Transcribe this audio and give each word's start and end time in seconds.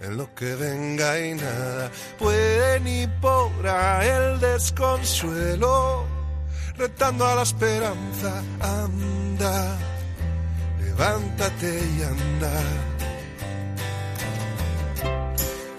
en 0.00 0.16
lo 0.16 0.34
que 0.34 0.54
venga 0.54 1.18
y 1.20 1.34
nada 1.34 1.90
puede 2.18 2.80
ni 2.80 3.06
podrá 3.20 4.04
el 4.04 4.40
desconsuelo, 4.40 6.04
retando 6.76 7.26
a 7.26 7.34
la 7.36 7.42
esperanza, 7.42 8.42
anda, 8.60 9.76
levántate 10.80 11.80
y 11.96 12.02
anda. 12.02 12.62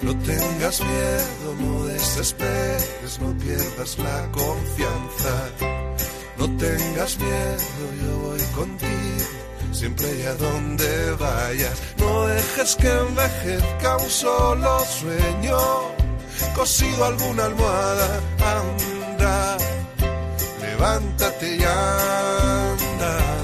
No 0.02 0.18
tengas 0.20 0.80
miedo, 0.82 1.56
no 1.60 1.86
desesperes, 1.86 3.20
no 3.20 3.38
pierdas 3.38 3.98
la 3.98 4.32
confianza. 4.32 5.50
No 6.38 6.46
tengas 6.58 7.18
miedo, 7.18 7.94
yo 8.02 8.18
voy 8.20 8.42
contigo, 8.56 9.26
siempre 9.72 10.08
y 10.20 10.24
a 10.24 10.34
donde 10.36 11.12
vayas. 11.20 11.82
No 11.98 12.28
dejes 12.28 12.76
que 12.76 12.90
envejezca 12.90 13.98
un 13.98 14.10
solo 14.10 14.80
sueño, 14.86 15.58
cosido 16.56 17.06
alguna 17.06 17.46
almohada. 17.46 18.22
Anda, 18.40 19.58
levántate 20.62 21.58
y 21.58 21.64
anda. 21.64 23.38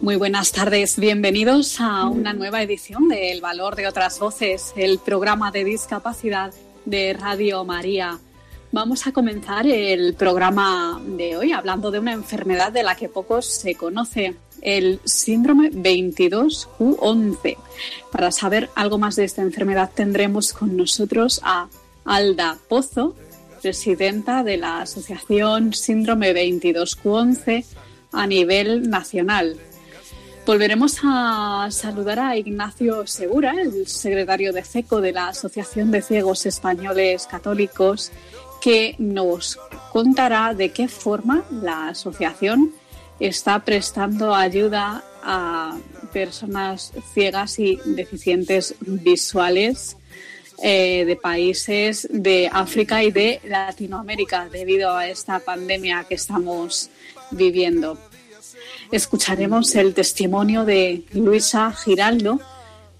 Muy 0.00 0.16
buenas 0.16 0.50
tardes, 0.50 0.98
bienvenidos 0.98 1.78
a 1.78 2.06
una 2.06 2.32
nueva 2.32 2.62
edición 2.62 3.08
de 3.08 3.32
El 3.32 3.42
Valor 3.42 3.76
de 3.76 3.86
otras 3.86 4.18
Voces, 4.18 4.72
el 4.76 4.98
programa 4.98 5.52
de 5.52 5.62
discapacidad 5.62 6.54
de 6.86 7.12
Radio 7.12 7.64
María. 7.64 8.18
Vamos 8.72 9.04
a 9.08 9.12
comenzar 9.12 9.66
el 9.66 10.14
programa 10.14 11.00
de 11.04 11.36
hoy 11.36 11.50
hablando 11.50 11.90
de 11.90 11.98
una 11.98 12.12
enfermedad 12.12 12.70
de 12.70 12.84
la 12.84 12.94
que 12.94 13.08
pocos 13.08 13.44
se 13.44 13.74
conoce, 13.74 14.36
el 14.62 15.00
síndrome 15.04 15.72
22Q11. 15.72 17.56
Para 18.12 18.30
saber 18.30 18.70
algo 18.76 18.96
más 18.96 19.16
de 19.16 19.24
esta 19.24 19.42
enfermedad 19.42 19.90
tendremos 19.92 20.52
con 20.52 20.76
nosotros 20.76 21.40
a 21.42 21.68
Alda 22.04 22.58
Pozo, 22.68 23.16
presidenta 23.60 24.44
de 24.44 24.56
la 24.56 24.82
Asociación 24.82 25.74
Síndrome 25.74 26.32
22Q11 26.32 27.64
a 28.12 28.26
nivel 28.28 28.88
nacional. 28.88 29.56
Volveremos 30.46 30.98
a 31.04 31.68
saludar 31.70 32.18
a 32.18 32.36
Ignacio 32.36 33.06
Segura, 33.06 33.52
el 33.60 33.86
secretario 33.86 34.52
de 34.52 34.64
CECO 34.64 35.00
de 35.00 35.12
la 35.12 35.28
Asociación 35.28 35.90
de 35.90 36.02
Ciegos 36.02 36.46
Españoles 36.46 37.26
Católicos, 37.30 38.10
que 38.60 38.94
nos 38.98 39.58
contará 39.92 40.54
de 40.54 40.70
qué 40.70 40.88
forma 40.88 41.44
la 41.50 41.88
asociación 41.88 42.72
está 43.18 43.64
prestando 43.64 44.34
ayuda 44.34 45.04
a 45.22 45.76
personas 46.12 46.92
ciegas 47.12 47.58
y 47.58 47.78
deficientes 47.84 48.74
visuales 48.80 49.96
eh, 50.62 51.04
de 51.04 51.16
países 51.16 52.08
de 52.10 52.50
África 52.52 53.02
y 53.02 53.10
de 53.10 53.40
Latinoamérica 53.44 54.48
debido 54.50 54.94
a 54.94 55.08
esta 55.08 55.38
pandemia 55.38 56.04
que 56.08 56.14
estamos 56.14 56.90
viviendo. 57.30 57.98
Escucharemos 58.90 59.74
el 59.76 59.94
testimonio 59.94 60.64
de 60.64 61.04
Luisa 61.12 61.72
Giraldo, 61.72 62.40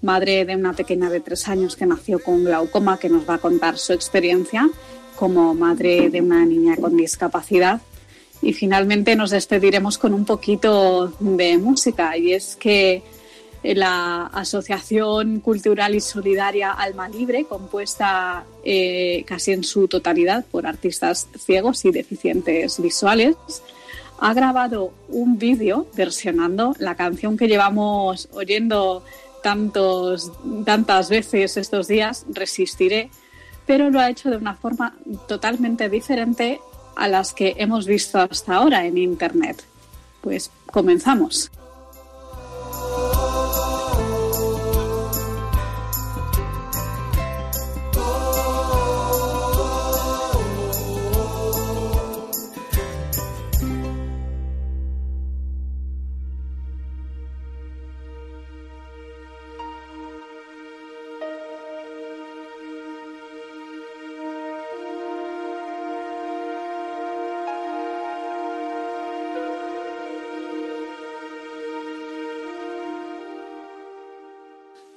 madre 0.01 0.45
de 0.45 0.55
una 0.55 0.73
pequeña 0.73 1.09
de 1.09 1.19
tres 1.19 1.47
años 1.47 1.75
que 1.75 1.85
nació 1.85 2.23
con 2.23 2.43
glaucoma, 2.43 2.97
que 2.97 3.09
nos 3.09 3.29
va 3.29 3.35
a 3.35 3.39
contar 3.39 3.77
su 3.77 3.93
experiencia 3.93 4.69
como 5.21 5.53
madre 5.53 6.09
de 6.09 6.19
una 6.19 6.43
niña 6.47 6.75
con 6.77 6.97
discapacidad. 6.97 7.79
Y 8.41 8.53
finalmente 8.53 9.15
nos 9.15 9.29
despediremos 9.29 9.99
con 9.99 10.15
un 10.15 10.25
poquito 10.25 11.13
de 11.19 11.59
música, 11.59 12.17
y 12.17 12.33
es 12.33 12.55
que 12.55 13.03
la 13.61 14.25
Asociación 14.33 15.39
Cultural 15.41 15.93
y 15.93 16.01
Solidaria 16.01 16.71
Alma 16.71 17.07
Libre, 17.07 17.45
compuesta 17.45 18.45
eh, 18.63 19.23
casi 19.27 19.51
en 19.51 19.63
su 19.63 19.87
totalidad 19.87 20.43
por 20.49 20.65
artistas 20.65 21.27
ciegos 21.37 21.85
y 21.85 21.91
deficientes 21.91 22.81
visuales, 22.81 23.35
ha 24.17 24.33
grabado 24.33 24.91
un 25.07 25.37
vídeo 25.37 25.85
versionando 25.95 26.73
la 26.79 26.95
canción 26.95 27.37
que 27.37 27.47
llevamos 27.47 28.27
oyendo 28.33 29.03
tantos, 29.43 30.31
tantas 30.65 31.09
veces 31.09 31.57
estos 31.57 31.87
días, 31.87 32.25
Resistiré, 32.33 33.11
pero 33.65 33.89
lo 33.89 33.99
ha 33.99 34.09
hecho 34.09 34.29
de 34.29 34.37
una 34.37 34.55
forma 34.55 34.95
totalmente 35.27 35.89
diferente 35.89 36.59
a 36.95 37.07
las 37.07 37.33
que 37.33 37.55
hemos 37.57 37.85
visto 37.85 38.19
hasta 38.19 38.55
ahora 38.55 38.85
en 38.85 38.97
Internet. 38.97 39.63
Pues 40.21 40.51
comenzamos. 40.67 41.51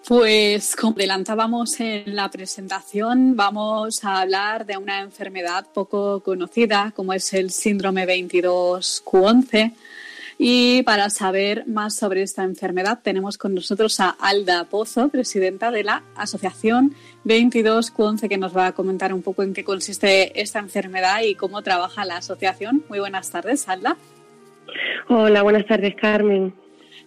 Pues 0.06 0.76
como 0.76 0.96
adelantábamos 0.96 1.80
en 1.80 2.14
la 2.14 2.30
presentación, 2.30 3.36
vamos 3.36 4.04
a 4.04 4.20
hablar 4.20 4.66
de 4.66 4.76
una 4.76 5.00
enfermedad 5.00 5.66
poco 5.72 6.20
conocida 6.20 6.92
como 6.94 7.14
es 7.14 7.32
el 7.32 7.50
síndrome 7.50 8.06
22Q11. 8.06 9.72
Y 10.36 10.82
para 10.82 11.08
saber 11.08 11.66
más 11.66 11.94
sobre 11.94 12.20
esta 12.20 12.44
enfermedad 12.44 12.98
tenemos 13.02 13.38
con 13.38 13.54
nosotros 13.54 13.98
a 13.98 14.10
Alda 14.10 14.64
Pozo, 14.64 15.08
presidenta 15.08 15.70
de 15.70 15.84
la 15.84 16.02
Asociación 16.16 16.94
22Q11, 17.24 18.28
que 18.28 18.36
nos 18.36 18.54
va 18.54 18.66
a 18.66 18.72
comentar 18.72 19.14
un 19.14 19.22
poco 19.22 19.42
en 19.42 19.54
qué 19.54 19.64
consiste 19.64 20.38
esta 20.38 20.58
enfermedad 20.58 21.22
y 21.22 21.34
cómo 21.34 21.62
trabaja 21.62 22.04
la 22.04 22.18
asociación. 22.18 22.84
Muy 22.90 22.98
buenas 22.98 23.30
tardes, 23.30 23.66
Alda. 23.70 23.96
Hola, 25.08 25.42
buenas 25.42 25.66
tardes, 25.66 25.94
Carmen. 25.94 26.63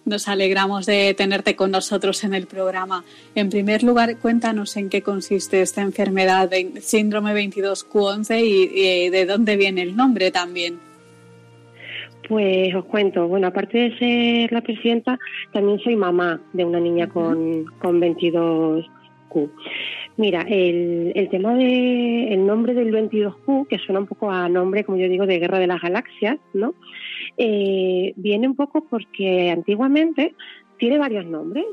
Nos 0.08 0.26
alegramos 0.26 0.86
de 0.86 1.12
tenerte 1.12 1.54
con 1.54 1.70
nosotros 1.70 2.24
en 2.24 2.32
el 2.32 2.46
programa. 2.46 3.04
En 3.34 3.50
primer 3.50 3.82
lugar, 3.82 4.18
cuéntanos 4.18 4.74
en 4.78 4.88
qué 4.88 5.02
consiste 5.02 5.60
esta 5.60 5.82
enfermedad 5.82 6.48
de 6.48 6.80
síndrome 6.80 7.34
22Q11 7.34 8.40
y, 8.42 9.10
de 9.10 9.26
dónde 9.26 9.58
viene 9.58 9.82
el 9.82 9.94
nombre 9.94 10.30
también. 10.30 10.78
Pues 12.26 12.74
os 12.74 12.86
cuento, 12.86 13.28
bueno, 13.28 13.48
aparte 13.48 13.76
de 13.76 13.98
ser 13.98 14.52
la 14.52 14.62
presidenta, 14.62 15.18
también 15.52 15.78
soy 15.80 15.94
mamá 15.94 16.40
de 16.54 16.64
una 16.64 16.80
niña 16.80 17.10
con, 17.10 17.66
con 17.78 18.00
22Q. 18.00 19.50
Mira, 20.16 20.40
el, 20.48 21.12
el 21.14 21.28
tema 21.28 21.52
del 21.54 22.32
el 22.32 22.46
nombre 22.46 22.72
del 22.72 22.94
22Q, 22.94 23.68
que 23.68 23.78
suena 23.78 24.00
un 24.00 24.06
poco 24.06 24.30
a 24.30 24.48
nombre, 24.48 24.84
como 24.84 24.96
yo 24.96 25.06
digo, 25.06 25.26
de 25.26 25.38
Guerra 25.38 25.58
de 25.58 25.66
las 25.66 25.82
Galaxias, 25.82 26.38
¿no? 26.54 26.74
Eh, 27.38 28.12
viene 28.16 28.48
un 28.48 28.56
poco 28.56 28.84
porque 28.88 29.50
antiguamente 29.50 30.34
tiene 30.78 30.98
varios 30.98 31.24
nombres. 31.26 31.64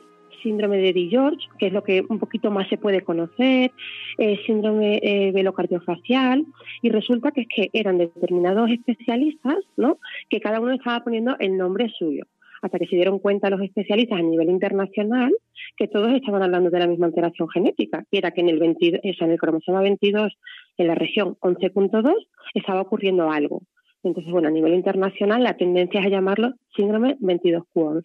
Síndrome 0.44 0.78
de 0.78 0.94
Di 0.94 1.10
George, 1.10 1.48
que 1.58 1.68
es 1.68 1.74
lo 1.74 1.84
que 1.84 2.06
un 2.08 2.20
poquito 2.20 2.52
más 2.52 2.70
se 2.70 2.78
puede 2.78 3.02
conocer, 3.02 3.72
eh, 4.20 4.40
síndrome 4.46 5.00
eh, 5.02 5.32
velocardiofacial, 5.32 6.46
y 6.84 6.90
resulta 6.90 7.32
que 7.32 7.42
es 7.42 7.48
que 7.48 7.70
eran 7.74 7.98
determinados 7.98 8.70
especialistas, 8.70 9.58
¿no? 9.76 9.98
Que 10.30 10.40
cada 10.40 10.60
uno 10.60 10.74
estaba 10.74 11.04
poniendo 11.04 11.36
el 11.40 11.58
nombre 11.58 11.90
suyo 11.98 12.26
hasta 12.62 12.80
que 12.80 12.88
se 12.88 12.96
dieron 12.96 13.20
cuenta 13.20 13.50
los 13.50 13.62
especialistas 13.62 14.20
a 14.20 14.24
nivel 14.24 14.50
internacional 14.50 15.32
que 15.78 15.88
todos 15.88 16.12
estaban 16.14 16.42
hablando 16.42 16.70
de 16.70 16.80
la 16.80 16.88
misma 16.88 17.08
alteración 17.08 17.50
genética, 17.50 18.06
y 18.12 18.18
era 18.18 18.32
que 18.32 18.42
en 18.42 18.50
el, 18.50 18.60
22, 18.60 19.02
en 19.04 19.32
el 19.32 19.40
cromosoma 19.40 19.82
22, 19.82 20.36
en 20.78 20.88
la 20.88 20.96
región 20.96 21.38
11.2, 21.42 22.14
estaba 22.54 22.82
ocurriendo 22.82 23.30
algo. 23.30 23.62
Entonces, 24.06 24.32
bueno, 24.32 24.48
a 24.48 24.52
nivel 24.52 24.74
internacional 24.74 25.44
la 25.44 25.58
tendencia 25.58 26.00
es 26.00 26.06
a 26.06 26.10
llamarlo 26.10 26.54
síndrome 26.76 27.18
22Q11. 27.20 28.04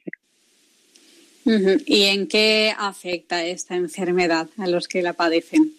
¿Y 1.87 2.05
en 2.05 2.29
qué 2.29 2.73
afecta 2.79 3.45
esta 3.45 3.77
enfermedad 3.77 4.49
a 4.59 4.67
los 4.67 4.89
que 4.89 5.03
la 5.03 5.15
padecen? 5.15 5.73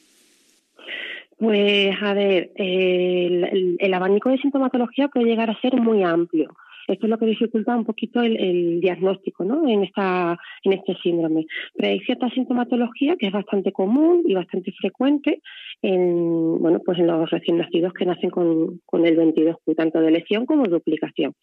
Pues 1.37 1.95
a 2.01 2.13
ver, 2.13 2.51
el, 2.55 3.93
abanico 3.93 4.29
de 4.29 4.37
sintomatología 4.37 5.07
puede 5.07 5.25
llegar 5.25 5.49
a 5.49 5.59
ser 5.59 5.75
muy 5.75 6.03
amplio. 6.03 6.55
Esto 6.87 7.05
es 7.05 7.09
lo 7.09 7.17
que 7.17 7.25
dificulta 7.25 7.75
un 7.75 7.85
poquito 7.85 8.21
el, 8.21 8.79
diagnóstico 8.81 9.43
¿no? 9.43 9.67
en, 9.67 9.83
esta, 9.83 10.37
en 10.63 10.73
este 10.73 10.95
síndrome. 11.01 11.45
Pero 11.75 11.89
hay 11.89 11.99
cierta 12.01 12.29
sintomatología 12.29 13.15
que 13.17 13.27
es 13.27 13.33
bastante 13.33 13.71
común 13.71 14.23
y 14.25 14.33
bastante 14.33 14.71
frecuente 14.73 15.41
en, 15.81 16.59
bueno, 16.59 16.79
pues 16.85 16.99
en 16.99 17.07
los 17.07 17.29
recién 17.29 17.57
nacidos 17.57 17.93
que 17.93 18.05
nacen 18.05 18.29
con, 18.29 18.79
con 18.85 19.05
el 19.05 19.17
22Q, 19.17 19.75
tanto 19.75 20.01
de 20.01 20.11
lesión 20.11 20.45
como 20.45 20.63
de 20.63 20.69
duplicación, 20.69 21.33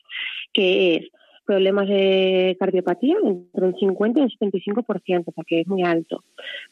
que 0.52 0.96
es 0.96 1.08
problemas 1.48 1.88
de 1.88 2.58
cardiopatía 2.60 3.16
entre 3.24 3.64
un 3.64 3.74
50 3.74 4.20
y 4.20 4.22
un 4.22 4.28
75%, 4.28 5.24
o 5.26 5.32
sea 5.32 5.44
que 5.46 5.60
es 5.60 5.66
muy 5.66 5.82
alto. 5.82 6.22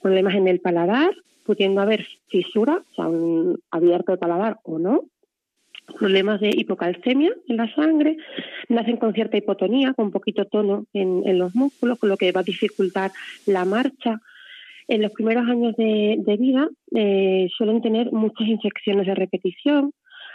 Problemas 0.02 0.34
en 0.34 0.48
el 0.48 0.60
paladar, 0.60 1.14
pudiendo 1.46 1.80
haber 1.80 2.06
fisura, 2.28 2.84
o 2.90 2.94
sea, 2.94 3.08
un 3.08 3.58
abierto 3.70 4.12
de 4.12 4.18
paladar 4.18 4.58
o 4.64 4.78
no. 4.78 5.04
Problemas 5.99 6.41
de 6.41 6.50
hipocalcemia 6.50 7.33
en 7.49 7.56
la 7.56 7.73
sangre, 7.75 8.17
nacen 8.69 8.97
con 8.97 9.15
cierta 9.15 9.37
hipotonía, 9.37 9.94
con 9.94 10.11
poquito 10.11 10.44
tono 10.44 10.87
en, 10.93 11.38
los 11.38 11.55
músculos, 11.55 11.99
con 11.99 12.09
lo 12.09 12.17
que 12.17 12.33
va 12.33 12.41
a 12.41 12.44
dificultar 12.44 13.12
la 13.47 13.65
marcha. 13.65 14.21
En 14.88 15.03
los 15.03 15.12
primeros 15.12 15.49
años 15.49 15.75
de, 15.77 16.37
vida 16.38 16.69
eh, 16.94 17.49
suelen 17.56 17.83
tener 17.83 18.12
muchas 18.12 18.49
infecciones 18.49 19.06
de 19.06 19.15
repetición, 19.15 19.93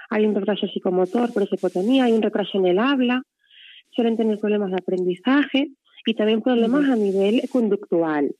hay 0.09 0.25
un 0.25 0.35
retraso 0.35 0.67
psicomotor 0.67 1.31
por 1.33 1.43
esa 1.43 1.55
hipotonía, 1.55 2.05
hay 2.05 2.11
un 2.11 2.21
retraso 2.21 2.57
en 2.57 2.67
el 2.67 2.79
habla, 2.79 3.23
suelen 3.91 4.17
tener 4.17 4.39
problemas 4.39 4.71
de 4.71 4.77
aprendizaje 4.77 5.69
y 6.05 6.13
también 6.13 6.41
problemas 6.41 6.89
a 6.89 6.95
nivel 6.95 7.41
conductual. 7.49 8.31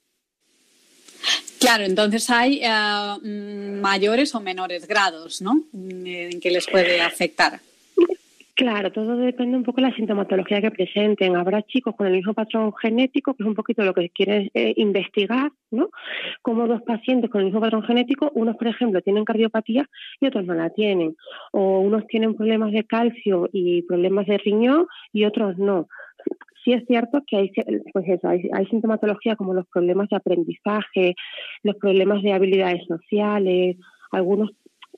Claro, 1.62 1.84
entonces 1.84 2.28
hay 2.32 2.60
mm, 2.60 3.80
mayores 3.80 4.34
o 4.34 4.42
menores 4.42 4.88
grados, 4.88 5.42
¿no? 5.42 5.64
Mm, 5.72 6.06
en 6.08 6.40
que 6.42 6.50
les 6.50 6.66
puede 6.66 7.00
afectar. 7.02 7.60
Claro, 8.56 8.92
todo 8.92 9.16
depende 9.18 9.58
un 9.58 9.64
poco 9.64 9.82
de 9.82 9.88
la 9.88 9.96
sintomatología 9.96 10.62
que 10.62 10.72
presenten. 10.72 11.36
Habrá 11.36 11.64
chicos 11.64 11.96
con 11.96 12.08
el 12.08 12.14
mismo 12.14 12.34
patrón 12.34 12.74
genético, 12.76 13.34
que 13.34 13.44
es 13.44 13.48
un 13.48 13.56
poquito 13.56 13.84
lo 13.84 13.94
que 13.94 14.10
quieren 14.10 14.52
eh, 14.54 14.74
investigar, 14.78 15.52
¿no? 15.72 15.90
Como 16.42 16.68
dos 16.68 16.82
pacientes 16.84 17.32
con 17.32 17.42
el 17.42 17.46
mismo 17.46 17.62
patrón 17.62 17.84
genético, 17.84 18.32
unos, 18.36 18.58
por 18.58 18.68
ejemplo, 18.68 19.02
tienen 19.02 19.26
cardiopatía 19.26 19.90
y 20.20 20.28
otros 20.28 20.46
no 20.46 20.54
la 20.54 20.70
tienen. 20.70 21.16
O 21.52 21.80
unos 21.80 22.06
tienen 22.08 22.36
problemas 22.36 22.72
de 22.72 22.84
calcio 22.84 23.50
y 23.52 23.84
problemas 23.84 24.28
de 24.28 24.38
riñón 24.38 24.88
y 25.14 25.26
otros 25.26 25.58
no. 25.58 25.88
Sí 26.64 26.74
es 26.74 26.86
cierto 26.86 27.24
que 27.26 27.38
hay, 27.38 27.52
pues 27.92 28.08
eso, 28.08 28.28
hay, 28.28 28.66
sintomatología 28.70 29.36
como 29.36 29.54
los 29.54 29.68
problemas 29.68 30.10
de 30.10 30.18
aprendizaje, 30.18 31.16
los 31.64 31.76
problemas 31.78 32.22
de 32.22 32.34
habilidades 32.34 32.84
sociales, 32.88 33.78
algunos 34.12 34.52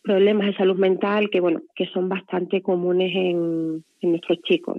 problemas 0.03 0.47
de 0.47 0.55
salud 0.55 0.77
mental 0.77 1.29
que, 1.29 1.39
bueno, 1.39 1.61
que 1.75 1.87
son 1.87 2.09
bastante 2.09 2.61
comunes 2.61 3.11
en, 3.15 3.83
nuestros 4.01 4.41
chicos. 4.41 4.77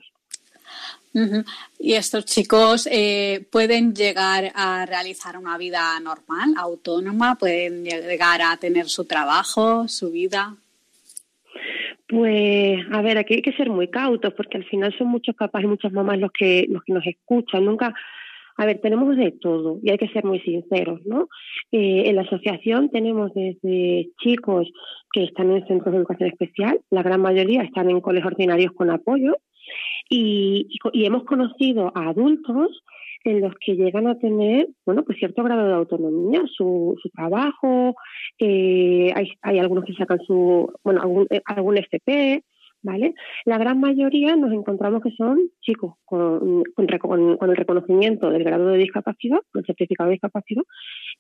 ¿Y 1.78 1.94
estos 1.94 2.24
chicos 2.24 2.88
eh, 2.90 3.46
pueden 3.50 3.94
llegar 3.94 4.52
a 4.54 4.84
realizar 4.84 5.38
una 5.38 5.56
vida 5.56 5.98
normal, 6.00 6.54
autónoma? 6.56 7.36
¿Pueden 7.36 7.84
llegar 7.84 8.42
a 8.42 8.56
tener 8.56 8.88
su 8.88 9.04
trabajo, 9.04 9.86
su 9.88 10.10
vida? 10.10 10.56
Pues, 12.06 12.80
a 12.92 13.00
ver, 13.02 13.16
aquí 13.16 13.34
hay 13.34 13.42
que 13.42 13.52
ser 13.52 13.70
muy 13.70 13.88
cautos 13.88 14.34
porque 14.34 14.58
al 14.58 14.64
final 14.64 14.94
son 14.96 15.08
muchos 15.08 15.34
papás 15.34 15.62
y 15.62 15.66
muchas 15.66 15.92
mamás 15.92 16.18
los 16.18 16.30
que, 16.32 16.66
los 16.68 16.82
que 16.82 16.92
nos 16.92 17.06
escuchan. 17.06 17.64
Nunca, 17.64 17.94
a 18.56 18.66
ver, 18.66 18.80
tenemos 18.80 19.16
de 19.16 19.32
todo 19.32 19.78
y 19.82 19.90
hay 19.90 19.98
que 19.98 20.08
ser 20.08 20.24
muy 20.24 20.40
sinceros, 20.40 21.00
¿no? 21.06 21.28
Eh, 21.72 22.04
en 22.06 22.16
la 22.16 22.22
asociación 22.22 22.90
tenemos 22.90 23.32
desde 23.34 24.10
chicos 24.20 24.70
que 25.12 25.24
están 25.24 25.50
en 25.50 25.66
centros 25.66 25.92
de 25.92 25.98
educación 25.98 26.28
especial, 26.28 26.80
la 26.90 27.02
gran 27.02 27.20
mayoría 27.20 27.62
están 27.62 27.88
en 27.88 28.00
colegios 28.00 28.32
ordinarios 28.32 28.72
con 28.72 28.90
apoyo 28.90 29.36
y, 30.08 30.68
hemos 30.92 31.24
conocido 31.24 31.92
a 31.94 32.08
adultos 32.10 32.82
en 33.24 33.40
los 33.40 33.54
que 33.54 33.74
llegan 33.74 34.06
a 34.06 34.18
tener, 34.18 34.68
bueno, 34.84 35.02
pues 35.02 35.18
cierto 35.18 35.42
grado 35.42 35.66
de 35.66 35.74
autonomía, 35.74 36.42
su, 36.46 36.94
su 37.02 37.08
trabajo, 37.08 37.96
eh, 38.38 39.12
hay, 39.14 39.32
hay 39.40 39.58
algunos 39.58 39.84
que 39.84 39.94
sacan 39.94 40.20
su, 40.20 40.70
bueno, 40.84 41.00
algún, 41.00 41.26
eh, 41.30 41.40
algún 41.46 41.78
FP, 41.78 42.44
¿vale? 42.82 43.14
La 43.46 43.56
gran 43.56 43.80
mayoría 43.80 44.36
nos 44.36 44.52
encontramos 44.52 45.02
que 45.02 45.10
son 45.12 45.38
chicos 45.62 45.94
con, 46.04 46.64
con, 46.74 47.50
el 47.50 47.56
reconocimiento 47.56 48.30
del 48.30 48.44
grado 48.44 48.68
de 48.68 48.78
discapacidad, 48.78 49.38
con 49.50 49.60
el 49.60 49.66
certificado 49.66 50.10
de 50.10 50.16
discapacidad 50.16 50.62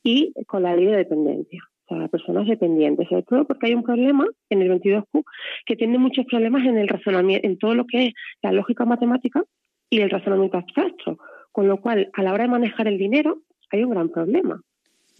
y 0.02 0.34
con 0.46 0.62
la 0.62 0.76
ley 0.76 0.84
de 0.84 0.96
dependencia. 0.98 1.62
O 1.86 1.96
sea, 1.96 2.08
personas 2.08 2.46
dependientes, 2.46 3.08
sobre 3.08 3.22
todo 3.22 3.46
porque 3.46 3.66
hay 3.66 3.74
un 3.74 3.82
problema 3.82 4.26
en 4.50 4.60
el 4.62 4.70
22Q 4.70 5.24
que 5.64 5.76
tiene 5.76 5.98
muchos 5.98 6.26
problemas 6.26 6.66
en 6.66 6.76
el 6.76 6.88
razonamiento, 6.88 7.46
en 7.46 7.58
todo 7.58 7.74
lo 7.74 7.86
que 7.86 8.06
es 8.06 8.14
la 8.42 8.52
lógica 8.52 8.84
matemática 8.84 9.42
y 9.88 10.00
el 10.00 10.10
razonamiento 10.10 10.58
abstracto, 10.58 11.18
con 11.54 11.68
lo 11.68 11.80
cual 11.80 12.10
a 12.14 12.22
la 12.24 12.32
hora 12.32 12.42
de 12.42 12.50
manejar 12.50 12.88
el 12.88 12.98
dinero 12.98 13.38
hay 13.70 13.84
un 13.84 13.90
gran 13.90 14.08
problema. 14.08 14.60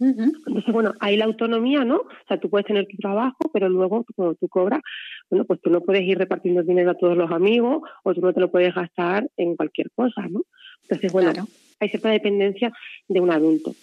Entonces, 0.01 0.73
bueno, 0.73 0.93
hay 0.99 1.15
la 1.15 1.23
autonomía, 1.23 1.85
¿no? 1.85 1.99
O 1.99 2.27
sea, 2.27 2.37
tú 2.37 2.49
puedes 2.49 2.67
tener 2.67 2.85
tu 2.87 2.97
trabajo, 2.97 3.37
pero 3.53 3.69
luego 3.69 4.05
cuando 4.13 4.35
tú 4.35 4.49
cobras, 4.49 4.81
bueno, 5.29 5.45
pues 5.45 5.61
tú 5.61 5.69
no 5.69 5.79
puedes 5.79 6.03
ir 6.03 6.17
repartiendo 6.17 6.61
dinero 6.61 6.91
a 6.91 6.97
todos 6.97 7.15
los 7.15 7.31
amigos 7.31 7.83
o 8.03 8.13
tú 8.13 8.19
no 8.19 8.33
te 8.33 8.41
lo 8.41 8.51
puedes 8.51 8.75
gastar 8.75 9.29
en 9.37 9.55
cualquier 9.55 9.89
cosa, 9.91 10.27
¿no? 10.29 10.41
Entonces, 10.81 11.13
bueno, 11.13 11.31
hay 11.79 11.87
cierta 11.87 12.09
dependencia 12.09 12.73
de 13.07 13.21
un 13.21 13.31
adulto. 13.31 13.73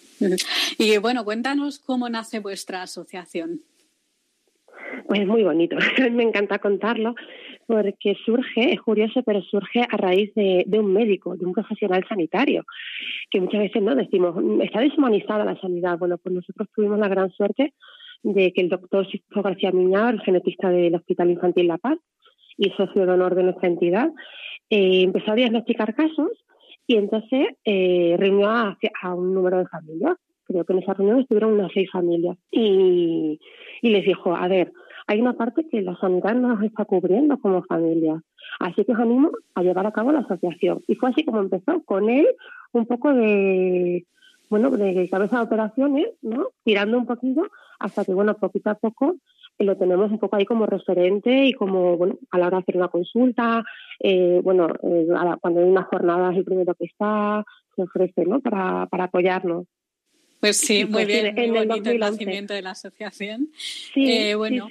Y 0.77 0.95
bueno, 0.99 1.25
cuéntanos 1.25 1.79
cómo 1.79 2.07
nace 2.07 2.39
vuestra 2.39 2.83
asociación. 2.83 3.61
Pues 5.07 5.21
es 5.21 5.27
muy 5.27 5.43
bonito, 5.43 5.75
me 6.11 6.23
encanta 6.23 6.59
contarlo 6.59 7.15
porque 7.65 8.15
surge, 8.25 8.73
es 8.73 8.81
curioso, 8.81 9.23
pero 9.23 9.41
surge 9.41 9.81
a 9.81 9.97
raíz 9.97 10.33
de, 10.35 10.65
un 10.79 10.93
médico, 10.93 11.35
de 11.35 11.45
un 11.45 11.53
profesional 11.53 12.05
sanitario, 12.07 12.65
que 13.29 13.41
muchas 13.41 13.61
veces 13.61 13.81
no 13.81 13.95
decimos, 13.95 14.35
está 14.61 14.81
deshumanizada 14.81 15.45
la 15.45 15.59
sanidad. 15.59 15.97
Bueno, 15.97 16.17
pues 16.17 16.35
nosotros 16.35 16.67
tuvimos 16.75 16.99
la 16.99 17.07
gran 17.07 17.31
suerte 17.31 17.73
de 18.23 18.53
que 18.53 18.61
el 18.61 18.69
doctor 18.69 19.09
Sisto 19.09 19.41
García 19.41 19.71
Miñar, 19.71 20.13
el 20.13 20.21
genetista 20.21 20.69
del 20.69 20.95
Hospital 20.95 21.31
Infantil 21.31 21.67
La 21.67 21.77
Paz 21.77 21.97
y 22.57 22.69
socio 22.71 23.05
de 23.05 23.11
honor 23.11 23.35
de 23.35 23.43
nuestra 23.43 23.67
entidad, 23.67 24.09
eh, 24.69 25.01
empezó 25.03 25.31
a 25.31 25.35
diagnosticar 25.35 25.93
casos 25.95 26.31
y 26.87 26.97
entonces 26.97 27.47
eh, 27.65 28.15
reunió 28.17 28.49
a, 28.49 28.77
un 29.15 29.33
número 29.33 29.59
de 29.59 29.67
familias. 29.67 30.17
Creo 30.45 30.65
que 30.65 30.73
en 30.73 30.79
esa 30.79 30.93
reunión 30.93 31.21
estuvieron 31.21 31.53
unas 31.53 31.71
seis 31.73 31.89
familias. 31.89 32.37
Y 32.51 33.39
les 33.81 34.05
dijo, 34.05 34.35
a 34.35 34.47
ver, 34.47 34.71
hay 35.07 35.21
una 35.21 35.33
parte 35.33 35.67
que 35.69 35.81
la 35.81 35.95
sanidad 35.97 36.35
no 36.35 36.49
nos 36.49 36.63
está 36.63 36.85
cubriendo 36.85 37.37
como 37.39 37.63
familia. 37.63 38.21
Así 38.59 38.83
que 38.85 38.93
os 38.93 38.99
animo 38.99 39.31
a 39.55 39.63
llevar 39.63 39.85
a 39.87 39.91
cabo 39.91 40.11
la 40.11 40.19
asociación. 40.19 40.81
Y 40.87 40.95
fue 40.95 41.09
así 41.09 41.23
como 41.23 41.39
empezó, 41.39 41.81
con 41.83 42.09
él 42.09 42.27
un 42.71 42.85
poco 42.85 43.13
de, 43.13 44.05
bueno, 44.49 44.69
de 44.71 45.09
cabeza 45.09 45.37
de 45.37 45.43
operaciones, 45.43 46.07
¿no? 46.21 46.49
Tirando 46.63 46.97
un 46.97 47.05
poquito 47.05 47.47
hasta 47.79 48.05
que, 48.05 48.13
bueno, 48.13 48.35
poquito 48.35 48.69
a 48.69 48.75
poco 48.75 49.15
eh, 49.57 49.63
lo 49.63 49.77
tenemos 49.77 50.11
un 50.11 50.19
poco 50.19 50.35
ahí 50.35 50.45
como 50.45 50.65
referente 50.65 51.45
y 51.45 51.53
como, 51.53 51.97
bueno, 51.97 52.17
a 52.31 52.37
la 52.37 52.47
hora 52.47 52.57
de 52.57 52.61
hacer 52.63 52.77
una 52.77 52.87
consulta, 52.87 53.63
eh, 53.99 54.41
bueno, 54.43 54.67
eh, 54.83 55.07
cuando 55.41 55.59
hay 55.59 55.67
unas 55.67 55.87
jornadas, 55.87 56.35
el 56.35 56.45
primero 56.45 56.73
que 56.75 56.85
está, 56.85 57.43
se 57.75 57.83
ofrece, 57.83 58.25
¿no? 58.25 58.39
Para, 58.41 58.87
para 58.87 59.05
apoyarnos. 59.05 59.65
Pues 60.43 60.57
sí, 60.57 60.83
muy 60.83 61.05
pues 61.05 61.07
bien, 61.07 61.35
muy 61.35 61.51
bonito 61.51 61.89
el 61.89 61.99
nacimiento 61.99 62.53
de 62.53 62.61
la 62.61 62.71
asociación. 62.71 63.47
Sí, 63.55 64.11
eh, 64.11 64.35
bueno, 64.35 64.67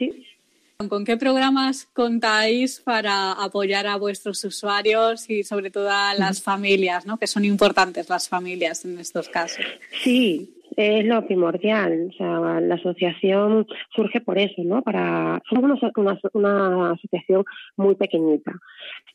¿con 0.87 1.07
qué 1.07 1.17
programas 1.17 1.87
contáis 1.95 2.81
para 2.81 3.33
apoyar 3.33 3.87
a 3.87 3.97
vuestros 3.97 4.45
usuarios 4.45 5.31
y 5.31 5.45
sobre 5.45 5.71
todo 5.71 5.89
a 5.91 6.13
las 6.13 6.43
familias, 6.43 7.07
¿no? 7.07 7.17
que 7.17 7.27
son 7.27 7.47
importantes 7.47 8.11
las 8.11 8.29
familias 8.29 8.85
en 8.85 8.99
estos 8.99 9.31
casos? 9.31 9.65
Sí, 10.03 10.53
es 10.77 11.07
lo 11.07 11.27
primordial. 11.27 12.11
O 12.11 12.17
sea, 12.19 12.61
la 12.61 12.75
asociación 12.75 13.67
surge 13.97 14.21
por 14.21 14.39
eso, 14.39 14.63
¿no? 14.65 14.83
Para 14.83 15.41
somos 15.49 15.81
una, 15.97 16.19
una, 16.35 16.91
asociación 16.91 17.45
muy 17.79 17.95
pequeñita, 17.95 18.53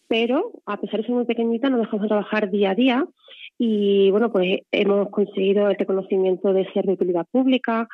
pero 0.08 0.54
a 0.66 0.82
pesar 0.82 1.02
de 1.02 1.06
ser 1.06 1.16
muy 1.16 1.26
pequeñita, 1.26 1.70
no 1.70 1.78
dejamos 1.78 2.02
de 2.02 2.08
trabajar 2.08 2.50
día 2.50 2.72
a 2.72 2.76
día 2.76 3.08
y 3.58 4.12
bueno, 4.12 4.32
pues 4.32 4.62
hemos 4.72 5.10
conseguido 5.10 5.70
el 5.70 5.78
reconocimiento 5.78 6.54
de 6.54 6.72
ser 6.72 6.86
de 6.86 6.94
utilidad 6.94 7.26
pública. 7.32 7.88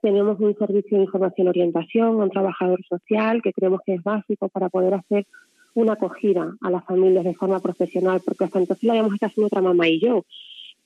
Tenemos 0.00 0.40
un 0.40 0.56
servicio 0.56 0.96
de 0.96 1.04
información 1.04 1.46
y 1.46 1.50
orientación, 1.50 2.16
un 2.16 2.30
trabajador 2.30 2.82
social 2.88 3.42
que 3.42 3.52
creemos 3.52 3.80
que 3.84 3.94
es 3.94 4.02
básico 4.02 4.48
para 4.48 4.70
poder 4.70 4.94
hacer 4.94 5.26
una 5.74 5.92
acogida 5.92 6.54
a 6.62 6.70
las 6.70 6.84
familias 6.84 7.24
de 7.24 7.34
forma 7.34 7.60
profesional, 7.60 8.22
porque 8.24 8.44
hasta 8.44 8.58
entonces 8.58 8.84
la 8.84 8.94
habíamos 8.94 9.14
estado 9.14 9.30
haciendo 9.30 9.46
otra 9.46 9.60
mamá 9.62 9.88
y 9.88 10.00
yo, 10.00 10.24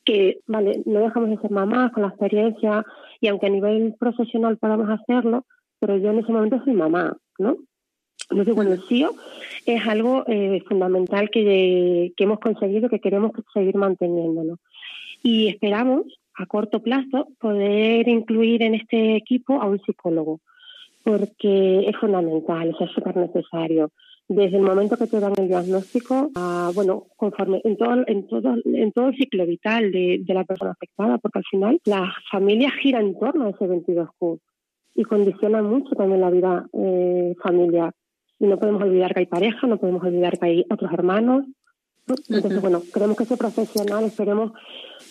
que, 0.04 0.40
vale, 0.46 0.82
no 0.84 1.00
dejamos 1.00 1.30
de 1.30 1.38
ser 1.38 1.50
mamás 1.50 1.92
con 1.92 2.02
la 2.02 2.10
experiencia 2.10 2.84
y 3.20 3.28
aunque 3.28 3.46
a 3.46 3.50
nivel 3.50 3.94
profesional 3.98 4.58
podamos 4.58 4.88
hacerlo, 4.90 5.46
pero 5.78 5.96
yo 5.96 6.10
en 6.10 6.18
ese 6.18 6.32
momento 6.32 6.62
soy 6.64 6.74
mamá, 6.74 7.16
¿no? 7.38 7.56
Entonces, 8.34 8.54
bueno, 8.56 8.72
el 8.72 8.82
CIO 8.82 9.14
es 9.64 9.86
algo 9.86 10.24
eh, 10.26 10.60
fundamental 10.68 11.30
que, 11.30 12.12
hemos 12.16 12.40
conseguido, 12.40 12.88
que 12.88 12.98
queremos 12.98 13.30
seguir 13.52 13.76
manteniéndolo. 13.76 14.58
y 15.22 15.48
esperamos 15.48 16.02
a 16.36 16.46
corto 16.46 16.82
plazo 16.82 17.28
poder 17.38 18.08
incluir 18.08 18.62
en 18.62 18.74
este 18.74 19.14
equipo 19.14 19.62
a 19.62 19.66
un 19.66 19.80
psicólogo, 19.80 20.40
porque 21.04 21.88
es 21.88 21.96
fundamental, 21.96 22.74
es 22.78 22.90
súper 22.90 23.16
necesario. 23.16 23.90
Desde 24.26 24.56
el 24.56 24.64
momento 24.64 24.96
que 24.96 25.06
te 25.06 25.20
dan 25.20 25.34
el 25.38 25.46
diagnóstico, 25.46 26.30
bueno, 26.74 27.06
conforme 27.16 27.60
en 27.62 27.76
todo, 27.76 28.02
en 28.06 28.26
todo, 28.26 28.56
en 28.64 28.90
todo 28.90 29.08
el 29.08 29.16
ciclo 29.16 29.46
vital 29.46 29.92
de, 29.92 30.22
de 30.24 30.34
la 30.34 30.44
persona 30.44 30.72
afectada, 30.72 31.18
porque 31.18 31.38
al 31.38 31.44
final 31.48 31.80
la 31.84 32.12
familia 32.32 32.72
gira 32.82 32.98
en 33.00 33.16
torno 33.16 33.46
a 33.46 33.50
ese 33.50 33.66
22Q 33.66 34.40
y 34.94 35.04
condiciona 35.04 35.62
mucho 35.62 35.94
también 35.94 36.20
la 36.20 36.30
vida 36.30 36.66
eh, 36.72 37.34
familiar. 37.42 37.92
Y 38.38 38.46
no 38.46 38.58
podemos 38.58 38.82
olvidar 38.82 39.14
que 39.14 39.20
hay 39.20 39.26
pareja, 39.26 39.66
no 39.66 39.78
podemos 39.78 40.02
olvidar 40.02 40.38
que 40.38 40.46
hay 40.46 40.66
otros 40.70 40.92
hermanos. 40.92 41.44
Entonces, 42.28 42.60
bueno, 42.60 42.82
queremos 42.92 43.16
que 43.16 43.24
ese 43.24 43.36
profesional, 43.36 44.04
esperemos 44.04 44.52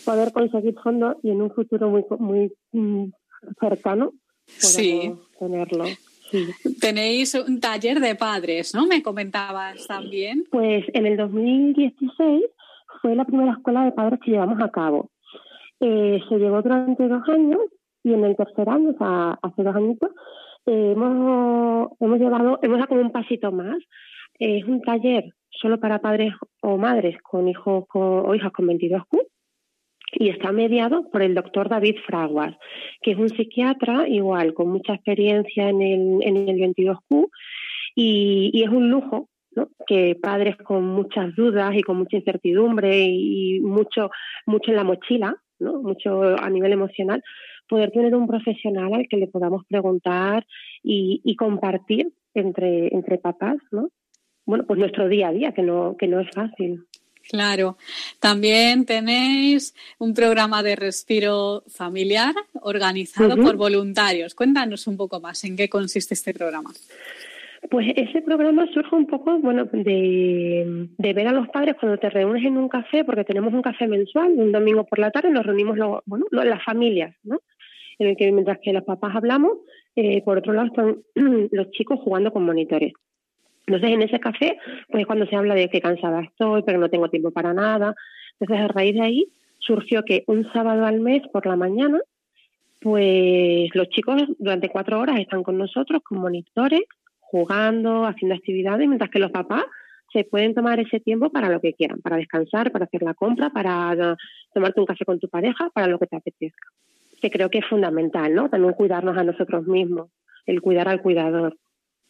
poder 0.05 0.31
conseguir 0.31 0.75
fondos 0.83 1.15
y 1.23 1.31
en 1.31 1.41
un 1.41 1.51
futuro 1.51 1.89
muy, 1.89 2.05
muy 2.19 2.53
mm, 2.71 3.11
cercano 3.59 4.13
sí. 4.45 5.13
tenerlo. 5.39 5.85
Tenéis 6.79 7.35
un 7.35 7.59
taller 7.59 7.99
de 7.99 8.15
padres, 8.15 8.73
¿no? 8.73 8.87
Me 8.87 9.03
comentabas 9.03 9.85
también. 9.87 10.45
Pues 10.51 10.85
en 10.93 11.05
el 11.05 11.17
2016 11.17 12.45
fue 13.01 13.15
la 13.15 13.25
primera 13.25 13.53
escuela 13.53 13.85
de 13.85 13.91
padres 13.91 14.19
que 14.23 14.31
llevamos 14.31 14.61
a 14.61 14.69
cabo. 14.69 15.09
Eh, 15.79 16.19
se 16.29 16.37
llevó 16.37 16.61
durante 16.61 17.07
dos 17.07 17.27
años 17.29 17.59
y 18.03 18.13
en 18.13 18.23
el 18.23 18.35
tercer 18.35 18.67
año, 18.69 18.91
o 18.91 18.97
sea, 18.97 19.39
hace 19.41 19.63
dos 19.63 19.75
añitos, 19.75 20.09
hemos, 20.65 22.19
llevado, 22.19 22.59
hemos 22.61 22.77
dado 22.77 22.87
como 22.87 23.01
un 23.01 23.11
pasito 23.11 23.51
más. 23.51 23.77
es 24.39 24.63
un 24.65 24.81
taller 24.81 25.33
solo 25.49 25.79
para 25.79 25.99
padres 25.99 26.33
o 26.61 26.77
madres 26.77 27.21
con 27.21 27.47
hijos 27.47 27.85
o 27.93 28.35
hijas 28.35 28.51
con 28.51 28.67
22Q 28.67 29.27
y 30.15 30.29
está 30.29 30.51
mediado 30.51 31.09
por 31.09 31.21
el 31.21 31.33
doctor 31.33 31.69
David 31.69 31.97
Fraguas, 32.05 32.55
que 33.01 33.11
es 33.11 33.17
un 33.17 33.29
psiquiatra 33.29 34.07
igual, 34.07 34.53
con 34.53 34.69
mucha 34.69 34.93
experiencia 34.93 35.69
en 35.69 35.81
el, 35.81 36.19
en 36.21 36.49
el 36.49 36.57
22Q 36.57 37.29
y, 37.95 38.63
es 38.63 38.69
un 38.69 38.89
lujo 38.89 39.29
que 39.85 40.17
padres 40.21 40.57
con 40.57 40.83
muchas 40.83 41.35
dudas 41.35 41.75
y 41.75 41.81
con 41.81 41.97
mucha 41.97 42.17
incertidumbre 42.17 43.05
y 43.05 43.59
mucho, 43.61 44.09
mucho 44.45 44.71
en 44.71 44.77
la 44.77 44.83
mochila, 44.83 45.35
¿no? 45.59 45.81
mucho 45.81 46.23
a 46.23 46.49
nivel 46.49 46.73
emocional, 46.73 47.23
poder 47.67 47.91
tener 47.91 48.15
un 48.15 48.27
profesional 48.27 48.93
al 48.93 49.07
que 49.07 49.17
le 49.17 49.27
podamos 49.27 49.65
preguntar 49.65 50.45
y, 50.83 51.21
y 51.23 51.35
compartir 51.35 52.11
entre, 52.33 52.93
entre 52.93 53.17
papás, 53.17 53.57
¿no? 53.71 53.89
Bueno, 54.45 54.65
pues 54.65 54.79
nuestro 54.79 55.07
día 55.07 55.29
a 55.29 55.31
día, 55.31 55.51
que 55.53 55.61
no, 55.61 55.95
que 55.97 56.07
no 56.07 56.19
es 56.19 56.29
fácil. 56.33 56.85
Claro. 57.29 57.77
También 58.19 58.85
tenéis 58.85 59.73
un 59.97 60.13
programa 60.13 60.61
de 60.61 60.75
respiro 60.75 61.63
familiar 61.67 62.35
organizado 62.61 63.37
por 63.37 63.55
voluntarios. 63.55 64.35
Cuéntanos 64.35 64.87
un 64.87 64.97
poco 64.97 65.21
más 65.21 65.43
en 65.45 65.55
qué 65.55 65.69
consiste 65.69 66.13
este 66.13 66.33
programa. 66.33 66.71
Pues 67.69 67.87
ese 67.95 68.21
programa 68.21 68.67
surge 68.73 68.95
un 68.95 69.07
poco, 69.07 69.39
bueno, 69.39 69.65
de, 69.65 70.89
ver 70.97 71.27
a 71.27 71.31
los 71.31 71.47
padres 71.49 71.75
cuando 71.79 71.97
te 71.97 72.09
reúnes 72.09 72.43
en 72.43 72.57
un 72.57 72.67
café, 72.67 73.03
porque 73.03 73.23
tenemos 73.23 73.53
un 73.53 73.61
café 73.61 73.87
mensual, 73.87 74.33
un 74.35 74.51
domingo 74.51 74.85
por 74.85 74.99
la 74.99 75.11
tarde, 75.11 75.29
nos 75.29 75.45
reunimos 75.45 75.77
bueno, 76.05 76.25
las 76.31 76.63
familias, 76.63 77.15
¿no? 77.23 77.39
En 77.99 78.09
el 78.09 78.17
que 78.17 78.31
mientras 78.31 78.59
que 78.61 78.73
los 78.73 78.83
papás 78.83 79.15
hablamos, 79.15 79.59
eh, 79.95 80.21
por 80.23 80.37
otro 80.37 80.53
lado 80.53 80.67
están 80.67 80.97
los 81.51 81.71
chicos 81.71 81.99
jugando 81.99 82.31
con 82.31 82.45
monitores. 82.45 82.93
Entonces, 83.65 83.91
en 83.91 84.01
ese 84.01 84.19
café, 84.19 84.57
pues 84.89 85.05
cuando 85.05 85.25
se 85.25 85.35
habla 85.35 85.55
de 85.55 85.69
que 85.69 85.79
cansada 85.79 86.21
estoy, 86.21 86.63
pero 86.63 86.79
no 86.79 86.89
tengo 86.89 87.09
tiempo 87.09 87.31
para 87.31 87.53
nada. 87.53 87.95
Entonces, 88.39 88.65
a 88.65 88.67
raíz 88.67 88.95
de 88.95 89.01
ahí 89.01 89.27
surgió 89.59 90.03
que 90.03 90.23
un 90.27 90.51
sábado 90.51 90.85
al 90.85 90.99
mes 90.99 91.21
por 91.31 91.45
la 91.45 91.55
mañana, 91.55 92.01
pues 92.81 93.69
los 93.73 93.87
chicos 93.89 94.21
durante 94.37 94.67
cuatro 94.67 94.99
horas 94.99 95.19
están 95.19 95.43
con 95.43 95.57
nosotros, 95.57 96.01
con 96.03 96.19
monitores, 96.19 96.81
jugando, 97.33 98.05
haciendo 98.05 98.35
actividades, 98.35 98.87
mientras 98.87 99.09
que 99.09 99.17
los 99.17 99.31
papás 99.31 99.65
se 100.13 100.23
pueden 100.23 100.53
tomar 100.53 100.79
ese 100.79 100.99
tiempo 100.99 101.31
para 101.31 101.49
lo 101.49 101.59
que 101.59 101.73
quieran, 101.73 101.99
para 101.99 102.17
descansar, 102.17 102.71
para 102.71 102.85
hacer 102.85 103.01
la 103.01 103.15
compra, 103.15 103.49
para 103.49 104.15
tomarte 104.53 104.79
un 104.79 104.85
café 104.85 105.03
con 105.03 105.19
tu 105.19 105.27
pareja, 105.27 105.71
para 105.73 105.87
lo 105.87 105.97
que 105.97 106.05
te 106.05 106.15
apetezca. 106.15 106.69
Que 107.19 107.31
creo 107.31 107.49
que 107.49 107.57
es 107.57 107.65
fundamental, 107.65 108.35
¿no? 108.35 108.47
También 108.49 108.73
cuidarnos 108.73 109.17
a 109.17 109.23
nosotros 109.23 109.65
mismos, 109.65 110.11
el 110.45 110.61
cuidar 110.61 110.87
al 110.87 111.01
cuidador. 111.01 111.57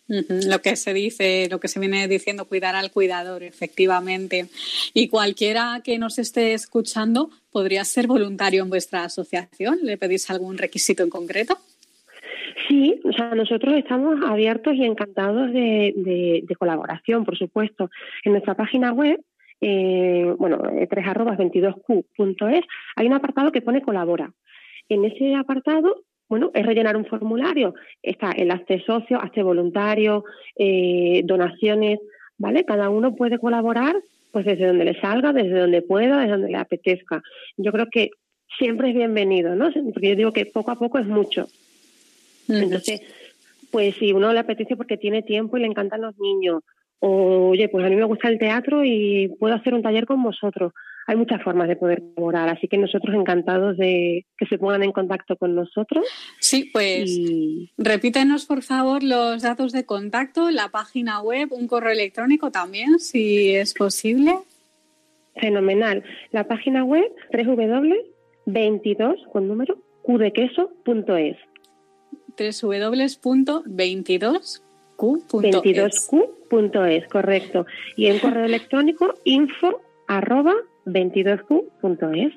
Lo 0.07 0.61
que 0.61 0.75
se 0.75 0.93
dice, 0.93 1.47
lo 1.49 1.61
que 1.61 1.69
se 1.69 1.79
viene 1.79 2.05
diciendo, 2.09 2.43
cuidar 2.43 2.75
al 2.75 2.91
cuidador, 2.91 3.41
efectivamente. 3.41 4.49
Y 4.93 5.07
cualquiera 5.07 5.79
que 5.81 5.97
nos 5.97 6.19
esté 6.19 6.53
escuchando 6.53 7.29
podría 7.51 7.85
ser 7.85 8.07
voluntario 8.07 8.63
en 8.63 8.69
vuestra 8.69 9.05
asociación. 9.05 9.79
¿Le 9.81 9.97
pedís 9.97 10.29
algún 10.29 10.57
requisito 10.57 11.03
en 11.03 11.09
concreto? 11.09 11.57
Sí, 12.67 12.99
o 13.03 13.11
sea, 13.11 13.33
nosotros 13.35 13.75
estamos 13.75 14.19
abiertos 14.25 14.75
y 14.75 14.83
encantados 14.83 15.51
de, 15.51 16.45
colaboración, 16.57 17.25
por 17.25 17.37
supuesto. 17.37 17.89
En 18.23 18.33
nuestra 18.33 18.55
página 18.55 18.91
web, 18.91 19.19
eh, 19.61 20.33
bueno, 20.37 20.61
eh, 20.77 20.87
tres 20.87 21.07
arrobas 21.07 21.37
22q.es, 21.37 22.65
hay 22.95 23.07
un 23.07 23.13
apartado 23.13 23.51
que 23.51 23.61
pone 23.61 23.81
colabora. 23.81 24.31
En 24.89 25.05
ese 25.05 25.35
apartado 25.35 26.03
bueno, 26.29 26.51
es 26.53 26.65
rellenar 26.65 26.97
un 26.97 27.05
formulario. 27.05 27.75
Está 28.01 28.31
el 28.31 28.49
hazte 28.49 28.83
socio, 28.83 29.21
hazte 29.21 29.43
voluntario, 29.43 30.23
eh, 30.55 31.21
donaciones, 31.25 31.99
¿vale? 32.37 32.65
Cada 32.65 32.89
uno 32.89 33.15
puede 33.15 33.37
colaborar 33.37 33.95
pues 34.31 34.45
desde 34.45 34.65
donde 34.65 34.85
le 34.85 34.99
salga, 34.99 35.31
desde 35.31 35.59
donde 35.59 35.83
pueda, 35.83 36.17
desde 36.17 36.31
donde 36.31 36.49
le 36.49 36.57
apetezca. 36.57 37.21
Yo 37.55 37.71
creo 37.71 37.85
que 37.91 38.09
siempre 38.57 38.89
es 38.89 38.95
bienvenido, 38.95 39.55
¿no? 39.55 39.69
Porque 39.93 40.09
yo 40.09 40.15
digo 40.15 40.33
que 40.33 40.47
poco 40.47 40.71
a 40.71 40.75
poco 40.75 40.97
es 40.97 41.05
mucho. 41.05 41.47
Entonces, 42.47 43.01
pues 43.71 43.95
si 43.95 44.13
uno 44.13 44.33
le 44.33 44.39
apetece 44.39 44.75
porque 44.75 44.97
tiene 44.97 45.21
tiempo 45.21 45.57
y 45.57 45.61
le 45.61 45.67
encantan 45.67 46.01
los 46.01 46.17
niños, 46.19 46.63
o 46.99 47.49
oye, 47.49 47.69
pues 47.69 47.85
a 47.85 47.89
mí 47.89 47.95
me 47.95 48.05
gusta 48.05 48.29
el 48.29 48.39
teatro 48.39 48.83
y 48.83 49.29
puedo 49.39 49.55
hacer 49.55 49.73
un 49.73 49.83
taller 49.83 50.05
con 50.05 50.23
vosotros 50.23 50.73
hay 51.05 51.17
muchas 51.17 51.41
formas 51.43 51.67
de 51.67 51.75
poder 51.75 52.01
colaborar, 52.15 52.49
así 52.49 52.67
que 52.67 52.77
nosotros 52.77 53.15
encantados 53.15 53.77
de 53.77 54.25
que 54.37 54.45
se 54.45 54.57
pongan 54.57 54.83
en 54.83 54.91
contacto 54.91 55.35
con 55.35 55.55
nosotros. 55.55 56.05
Sí, 56.39 56.69
pues 56.71 57.19
repítenos 57.77 58.45
por 58.45 58.61
favor 58.61 59.03
los 59.03 59.41
datos 59.41 59.73
de 59.73 59.85
contacto, 59.85 60.51
la 60.51 60.69
página 60.69 61.21
web, 61.21 61.51
un 61.51 61.67
correo 61.67 61.91
electrónico 61.91 62.51
también, 62.51 62.99
si 62.99 63.53
es 63.53 63.73
posible. 63.73 64.37
Fenomenal. 65.35 66.03
La 66.31 66.47
página 66.47 66.83
web 66.83 67.11
www.22 67.31 69.31
con 69.31 69.47
número 69.47 69.77
qdequeso.es 70.03 71.37
www.22q.es 72.37 74.63
22q.es, 74.97 77.07
correcto. 77.07 77.65
Y 77.95 78.07
en 78.07 78.19
correo 78.19 78.45
electrónico 78.45 79.13
info 79.23 79.81
arroba 80.07 80.53
22q.es. 80.85 82.33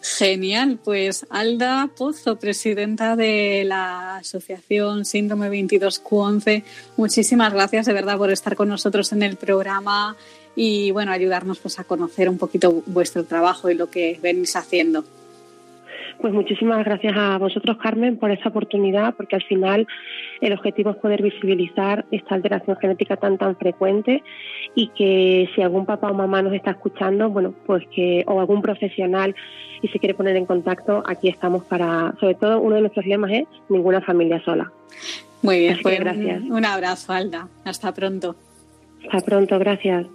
Genial, 0.00 0.78
pues 0.82 1.26
Alda 1.28 1.90
Pozo, 1.94 2.38
presidenta 2.38 3.14
de 3.14 3.64
la 3.66 4.16
Asociación 4.16 5.04
Síndrome 5.04 5.50
22Q11, 5.50 6.62
muchísimas 6.96 7.52
gracias 7.52 7.84
de 7.84 7.92
verdad 7.92 8.16
por 8.16 8.30
estar 8.30 8.56
con 8.56 8.68
nosotros 8.68 9.12
en 9.12 9.22
el 9.22 9.36
programa 9.36 10.16
y 10.54 10.92
bueno, 10.92 11.12
ayudarnos 11.12 11.58
pues 11.58 11.78
a 11.78 11.84
conocer 11.84 12.30
un 12.30 12.38
poquito 12.38 12.82
vuestro 12.86 13.24
trabajo 13.24 13.68
y 13.68 13.74
lo 13.74 13.90
que 13.90 14.18
venís 14.22 14.56
haciendo. 14.56 15.04
Pues 16.20 16.32
muchísimas 16.32 16.84
gracias 16.84 17.14
a 17.16 17.36
vosotros, 17.38 17.76
Carmen, 17.76 18.16
por 18.16 18.30
esa 18.30 18.48
oportunidad, 18.48 19.14
porque 19.14 19.36
al 19.36 19.42
final 19.42 19.86
el 20.40 20.52
objetivo 20.52 20.90
es 20.90 20.96
poder 20.96 21.22
visibilizar 21.22 22.04
esta 22.10 22.34
alteración 22.34 22.76
genética 22.78 23.16
tan 23.16 23.38
tan 23.38 23.56
frecuente 23.56 24.22
y 24.74 24.88
que 24.88 25.48
si 25.54 25.62
algún 25.62 25.86
papá 25.86 26.10
o 26.10 26.14
mamá 26.14 26.42
nos 26.42 26.54
está 26.54 26.72
escuchando, 26.72 27.28
bueno, 27.30 27.54
pues 27.66 27.84
que 27.94 28.24
o 28.26 28.40
algún 28.40 28.62
profesional 28.62 29.34
y 29.82 29.88
se 29.88 29.98
quiere 29.98 30.14
poner 30.14 30.36
en 30.36 30.46
contacto, 30.46 31.02
aquí 31.06 31.28
estamos 31.28 31.64
para, 31.64 32.14
sobre 32.18 32.34
todo 32.34 32.60
uno 32.60 32.76
de 32.76 32.82
nuestros 32.82 33.06
lemas 33.06 33.30
es 33.32 33.46
ninguna 33.68 34.00
familia 34.00 34.42
sola. 34.44 34.72
Muy 35.42 35.60
bien, 35.60 35.78
pues 35.82 36.00
gracias. 36.00 36.42
un 36.42 36.64
abrazo, 36.64 37.12
Alda. 37.12 37.48
Hasta 37.64 37.92
pronto. 37.92 38.36
Hasta 39.04 39.24
pronto, 39.24 39.58
gracias. 39.58 40.06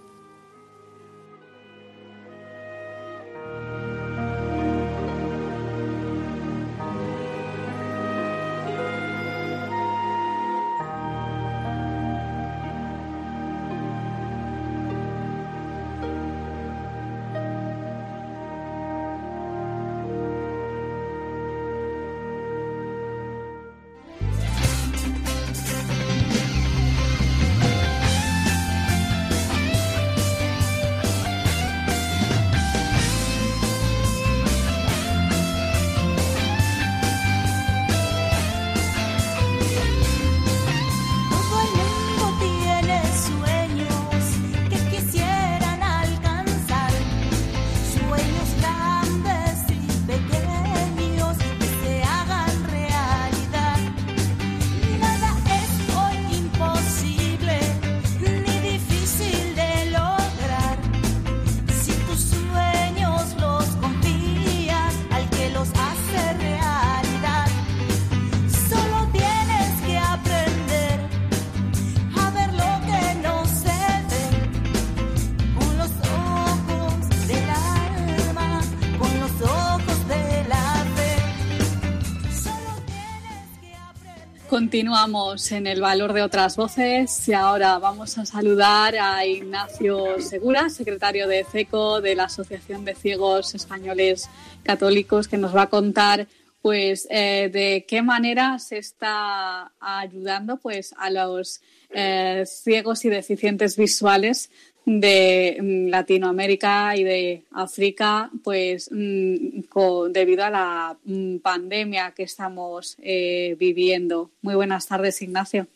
Continuamos 84.71 85.51
en 85.51 85.67
el 85.67 85.81
valor 85.81 86.13
de 86.13 86.21
otras 86.21 86.55
voces 86.55 87.27
y 87.27 87.33
ahora 87.33 87.77
vamos 87.77 88.17
a 88.17 88.25
saludar 88.25 88.95
a 88.95 89.25
Ignacio 89.25 90.21
Segura, 90.21 90.69
secretario 90.69 91.27
de 91.27 91.43
CECO 91.43 91.99
de 91.99 92.15
la 92.15 92.23
Asociación 92.23 92.85
de 92.85 92.95
Ciegos 92.95 93.53
Españoles 93.53 94.29
Católicos, 94.63 95.27
que 95.27 95.35
nos 95.35 95.53
va 95.53 95.63
a 95.63 95.69
contar 95.69 96.25
pues 96.61 97.05
eh, 97.11 97.49
de 97.51 97.85
qué 97.85 98.01
manera 98.01 98.59
se 98.59 98.77
está 98.77 99.73
ayudando 99.81 100.55
pues 100.55 100.95
a 100.97 101.09
los 101.09 101.59
eh, 101.89 102.45
ciegos 102.45 103.03
y 103.03 103.09
deficientes 103.09 103.75
visuales 103.75 104.51
de 104.85 105.57
mm, 105.61 105.87
Latinoamérica 105.89 106.95
y 106.95 107.03
de 107.03 107.43
África, 107.51 108.29
pues 108.43 108.89
mm, 108.91 109.61
debido 110.09 110.43
a 110.43 110.49
la 110.49 110.97
mm, 111.03 111.37
pandemia 111.37 112.13
que 112.15 112.23
estamos 112.23 112.97
eh, 113.01 113.55
viviendo. 113.59 114.31
Muy 114.41 114.55
buenas 114.55 114.87
tardes, 114.87 115.21
Ignacio. 115.21 115.67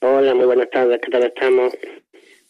Hola, 0.00 0.34
muy 0.34 0.46
buenas 0.46 0.70
tardes. 0.70 1.00
¿Qué 1.00 1.10
tal 1.10 1.24
estamos? 1.24 1.72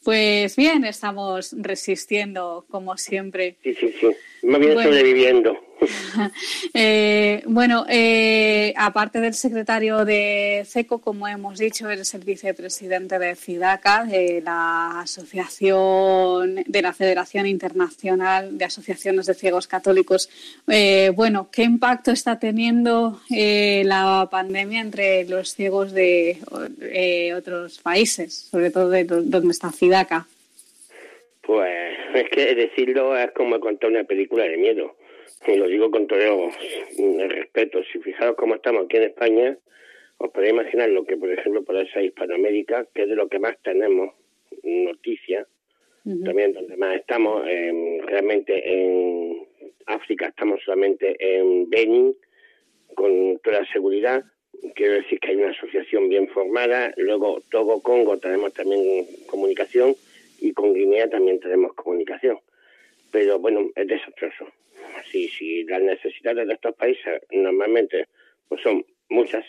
Pues 0.02 0.56
bien, 0.56 0.84
estamos 0.84 1.54
resistiendo, 1.56 2.66
como 2.68 2.96
siempre. 2.98 3.56
Sí, 3.62 3.74
sí, 3.74 3.94
sí. 3.98 4.08
Más 4.44 4.60
bien 4.60 4.82
sobreviviendo. 4.82 5.56
Eh, 6.72 7.42
bueno, 7.46 7.84
eh, 7.88 8.72
aparte 8.76 9.20
del 9.20 9.34
secretario 9.34 10.04
de 10.04 10.64
CECO, 10.66 10.98
como 10.98 11.28
hemos 11.28 11.58
dicho, 11.58 11.88
eres 11.88 12.14
el 12.14 12.24
vicepresidente 12.24 13.18
de 13.18 13.36
FIDACA, 13.36 14.04
de 14.04 14.40
la 14.42 15.00
Asociación 15.00 16.56
de 16.66 16.82
la 16.82 16.92
Federación 16.92 17.46
Internacional 17.46 18.56
de 18.56 18.64
Asociaciones 18.64 19.26
de 19.26 19.34
Ciegos 19.34 19.66
Católicos. 19.66 20.28
Eh, 20.66 21.12
bueno, 21.14 21.48
¿qué 21.52 21.62
impacto 21.62 22.10
está 22.10 22.38
teniendo 22.38 23.20
la 23.28 24.28
pandemia 24.30 24.80
entre 24.80 25.24
los 25.28 25.54
ciegos 25.54 25.92
de 25.92 26.38
otros 27.36 27.78
países, 27.78 28.48
sobre 28.50 28.70
todo 28.70 28.88
de 28.88 29.04
donde 29.04 29.52
está 29.52 29.70
FIDACA? 29.70 30.26
Pues 31.46 31.98
es 32.14 32.28
que 32.30 32.54
decirlo 32.54 33.16
es 33.16 33.30
como 33.32 33.60
contar 33.60 33.90
una 33.90 34.04
película 34.04 34.44
de 34.44 34.56
miedo. 34.56 34.96
Y 35.46 35.56
lo 35.56 35.66
digo 35.68 35.90
con 35.90 36.06
todo 36.06 36.50
el 36.98 37.30
respeto, 37.30 37.82
si 37.92 37.98
fijaros 37.98 38.36
cómo 38.36 38.54
estamos 38.54 38.84
aquí 38.84 38.96
en 38.96 39.02
España, 39.04 39.58
os 40.16 40.30
podéis 40.30 40.52
imaginar 40.54 40.88
lo 40.88 41.04
que, 41.04 41.16
por 41.16 41.30
ejemplo, 41.30 41.62
puede 41.64 41.86
ser 41.90 42.04
Hispanoamérica, 42.04 42.86
que 42.94 43.02
es 43.02 43.08
de 43.08 43.16
lo 43.16 43.28
que 43.28 43.38
más 43.38 43.60
tenemos 43.62 44.14
noticias, 44.62 45.46
también 46.24 46.52
donde 46.52 46.76
más 46.76 46.96
estamos, 46.96 47.44
realmente 47.44 48.72
en 48.72 49.46
África 49.86 50.28
estamos 50.28 50.62
solamente 50.64 51.16
en 51.18 51.68
Benin, 51.68 52.16
con 52.94 53.38
toda 53.40 53.66
seguridad, 53.72 54.24
quiero 54.74 54.94
decir 54.94 55.18
que 55.18 55.30
hay 55.30 55.36
una 55.36 55.50
asociación 55.50 56.08
bien 56.08 56.28
formada, 56.28 56.94
luego 56.96 57.42
Togo, 57.50 57.82
Congo 57.82 58.18
tenemos 58.18 58.52
también 58.54 59.04
comunicación 59.26 59.94
y 60.44 60.52
con 60.52 60.74
Guinea 60.74 61.08
también 61.08 61.40
tenemos 61.40 61.74
comunicación. 61.74 62.38
Pero 63.10 63.38
bueno, 63.38 63.70
es 63.74 63.86
desastroso 63.86 64.46
si, 65.10 65.28
si 65.28 65.64
las 65.64 65.82
necesidades 65.82 66.46
de 66.46 66.54
estos 66.54 66.74
países 66.74 67.22
normalmente 67.30 68.08
pues 68.48 68.60
son 68.62 68.84
muchas, 69.08 69.44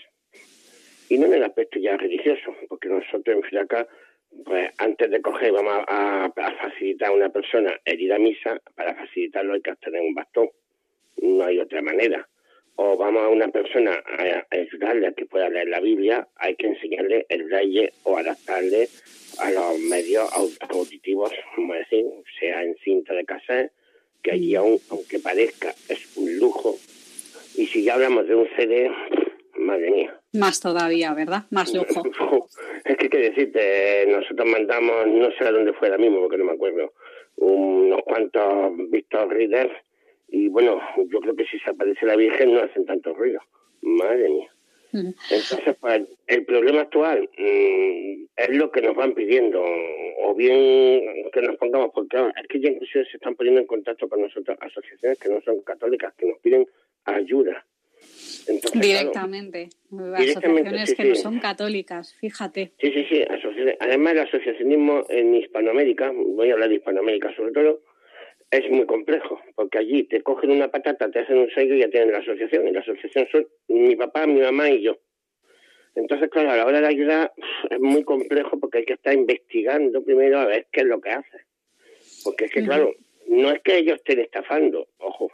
y 1.10 1.18
no 1.18 1.28
en 1.28 1.36
el 1.36 1.44
aspecto 1.44 1.80
ya 1.80 1.98
religioso, 1.98 2.56
porque 2.68 2.88
nosotros 2.88 3.36
en 3.36 3.44
Filaca, 3.44 3.88
pues 4.44 4.72
antes 4.78 5.12
de 5.12 5.22
coger 5.22 5.52
vamos 5.52 5.86
a, 5.88 6.32
facilitar 6.62 7.10
a 7.10 7.14
una 7.14 7.30
persona 7.30 7.80
ir 7.86 8.14
a 8.14 8.20
misa, 8.20 8.60
para 8.76 8.96
facilitarlo 8.96 9.54
hay 9.54 9.62
que 9.62 9.76
tener 9.76 10.02
un 10.02 10.14
bastón, 10.14 10.50
no 11.22 11.44
hay 11.44 11.60
otra 11.60 11.82
manera. 11.82 12.28
O 12.78 12.98
vamos 12.98 13.24
a 13.24 13.30
una 13.30 13.48
persona 13.48 13.92
a, 13.92 14.46
ayudarle 14.52 15.08
a 15.08 15.14
que 15.14 15.26
pueda 15.26 15.50
leer 15.50 15.70
la 15.70 15.80
Biblia, 15.80 16.28
hay 16.36 16.56
que 16.56 16.68
enseñarle 16.68 17.26
el 17.30 17.50
rey 17.50 17.90
o 18.04 18.18
adaptarle 18.18 18.90
a 19.40 19.52
los 19.52 19.80
medios 19.80 20.30
auditivos, 20.70 21.32
como 21.56 21.74
decir, 21.74 22.06
sea 22.40 22.64
en 22.64 22.76
cinta 22.84 23.14
de 23.14 23.26
cassette, 23.26 23.72
que 24.22 24.32
allí 24.32 24.56
aún, 24.56 24.80
aunque 24.90 25.20
parezca, 25.20 25.70
es 25.90 26.18
un 26.18 26.38
lujo. 26.38 26.76
Y 27.56 27.68
si 27.68 27.84
ya 27.84 27.94
hablamos 27.94 28.28
de 28.28 28.36
un 28.36 28.48
CD, 28.56 28.92
madre 29.58 29.92
mía. 29.92 30.20
Más 30.34 30.60
todavía, 30.60 31.14
¿verdad? 31.14 31.44
Más 31.52 31.74
lujo. 31.74 32.04
es 32.86 32.98
que, 32.98 33.10
que 33.10 33.18
decirte, 33.18 34.06
nosotros 34.08 34.48
mandamos, 34.48 35.08
no 35.08 35.32
sé 35.32 35.46
a 35.46 35.52
dónde 35.52 35.74
fue 35.74 35.88
ahora 35.88 36.00
mismo, 36.00 36.20
porque 36.20 36.38
no 36.38 36.46
me 36.46 36.54
acuerdo, 36.54 36.94
unos 37.38 38.02
cuantos 38.04 38.72
Victor 38.90 39.30
Readers, 39.30 39.72
y 40.28 40.48
bueno, 40.48 40.82
yo 41.10 41.20
creo 41.20 41.36
que 41.36 41.46
si 41.46 41.60
se 41.60 41.70
aparece 41.70 42.06
la 42.06 42.16
Virgen 42.16 42.54
no 42.54 42.62
hacen 42.62 42.86
tanto 42.86 43.14
ruido. 43.14 43.40
Madre 43.82 44.30
mía. 44.30 44.50
Entonces, 44.94 45.76
pues, 45.80 46.04
el 46.28 46.46
problema 46.46 46.82
actual 46.82 47.30
mm, 47.38 48.26
es 48.38 48.50
lo 48.50 48.72
que 48.72 48.82
nos 48.82 48.96
van 48.96 49.14
pidiendo, 49.14 49.62
o 50.22 50.34
bien 50.36 51.30
que 51.34 51.42
nos 51.42 51.58
pongamos, 51.58 51.92
porque 51.94 52.18
es 52.18 52.48
que 52.48 52.62
ya 52.62 52.70
incluso 52.70 53.04
se 53.04 53.18
están 53.18 53.36
poniendo 53.36 53.62
en 53.62 53.68
contacto 53.68 54.08
con 54.08 54.22
nosotros 54.22 54.58
asociaciones 54.62 55.20
que 55.20 55.30
no 55.30 55.42
son 55.42 55.62
católicas, 55.62 56.14
que 56.16 56.28
nos 56.28 56.40
piden 56.40 56.66
ayuda. 57.04 57.66
directamente, 58.74 59.70
asociaciones 60.14 60.94
que 60.94 61.04
no 61.04 61.16
son 61.16 61.40
católicas, 61.40 62.16
fíjate. 62.16 62.72
Sí, 62.80 62.92
sí, 62.92 63.06
sí, 63.10 63.24
Además, 63.80 64.14
el 64.14 64.20
asociacionismo 64.20 65.04
en 65.10 65.36
Hispanoamérica, 65.36 66.12
voy 66.16 66.52
a 66.52 66.54
hablar 66.54 66.70
de 66.70 66.76
Hispanoamérica 66.76 67.36
sobre 67.36 67.52
todo, 67.52 67.82
es 68.56 68.70
muy 68.72 68.86
complejo, 68.86 69.40
porque 69.56 69.78
allí 69.78 70.04
te 70.04 70.22
cogen 70.22 70.52
una 70.52 70.70
patata, 70.70 71.10
te 71.10 71.20
hacen 71.20 71.38
un 71.38 71.50
sello 71.52 71.76
y 71.76 71.80
ya 71.80 71.90
tienen 71.90 72.12
la 72.12 72.20
asociación. 72.20 72.68
Y 72.68 72.72
la 72.72 72.82
asociación 72.82 73.28
son 73.32 73.48
mi 73.68 73.96
papá, 73.96 74.28
mi 74.28 74.42
mamá 74.42 74.70
y 74.70 74.82
yo. 74.82 74.98
Entonces, 75.96 76.30
claro, 76.30 76.52
a 76.52 76.58
la 76.58 76.66
hora 76.66 76.82
de 76.82 76.88
ayudar 76.88 77.34
es 77.70 77.80
muy 77.80 78.04
complejo 78.04 78.60
porque 78.60 78.80
hay 78.80 78.86
que 78.86 78.94
estar 78.94 79.14
investigando 79.14 80.04
primero 80.04 80.40
a 80.40 80.46
ver 80.46 80.68
qué 80.72 80.82
es 80.82 80.88
lo 80.88 81.00
que 81.00 81.12
hace. 81.12 81.46
Porque 82.24 82.46
es 82.46 82.52
que, 82.52 82.64
claro, 82.64 82.94
no 83.28 83.52
es 83.52 83.62
que 83.62 83.78
ellos 83.78 83.98
estén 83.98 84.20
estafando, 84.20 84.88
ojo, 84.98 85.32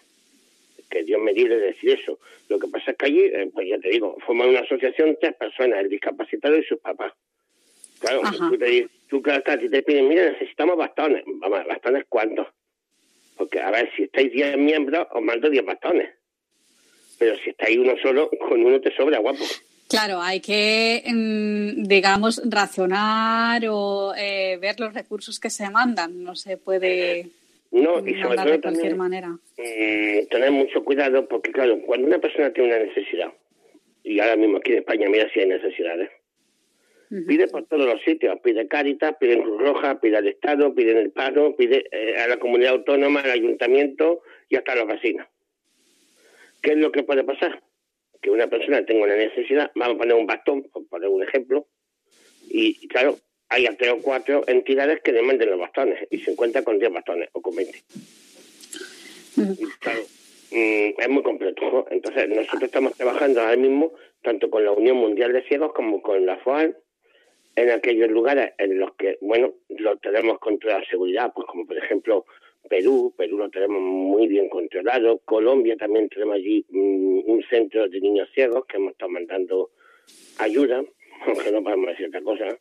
que 0.89 1.03
Dios 1.03 1.19
me 1.21 1.33
libre 1.33 1.57
de 1.57 1.67
decir 1.67 1.91
eso. 1.99 2.19
Lo 2.49 2.59
que 2.59 2.67
pasa 2.67 2.91
es 2.91 2.97
que 2.97 3.05
allí, 3.05 3.21
eh, 3.21 3.49
pues 3.51 3.67
ya 3.67 3.79
te 3.79 3.89
digo, 3.89 4.17
forman 4.25 4.49
una 4.49 4.59
asociación 4.59 5.17
tres 5.19 5.33
personas, 5.35 5.79
el 5.79 5.89
discapacitado 5.89 6.57
y 6.57 6.63
sus 6.63 6.79
papás. 6.79 7.13
Claro, 7.99 8.21
tú 8.37 8.57
te, 8.57 8.87
tú, 9.07 9.21
te 9.21 9.83
piden, 9.83 10.09
mira, 10.09 10.31
necesitamos 10.31 10.75
bastones. 10.75 11.23
Vamos, 11.25 11.65
¿bastones 11.67 12.05
cuántos? 12.09 12.47
Porque, 13.41 13.59
a 13.59 13.71
ver, 13.71 13.89
si 13.95 14.03
estáis 14.03 14.31
10 14.31 14.55
miembros, 14.59 15.07
os 15.09 15.21
mando 15.23 15.49
10 15.49 15.65
bastones. 15.65 16.11
Pero 17.17 17.35
si 17.39 17.49
estáis 17.49 17.75
uno 17.75 17.95
solo, 17.99 18.29
con 18.47 18.63
uno 18.63 18.79
te 18.79 18.95
sobra, 18.95 19.17
guapo. 19.17 19.43
Claro, 19.89 20.21
hay 20.21 20.39
que, 20.41 21.01
mm, 21.07 21.81
digamos, 21.85 22.39
racionar 22.45 23.63
o 23.67 24.13
eh, 24.15 24.59
ver 24.61 24.79
los 24.79 24.93
recursos 24.93 25.39
que 25.39 25.49
se 25.49 25.67
mandan. 25.71 26.23
No 26.23 26.35
se 26.35 26.57
puede 26.57 27.31
no, 27.71 28.07
y 28.07 28.21
sobre 28.21 28.37
todo 28.37 28.51
de 28.51 28.61
cualquier 28.61 28.95
manera. 28.95 29.35
Eh, 29.57 30.27
tener 30.29 30.51
mucho 30.51 30.83
cuidado 30.83 31.27
porque, 31.27 31.51
claro, 31.51 31.81
cuando 31.81 32.05
una 32.05 32.19
persona 32.19 32.53
tiene 32.53 32.75
una 32.75 32.85
necesidad, 32.85 33.33
y 34.03 34.19
ahora 34.19 34.35
mismo 34.35 34.57
aquí 34.57 34.73
en 34.73 34.77
España, 34.77 35.09
mira 35.09 35.27
si 35.33 35.39
hay 35.39 35.47
necesidades, 35.47 36.11
Pide 37.27 37.49
por 37.49 37.65
todos 37.65 37.85
los 37.85 38.01
sitios, 38.03 38.39
pide 38.39 38.69
Cáritas, 38.69 39.17
pide 39.19 39.41
Cruz 39.41 39.61
Roja, 39.61 39.99
pide 39.99 40.15
al 40.15 40.27
Estado, 40.29 40.73
pide 40.73 40.91
en 40.91 40.97
el 40.97 41.11
paro, 41.11 41.57
pide 41.57 41.83
eh, 41.91 42.15
a 42.17 42.27
la 42.29 42.37
comunidad 42.37 42.71
autónoma, 42.71 43.19
al 43.19 43.31
ayuntamiento 43.31 44.21
y 44.47 44.55
hasta 44.55 44.71
a 44.71 44.75
los 44.75 44.87
vecinos. 44.87 45.27
¿Qué 46.61 46.71
es 46.71 46.77
lo 46.77 46.89
que 46.93 47.03
puede 47.03 47.25
pasar? 47.25 47.61
Que 48.21 48.29
una 48.29 48.47
persona 48.47 48.85
tenga 48.85 49.03
una 49.03 49.17
necesidad, 49.17 49.71
vamos 49.75 49.95
a 49.95 49.97
poner 49.97 50.15
un 50.15 50.25
bastón, 50.25 50.63
por 50.71 50.87
poner 50.87 51.09
un 51.09 51.21
ejemplo, 51.21 51.67
y, 52.47 52.87
claro, 52.87 53.17
hay 53.49 53.67
tres 53.77 53.91
o 53.91 54.01
cuatro 54.01 54.45
entidades 54.47 55.01
que 55.01 55.11
demanden 55.11 55.49
los 55.49 55.59
bastones 55.59 56.07
y 56.09 56.19
se 56.19 56.31
encuentran 56.31 56.63
con 56.63 56.79
10 56.79 56.93
bastones 56.93 57.29
o 57.33 57.41
con 57.41 57.53
20. 57.53 57.77
Claro, 59.79 60.01
mm, 60.51 61.01
es 61.01 61.09
muy 61.09 61.23
complejo. 61.23 61.87
Entonces, 61.91 62.29
nosotros 62.29 62.63
estamos 62.63 62.93
trabajando 62.95 63.41
ahora 63.41 63.57
mismo 63.57 63.93
tanto 64.21 64.49
con 64.49 64.63
la 64.63 64.71
Unión 64.71 64.95
Mundial 64.97 65.33
de 65.33 65.43
Ciegos 65.43 65.73
como 65.73 66.01
con 66.01 66.25
la 66.25 66.37
FOAL 66.37 66.77
en 67.55 67.69
aquellos 67.71 68.09
lugares 68.09 68.53
en 68.57 68.79
los 68.79 68.93
que, 68.95 69.17
bueno, 69.21 69.53
lo 69.69 69.97
tenemos 69.97 70.39
con 70.39 70.59
toda 70.59 70.79
la 70.79 70.85
seguridad, 70.85 71.31
pues 71.33 71.47
como 71.47 71.65
por 71.65 71.77
ejemplo 71.77 72.25
Perú, 72.69 73.13
Perú 73.17 73.37
lo 73.37 73.49
tenemos 73.49 73.81
muy 73.81 74.27
bien 74.27 74.47
controlado, 74.49 75.19
Colombia 75.25 75.75
también 75.75 76.09
tenemos 76.09 76.35
allí 76.35 76.65
mm, 76.69 77.21
un 77.25 77.43
centro 77.49 77.87
de 77.87 77.99
niños 77.99 78.29
ciegos 78.33 78.65
que 78.65 78.77
hemos 78.77 78.93
estado 78.93 79.11
mandando 79.11 79.71
ayuda, 80.37 80.83
aunque 81.25 81.51
no 81.51 81.63
podemos 81.63 81.87
decir 81.87 82.07
otra 82.07 82.21
cosa. 82.21 82.57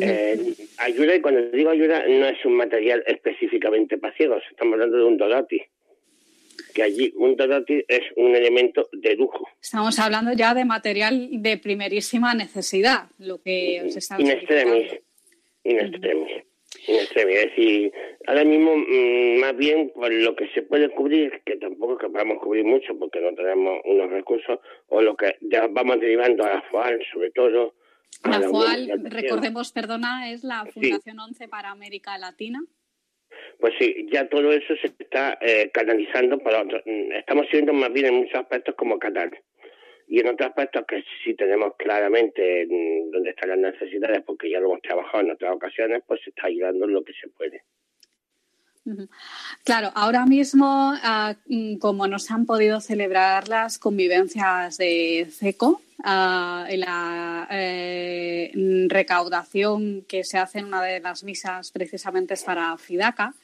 Eh, 0.00 0.54
ayuda, 0.78 1.16
y 1.16 1.20
cuando 1.20 1.42
digo 1.50 1.70
ayuda, 1.70 2.06
no 2.06 2.26
es 2.26 2.44
un 2.44 2.54
material 2.54 3.02
específicamente 3.06 3.98
para 3.98 4.14
ciegos, 4.14 4.42
estamos 4.50 4.74
hablando 4.74 4.98
de 4.98 5.04
un 5.04 5.16
Dorati 5.16 5.60
que 6.74 6.82
allí 6.82 7.12
un 7.16 7.36
Dorati 7.36 7.84
es 7.86 8.02
un 8.16 8.34
elemento 8.34 8.88
de 8.92 9.14
lujo. 9.16 9.48
Estamos 9.60 9.98
hablando 9.98 10.32
ya 10.32 10.54
de 10.54 10.64
material 10.64 11.28
de 11.30 11.58
primerísima 11.58 12.34
necesidad, 12.34 13.08
lo 13.18 13.40
que 13.40 13.82
os 13.86 13.96
está 13.96 14.20
In 14.20 14.30
extremis. 14.30 14.92
In 15.64 15.80
extremis. 15.80 16.48
Es 16.86 17.14
decir, 17.14 17.92
ahora 18.26 18.44
mismo 18.44 18.76
mm, 18.76 19.40
más 19.40 19.56
bien 19.56 19.90
por 19.94 20.12
lo 20.12 20.34
que 20.36 20.48
se 20.48 20.62
puede 20.62 20.90
cubrir, 20.90 21.42
que 21.44 21.56
tampoco 21.56 21.94
es 21.94 21.98
que 22.00 22.08
podamos 22.08 22.38
cubrir 22.42 22.64
mucho 22.64 22.98
porque 22.98 23.20
no 23.20 23.34
tenemos 23.34 23.80
unos 23.84 24.10
recursos, 24.10 24.58
o 24.88 25.02
lo 25.02 25.16
que 25.16 25.36
ya 25.42 25.66
vamos 25.66 26.00
derivando 26.00 26.44
a 26.44 26.54
la 26.54 26.62
FOAL 26.62 27.00
sobre 27.12 27.30
todo. 27.30 27.74
La, 28.24 28.40
FOAL, 28.40 29.02
recordemos, 29.04 29.72
perdona, 29.72 30.30
es 30.30 30.44
la 30.44 30.66
Fundación 30.66 31.20
11 31.20 31.48
para 31.48 31.70
América 31.70 32.16
Latina. 32.18 32.60
Pues 33.58 33.74
sí, 33.78 34.08
ya 34.12 34.28
todo 34.28 34.52
eso 34.52 34.74
se 34.76 34.86
está 34.98 35.36
eh, 35.40 35.70
canalizando 35.72 36.38
para 36.38 36.62
otros. 36.62 36.82
Mm, 36.86 37.12
estamos 37.12 37.46
siendo 37.50 37.72
más 37.72 37.92
bien 37.92 38.06
en 38.06 38.14
muchos 38.14 38.36
aspectos 38.36 38.74
como 38.76 38.98
Qatar 38.98 39.30
y 40.06 40.20
en 40.20 40.28
otros 40.28 40.48
aspectos 40.48 40.84
que 40.86 41.04
sí 41.22 41.34
tenemos 41.34 41.74
claramente 41.76 42.66
mm, 42.66 43.10
dónde 43.10 43.30
están 43.30 43.50
las 43.50 43.58
necesidades, 43.58 44.22
porque 44.24 44.50
ya 44.50 44.60
lo 44.60 44.68
hemos 44.68 44.82
trabajado 44.82 45.24
en 45.24 45.32
otras 45.32 45.54
ocasiones, 45.54 46.02
pues 46.06 46.20
se 46.22 46.30
está 46.30 46.46
ayudando 46.46 46.86
lo 46.86 47.02
que 47.02 47.12
se 47.12 47.28
puede. 47.28 47.62
Claro, 49.64 49.90
ahora 49.94 50.24
mismo, 50.24 50.94
ah, 51.02 51.34
mm, 51.46 51.76
como 51.76 52.06
no 52.06 52.18
se 52.18 52.32
han 52.32 52.46
podido 52.46 52.80
celebrar 52.80 53.48
las 53.48 53.78
convivencias 53.78 54.78
de 54.78 55.26
CECO, 55.30 55.82
ah, 56.04 56.66
la 56.70 57.46
eh, 57.50 58.50
recaudación 58.88 60.06
que 60.08 60.24
se 60.24 60.38
hace 60.38 60.60
en 60.60 60.66
una 60.66 60.82
de 60.82 61.00
las 61.00 61.22
misas 61.22 61.70
precisamente 61.70 62.32
es 62.32 62.44
para 62.44 62.78
FIDACA, 62.78 63.34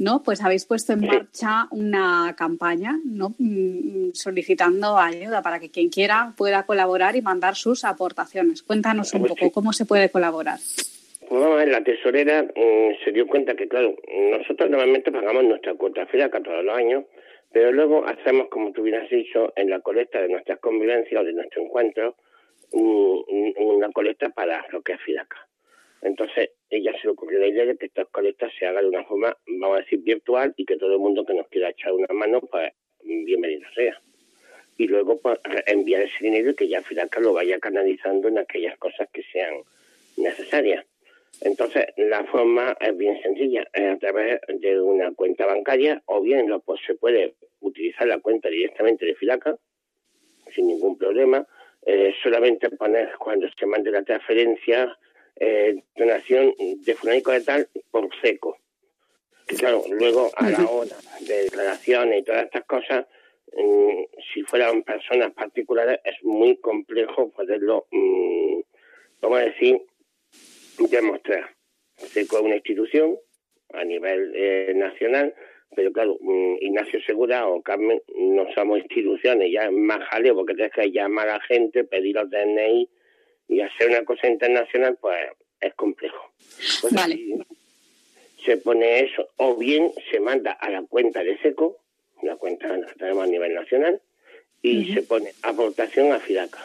¿no? 0.00 0.22
Pues 0.22 0.42
habéis 0.42 0.64
puesto 0.64 0.94
en 0.94 1.06
marcha 1.06 1.68
una 1.70 2.34
campaña, 2.36 2.98
¿no? 3.04 3.34
Mm, 3.38 4.12
solicitando 4.14 4.96
ayuda 4.96 5.42
para 5.42 5.60
que 5.60 5.70
quien 5.70 5.90
quiera 5.90 6.32
pueda 6.36 6.64
colaborar 6.64 7.16
y 7.16 7.22
mandar 7.22 7.54
sus 7.54 7.84
aportaciones. 7.84 8.62
Cuéntanos 8.62 9.12
un 9.12 9.20
pues 9.20 9.32
poco 9.32 9.52
cómo 9.52 9.74
se 9.74 9.84
puede 9.84 10.10
colaborar. 10.10 10.58
Pues 11.28 11.40
vamos 11.40 11.52
a 11.52 11.56
ver, 11.56 11.68
la 11.68 11.84
tesorera 11.84 12.42
mm, 12.42 13.04
se 13.04 13.12
dio 13.12 13.26
cuenta 13.26 13.54
que, 13.54 13.68
claro, 13.68 13.94
nosotros 14.38 14.70
normalmente 14.70 15.12
pagamos 15.12 15.44
nuestra 15.44 15.74
cuota 15.74 16.06
FIDACA 16.06 16.40
todos 16.40 16.64
los 16.64 16.76
años, 16.76 17.04
pero 17.52 17.70
luego 17.70 18.06
hacemos, 18.06 18.48
como 18.48 18.72
tú 18.72 18.80
hubieras 18.80 19.08
dicho, 19.10 19.52
en 19.54 19.68
la 19.68 19.80
colecta 19.80 20.22
de 20.22 20.30
nuestras 20.30 20.58
convivencias 20.60 21.20
o 21.20 21.24
de 21.24 21.34
nuestro 21.34 21.62
encuentro, 21.62 22.16
una 22.72 23.90
colecta 23.92 24.30
para 24.30 24.64
lo 24.70 24.80
que 24.80 24.94
es 24.94 25.00
FIDACA. 25.02 25.46
Entonces, 26.02 26.50
ella 26.70 26.92
se 26.92 27.08
le 27.08 27.12
ocurrió 27.12 27.40
la 27.40 27.48
idea 27.48 27.66
de 27.66 27.76
que 27.76 27.86
estas 27.86 28.08
colectas 28.08 28.52
se 28.58 28.64
hagan 28.64 28.84
de 28.84 28.88
una 28.90 29.04
forma, 29.04 29.36
vamos 29.46 29.78
a 29.78 29.80
decir, 29.80 30.00
virtual 30.00 30.54
y 30.56 30.64
que 30.64 30.76
todo 30.76 30.92
el 30.92 31.00
mundo 31.00 31.26
que 31.26 31.34
nos 31.34 31.48
quiera 31.48 31.70
echar 31.70 31.92
una 31.92 32.06
mano, 32.14 32.40
pues 32.40 32.72
bienvenido 33.02 33.68
sea. 33.74 34.00
Y 34.76 34.86
luego 34.86 35.20
pues, 35.20 35.40
enviar 35.66 36.02
ese 36.02 36.24
dinero 36.24 36.50
y 36.50 36.54
que 36.54 36.68
ya 36.68 36.80
FIDACA 36.80 37.20
lo 37.20 37.32
vaya 37.32 37.58
canalizando 37.58 38.28
en 38.28 38.38
aquellas 38.38 38.78
cosas 38.78 39.08
que 39.12 39.22
sean 39.24 39.54
necesarias. 40.16 40.86
Entonces, 41.40 41.86
la 41.96 42.24
forma 42.24 42.76
es 42.80 42.96
bien 42.96 43.20
sencilla, 43.20 43.66
es 43.72 43.90
a 43.90 43.98
través 43.98 44.40
de 44.48 44.80
una 44.80 45.12
cuenta 45.12 45.46
bancaria 45.46 46.02
o 46.06 46.20
bien 46.20 46.48
pues, 46.64 46.80
se 46.86 46.94
puede 46.94 47.34
utilizar 47.60 48.06
la 48.06 48.20
cuenta 48.20 48.48
directamente 48.48 49.06
de 49.06 49.14
FIDACA 49.16 49.56
sin 50.54 50.68
ningún 50.68 50.96
problema. 50.96 51.46
Eh, 51.84 52.14
solamente 52.22 52.70
poner 52.70 53.10
cuando 53.18 53.48
se 53.58 53.66
mande 53.66 53.90
la 53.90 54.02
transferencia 54.02 54.96
eh, 55.40 55.82
donación 55.96 56.54
de 56.84 56.94
fulanico 56.94 57.32
de 57.32 57.40
tal 57.40 57.68
por 57.90 58.08
seco. 58.20 58.58
Que 59.46 59.56
claro, 59.56 59.82
luego 59.90 60.30
a 60.36 60.50
la 60.50 60.66
hora 60.66 60.96
de 61.20 61.44
declaraciones 61.44 62.20
y 62.20 62.24
todas 62.24 62.44
estas 62.44 62.64
cosas, 62.66 63.06
mm, 63.52 64.02
si 64.32 64.42
fueran 64.42 64.82
personas 64.82 65.32
particulares, 65.32 65.98
es 66.04 66.22
muy 66.22 66.58
complejo 66.58 67.30
poderlo, 67.30 67.86
mm, 67.90 68.60
vamos 69.22 69.40
a 69.40 69.44
decir, 69.44 69.80
demostrar. 70.90 71.50
Seco 71.96 72.36
es 72.38 72.42
una 72.42 72.56
institución 72.56 73.18
a 73.72 73.84
nivel 73.84 74.32
eh, 74.34 74.72
nacional, 74.74 75.34
pero 75.74 75.90
claro, 75.90 76.18
mm, 76.20 76.56
Ignacio 76.60 77.00
Segura 77.02 77.48
o 77.48 77.62
Carmen 77.62 78.02
no 78.14 78.46
somos 78.54 78.78
instituciones, 78.78 79.50
ya 79.50 79.64
es 79.64 79.72
más 79.72 80.06
jaleo 80.08 80.34
porque 80.34 80.54
tienes 80.54 80.72
que 80.72 80.90
llamar 80.90 81.28
a 81.28 81.38
la 81.38 81.40
gente, 81.40 81.84
pedir 81.84 82.16
los 82.16 82.28
DNI 82.28 82.88
y 83.50 83.60
hacer 83.60 83.88
una 83.88 84.04
cosa 84.04 84.28
internacional, 84.28 84.96
pues 85.00 85.18
es 85.60 85.74
complejo. 85.74 86.32
Pues 86.80 86.92
vale. 86.94 87.44
Se 88.44 88.56
pone 88.56 89.00
eso, 89.00 89.28
o 89.36 89.56
bien 89.56 89.92
se 90.10 90.20
manda 90.20 90.52
a 90.52 90.70
la 90.70 90.82
cuenta 90.82 91.22
de 91.22 91.36
SECO, 91.38 91.78
la 92.22 92.36
cuenta 92.36 92.68
que 92.68 92.98
tenemos 92.98 93.24
a 93.24 93.26
nivel 93.26 93.54
nacional, 93.54 94.00
y 94.62 94.94
se 94.94 95.02
pone 95.02 95.32
aportación 95.42 96.12
a 96.12 96.20
FIDACA. 96.20 96.60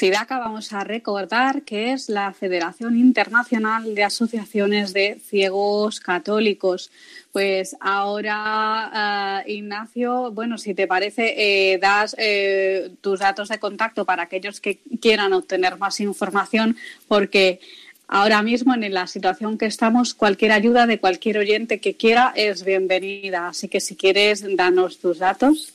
FIDACA, 0.00 0.38
vamos 0.38 0.72
a 0.72 0.82
recordar 0.82 1.60
que 1.60 1.92
es 1.92 2.08
la 2.08 2.32
Federación 2.32 2.96
Internacional 2.96 3.94
de 3.94 4.02
Asociaciones 4.02 4.94
de 4.94 5.20
Ciegos 5.28 6.00
Católicos. 6.00 6.90
Pues 7.32 7.76
ahora, 7.80 9.44
eh, 9.44 9.52
Ignacio, 9.52 10.32
bueno, 10.32 10.56
si 10.56 10.72
te 10.72 10.86
parece, 10.86 11.34
eh, 11.36 11.76
das 11.76 12.16
eh, 12.16 12.92
tus 13.02 13.20
datos 13.20 13.50
de 13.50 13.58
contacto 13.58 14.06
para 14.06 14.22
aquellos 14.22 14.62
que 14.62 14.78
quieran 15.02 15.34
obtener 15.34 15.76
más 15.76 16.00
información, 16.00 16.78
porque 17.06 17.60
ahora 18.08 18.40
mismo 18.40 18.72
en 18.72 18.94
la 18.94 19.06
situación 19.06 19.58
que 19.58 19.66
estamos, 19.66 20.14
cualquier 20.14 20.52
ayuda 20.52 20.86
de 20.86 20.98
cualquier 20.98 21.36
oyente 21.36 21.78
que 21.78 21.96
quiera 21.96 22.32
es 22.34 22.64
bienvenida. 22.64 23.48
Así 23.48 23.68
que 23.68 23.80
si 23.80 23.96
quieres, 23.96 24.46
danos 24.56 24.98
tus 24.98 25.18
datos. 25.18 25.74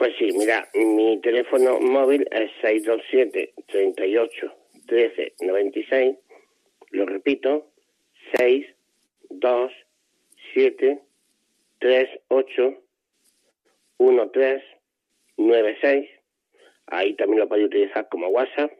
Pues 0.00 0.16
sí, 0.18 0.32
mira, 0.32 0.66
mi 0.72 1.20
teléfono 1.20 1.78
móvil 1.78 2.26
es 2.30 2.50
627 2.62 3.52
38 3.66 4.54
13 4.86 5.34
96. 5.42 6.16
Lo 6.92 7.04
repito, 7.04 7.66
627 8.34 11.02
38 11.80 12.82
13 14.32 14.64
96. 15.36 16.08
Ahí 16.86 17.12
también 17.16 17.40
lo 17.40 17.48
podéis 17.48 17.66
utilizar 17.66 18.08
como 18.08 18.28
WhatsApp. 18.28 18.72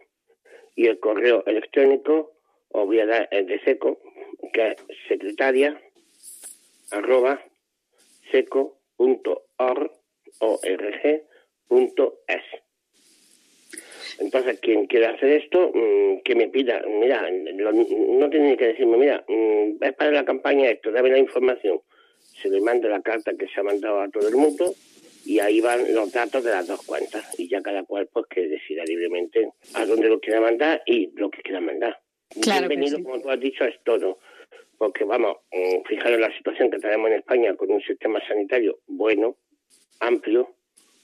Y 0.75 0.87
el 0.87 0.99
correo 1.01 1.45
electrónico 1.45 2.33
os 2.71 2.87
voy 2.87 3.01
a 3.01 3.05
dar 3.05 3.29
el 3.31 3.45
de 3.45 3.61
seco, 3.61 4.01
que 4.55 4.69
es 4.69 4.77
secretaria 5.07 5.79
arroba 6.91 7.45
seco.org 8.31 10.00
org.es. 10.41 12.43
Entonces, 14.19 14.61
quien 14.61 14.87
quiera 14.87 15.11
hacer 15.11 15.31
esto, 15.31 15.71
mm, 15.73 16.21
que 16.23 16.35
me 16.35 16.49
pida, 16.49 16.83
mira, 16.87 17.31
no 17.31 18.29
tiene 18.29 18.57
que 18.57 18.69
decirme, 18.69 18.99
mira, 18.99 19.25
mm, 19.27 19.83
es 19.83 19.95
para 19.95 20.11
la 20.11 20.25
campaña 20.25 20.69
esto, 20.69 20.93
dame 20.93 21.11
la 21.11 21.19
información. 21.19 21.81
Se 22.43 22.51
le 22.51 22.61
manda 22.61 22.89
la 22.89 23.01
carta 23.01 23.33
que 23.39 23.49
se 23.49 23.61
ha 23.61 23.63
mandado 23.63 24.01
a 24.01 24.11
todo 24.11 24.29
el 24.29 24.37
mundo 24.37 24.75
y 25.25 25.39
ahí 25.39 25.61
van 25.61 25.95
los 25.95 26.13
datos 26.13 26.45
de 26.45 26.51
las 26.51 26.67
dos 26.67 26.85
cuentas 26.87 27.39
y 27.39 27.49
ya 27.49 27.63
cada 27.63 27.85
cual 27.85 28.09
pues 28.13 28.27
que 28.27 28.47
decida 28.47 28.85
libremente 28.85 29.51
a 29.75 29.87
dónde 29.87 30.09
lo 30.09 30.21
quiera 30.21 30.41
mandar 30.41 30.83
y 30.87 31.11
lo 31.17 31.31
que 31.31 31.43
quiera 31.43 31.61
mandar. 31.61 31.99
Bienvenido, 32.35 33.03
como 33.03 33.21
tú 33.21 33.31
has 33.31 33.41
dicho, 33.41 33.65
es 33.65 33.77
todo. 33.85 34.19
Porque 34.79 35.05
vamos, 35.05 35.39
mm, 35.53 35.83
fijaros 35.87 36.21
la 36.21 36.35
situación 36.37 36.71
que 36.71 36.79
tenemos 36.79 37.11
en 37.11 37.19
España 37.19 37.55
con 37.57 37.71
un 37.71 37.83
sistema 37.83 38.21
sanitario 38.27 38.79
bueno, 38.87 39.37
amplio, 40.01 40.51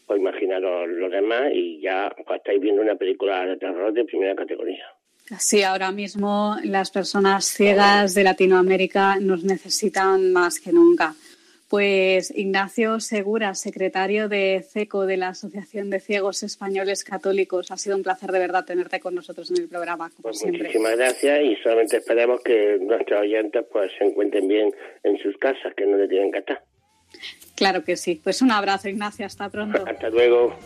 pues 0.07 0.21
imaginaros 0.21 0.89
lo 0.89 1.09
demás 1.09 1.51
y 1.53 1.81
ya 1.81 2.15
pues, 2.27 2.39
estáis 2.39 2.61
viendo 2.61 2.83
una 2.83 2.97
película 2.97 3.47
de 3.47 3.57
terror 3.57 3.93
de 3.93 4.05
primera 4.05 4.35
categoría. 4.35 4.85
Sí, 5.39 5.63
ahora 5.63 5.91
mismo 5.91 6.57
las 6.63 6.93
personas 6.93 7.47
ciegas 7.47 8.15
de 8.15 8.23
Latinoamérica 8.23 9.17
nos 9.21 9.43
necesitan 9.43 10.33
más 10.33 10.61
que 10.61 10.73
nunca. 10.73 11.15
Pues 11.69 12.33
Ignacio 12.37 13.01
Segura, 13.01 13.57
secretario 13.57 14.29
de 14.29 14.65
CECO 14.71 15.05
de 15.05 15.17
la 15.17 15.31
Asociación 15.31 15.91
de 15.91 15.99
Ciegos 15.99 16.45
Españoles 16.45 17.03
Católicos, 17.03 17.73
ha 17.73 17.77
sido 17.77 17.97
un 17.97 18.05
placer 18.05 18.31
de 18.31 18.39
verdad 18.39 18.65
tenerte 18.65 19.01
con 19.01 19.17
nosotros 19.17 19.51
en 19.51 19.63
el 19.63 19.69
programa, 19.69 20.11
como 20.11 20.23
pues 20.23 20.39
siempre. 20.39 20.63
Muchísimas 20.63 20.97
gracias 20.97 21.43
y 21.43 21.57
solamente 21.57 21.97
esperemos 21.97 22.41
que 22.43 22.79
nuestros 22.81 23.21
oyentes 23.21 23.65
pues 23.73 23.91
se 23.99 24.05
encuentren 24.05 24.47
bien 24.47 24.73
en 25.03 25.19
sus 25.19 25.37
casas, 25.39 25.75
que 25.75 25.87
no 25.87 25.97
le 25.97 26.07
tienen 26.07 26.31
que 26.31 26.39
estar. 26.39 26.63
Claro 27.57 27.83
que 27.83 27.97
sí. 27.97 28.21
Pues 28.23 28.42
un 28.42 28.53
abrazo, 28.53 28.88
Ignacio. 28.88 29.27
Hasta 29.27 29.49
pronto. 29.49 29.83
Hasta 29.85 30.11
luego. 30.11 30.57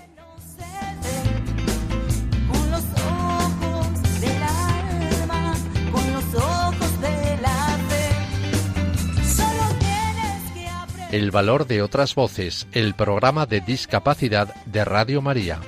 El 11.13 11.33
valor 11.33 11.67
de 11.67 11.83
otras 11.83 12.15
voces, 12.15 12.69
el 12.71 12.95
programa 12.95 13.45
de 13.45 13.61
discapacidad 13.61 14.55
de 14.67 14.85
Radio 14.85 15.21
María. 15.21 15.59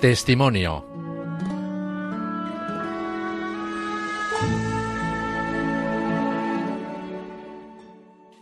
Testimonio. 0.00 0.84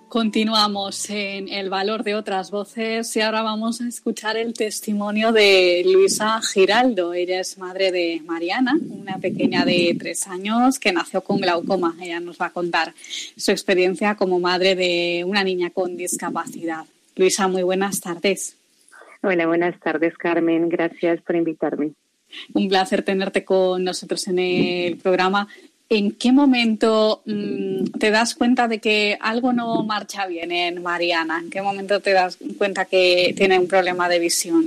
Continuamos 0.08 1.08
en 1.08 1.48
El 1.48 1.70
valor 1.70 2.04
de 2.04 2.14
otras 2.14 2.50
voces 2.50 3.16
y 3.16 3.22
ahora 3.22 3.40
vamos 3.40 3.80
a 3.80 3.88
escuchar 3.88 4.36
el 4.36 4.52
testimonio 4.52 5.32
de 5.32 5.82
Luisa 5.86 6.42
Giraldo. 6.42 7.14
Ella 7.14 7.40
es 7.40 7.56
madre 7.56 7.90
de 7.90 8.20
Mariana, 8.26 8.78
una 8.90 9.16
pequeña 9.16 9.64
de 9.64 9.96
tres 9.98 10.26
años 10.26 10.78
que 10.78 10.92
nació 10.92 11.22
con 11.22 11.38
glaucoma. 11.38 11.96
Ella 12.02 12.20
nos 12.20 12.38
va 12.38 12.46
a 12.46 12.52
contar 12.52 12.92
su 13.34 13.50
experiencia 13.50 14.14
como 14.14 14.38
madre 14.40 14.74
de 14.74 15.24
una 15.26 15.42
niña 15.42 15.70
con 15.70 15.96
discapacidad. 15.96 16.84
Luisa, 17.14 17.48
muy 17.48 17.62
buenas 17.62 18.02
tardes. 18.02 18.56
Hola, 19.28 19.48
buenas 19.48 19.76
tardes, 19.80 20.16
Carmen. 20.16 20.68
Gracias 20.68 21.20
por 21.22 21.34
invitarme. 21.34 21.94
Un 22.54 22.68
placer 22.68 23.02
tenerte 23.02 23.44
con 23.44 23.82
nosotros 23.82 24.28
en 24.28 24.38
el 24.38 24.98
programa. 24.98 25.48
¿En 25.88 26.12
qué 26.12 26.30
momento 26.30 27.22
mm, 27.26 27.86
te 27.98 28.12
das 28.12 28.36
cuenta 28.36 28.68
de 28.68 28.78
que 28.78 29.18
algo 29.20 29.52
no 29.52 29.82
marcha 29.82 30.28
bien 30.28 30.52
en 30.52 30.80
Mariana? 30.80 31.40
¿En 31.40 31.50
qué 31.50 31.60
momento 31.60 31.98
te 31.98 32.12
das 32.12 32.38
cuenta 32.56 32.84
que 32.84 33.34
tiene 33.36 33.58
un 33.58 33.66
problema 33.66 34.08
de 34.08 34.20
visión? 34.20 34.64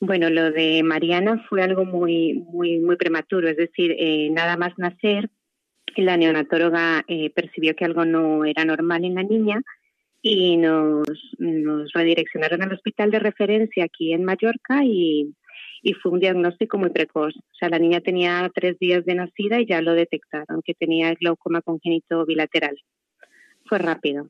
Bueno, 0.00 0.30
lo 0.30 0.50
de 0.50 0.82
Mariana 0.82 1.44
fue 1.46 1.60
algo 1.60 1.84
muy, 1.84 2.42
muy, 2.50 2.78
muy 2.78 2.96
prematuro, 2.96 3.50
es 3.50 3.58
decir, 3.58 3.94
eh, 3.98 4.30
nada 4.30 4.56
más 4.56 4.72
nacer, 4.78 5.28
la 5.94 6.16
neonatóloga 6.16 7.04
eh, 7.06 7.28
percibió 7.34 7.76
que 7.76 7.84
algo 7.84 8.06
no 8.06 8.46
era 8.46 8.64
normal 8.64 9.04
en 9.04 9.16
la 9.16 9.24
niña 9.24 9.60
y 10.22 10.56
nos, 10.56 11.06
nos 11.38 11.92
redireccionaron 11.92 12.62
al 12.62 12.72
hospital 12.72 13.10
de 13.10 13.18
referencia 13.18 13.84
aquí 13.84 14.12
en 14.12 14.24
Mallorca 14.24 14.84
y 14.84 15.34
y 15.86 15.92
fue 15.92 16.10
un 16.10 16.18
diagnóstico 16.18 16.78
muy 16.78 16.90
precoz. 16.90 17.36
O 17.36 17.54
sea, 17.58 17.68
la 17.68 17.78
niña 17.78 18.00
tenía 18.00 18.50
tres 18.52 18.76
días 18.80 19.04
de 19.04 19.14
nacida 19.14 19.60
y 19.60 19.66
ya 19.66 19.80
lo 19.80 19.94
detectaron, 19.94 20.60
que 20.64 20.74
tenía 20.74 21.14
glaucoma 21.14 21.62
congénito 21.62 22.26
bilateral. 22.26 22.76
Fue 23.66 23.78
rápido. 23.78 24.28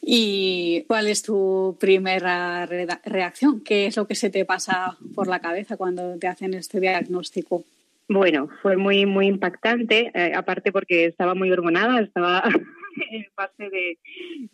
¿Y 0.00 0.84
cuál 0.88 1.08
es 1.08 1.22
tu 1.22 1.76
primera 1.78 2.64
reacción? 2.64 3.60
¿Qué 3.60 3.86
es 3.86 3.98
lo 3.98 4.06
que 4.06 4.14
se 4.14 4.30
te 4.30 4.46
pasa 4.46 4.96
por 5.14 5.26
la 5.26 5.40
cabeza 5.40 5.76
cuando 5.76 6.18
te 6.18 6.26
hacen 6.26 6.54
este 6.54 6.80
diagnóstico? 6.80 7.64
Bueno, 8.08 8.48
fue 8.62 8.78
muy 8.78 9.04
muy 9.04 9.26
impactante, 9.26 10.10
eh, 10.14 10.32
aparte 10.34 10.72
porque 10.72 11.04
estaba 11.04 11.34
muy 11.34 11.50
hormonada, 11.50 12.00
estaba 12.00 12.42
en 13.10 13.26
fase 13.34 13.70
de, 13.70 13.98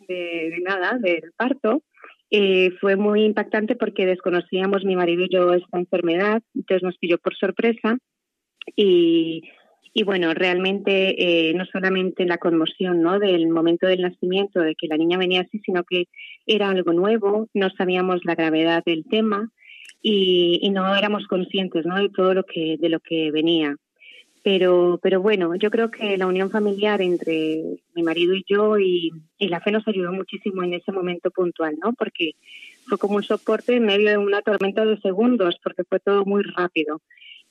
de, 0.07 0.59
nada, 0.61 0.97
del 0.99 1.31
parto, 1.35 1.83
eh, 2.31 2.71
fue 2.81 2.95
muy 2.95 3.23
impactante 3.23 3.75
porque 3.75 4.05
desconocíamos 4.05 4.83
mi 4.85 4.95
marido 4.95 5.23
y 5.23 5.33
yo 5.33 5.53
esta 5.53 5.79
enfermedad, 5.79 6.41
entonces 6.55 6.83
nos 6.83 6.97
pilló 6.97 7.17
por 7.19 7.35
sorpresa 7.35 7.97
y, 8.75 9.43
y 9.93 10.03
bueno, 10.03 10.33
realmente 10.33 11.49
eh, 11.49 11.53
no 11.53 11.65
solamente 11.65 12.25
la 12.25 12.39
conmoción 12.39 13.01
¿no? 13.01 13.19
del 13.19 13.47
momento 13.49 13.85
del 13.85 14.01
nacimiento, 14.01 14.61
de 14.61 14.75
que 14.75 14.87
la 14.87 14.97
niña 14.97 15.19
venía 15.19 15.41
así, 15.41 15.59
sino 15.59 15.83
que 15.83 16.05
era 16.47 16.69
algo 16.69 16.93
nuevo, 16.93 17.47
no 17.53 17.69
sabíamos 17.69 18.21
la 18.25 18.33
gravedad 18.33 18.83
del 18.83 19.05
tema 19.05 19.51
y, 20.01 20.59
y 20.63 20.71
no 20.71 20.95
éramos 20.95 21.27
conscientes 21.27 21.85
¿no? 21.85 21.97
de 21.97 22.09
todo 22.09 22.33
lo 22.33 22.43
que, 22.43 22.77
de 22.79 22.89
lo 22.89 22.99
que 22.99 23.31
venía. 23.31 23.75
Pero, 24.43 24.99
pero 25.01 25.21
bueno, 25.21 25.55
yo 25.55 25.71
creo 25.71 25.89
que 25.89 26.17
la 26.17 26.27
unión 26.27 26.51
familiar 26.51 27.01
entre 27.01 27.63
mi 27.95 28.03
marido 28.03 28.33
y 28.35 28.43
yo 28.45 28.77
y, 28.77 29.09
la 29.39 29.61
fe 29.61 29.71
nos 29.71 29.87
ayudó 29.87 30.11
muchísimo 30.11 30.63
en 30.63 30.73
ese 30.73 30.91
momento 30.91 31.31
puntual, 31.31 31.75
¿no? 31.81 31.93
Porque 31.93 32.31
fue 32.85 32.97
como 32.97 33.15
un 33.15 33.23
soporte 33.23 33.75
en 33.75 33.85
medio 33.85 34.09
de 34.09 34.17
una 34.17 34.41
tormenta 34.41 34.85
de 34.85 34.99
segundos, 34.99 35.57
porque 35.63 35.83
fue 35.85 35.99
todo 35.99 36.25
muy 36.25 36.43
rápido. 36.43 37.01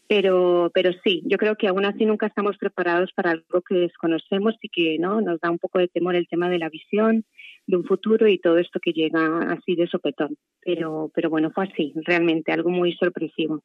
Pero, 0.07 0.71
pero 0.75 0.91
sí, 1.03 1.23
yo 1.25 1.39
creo 1.39 1.57
que 1.57 1.69
aún 1.69 1.87
así 1.87 2.05
nunca 2.05 2.27
estamos 2.27 2.59
preparados 2.59 3.11
para 3.15 3.31
algo 3.31 3.63
que 3.67 3.77
desconocemos 3.77 4.55
y 4.61 4.69
que 4.69 4.99
no 4.99 5.23
nos 5.23 5.41
da 5.41 5.51
un 5.51 5.59
poco 5.59 5.79
de 5.79 5.89
temor 5.89 6.15
el 6.15 6.29
tema 6.29 6.51
de 6.51 6.59
la 6.59 6.69
visión, 6.69 7.25
de 7.67 7.77
un 7.77 7.85
futuro 7.85 8.29
y 8.29 8.39
todo 8.39 8.59
esto 8.59 8.81
que 8.81 8.93
llega 8.93 9.53
así 9.53 9.75
de 9.77 9.87
sopetón. 9.87 10.37
Pero, 10.61 11.11
pero 11.15 11.31
bueno, 11.31 11.51
fue 11.51 11.65
así, 11.65 11.95
realmente 12.05 12.53
algo 12.53 12.69
muy 12.69 12.93
sorpresivo. 12.95 13.63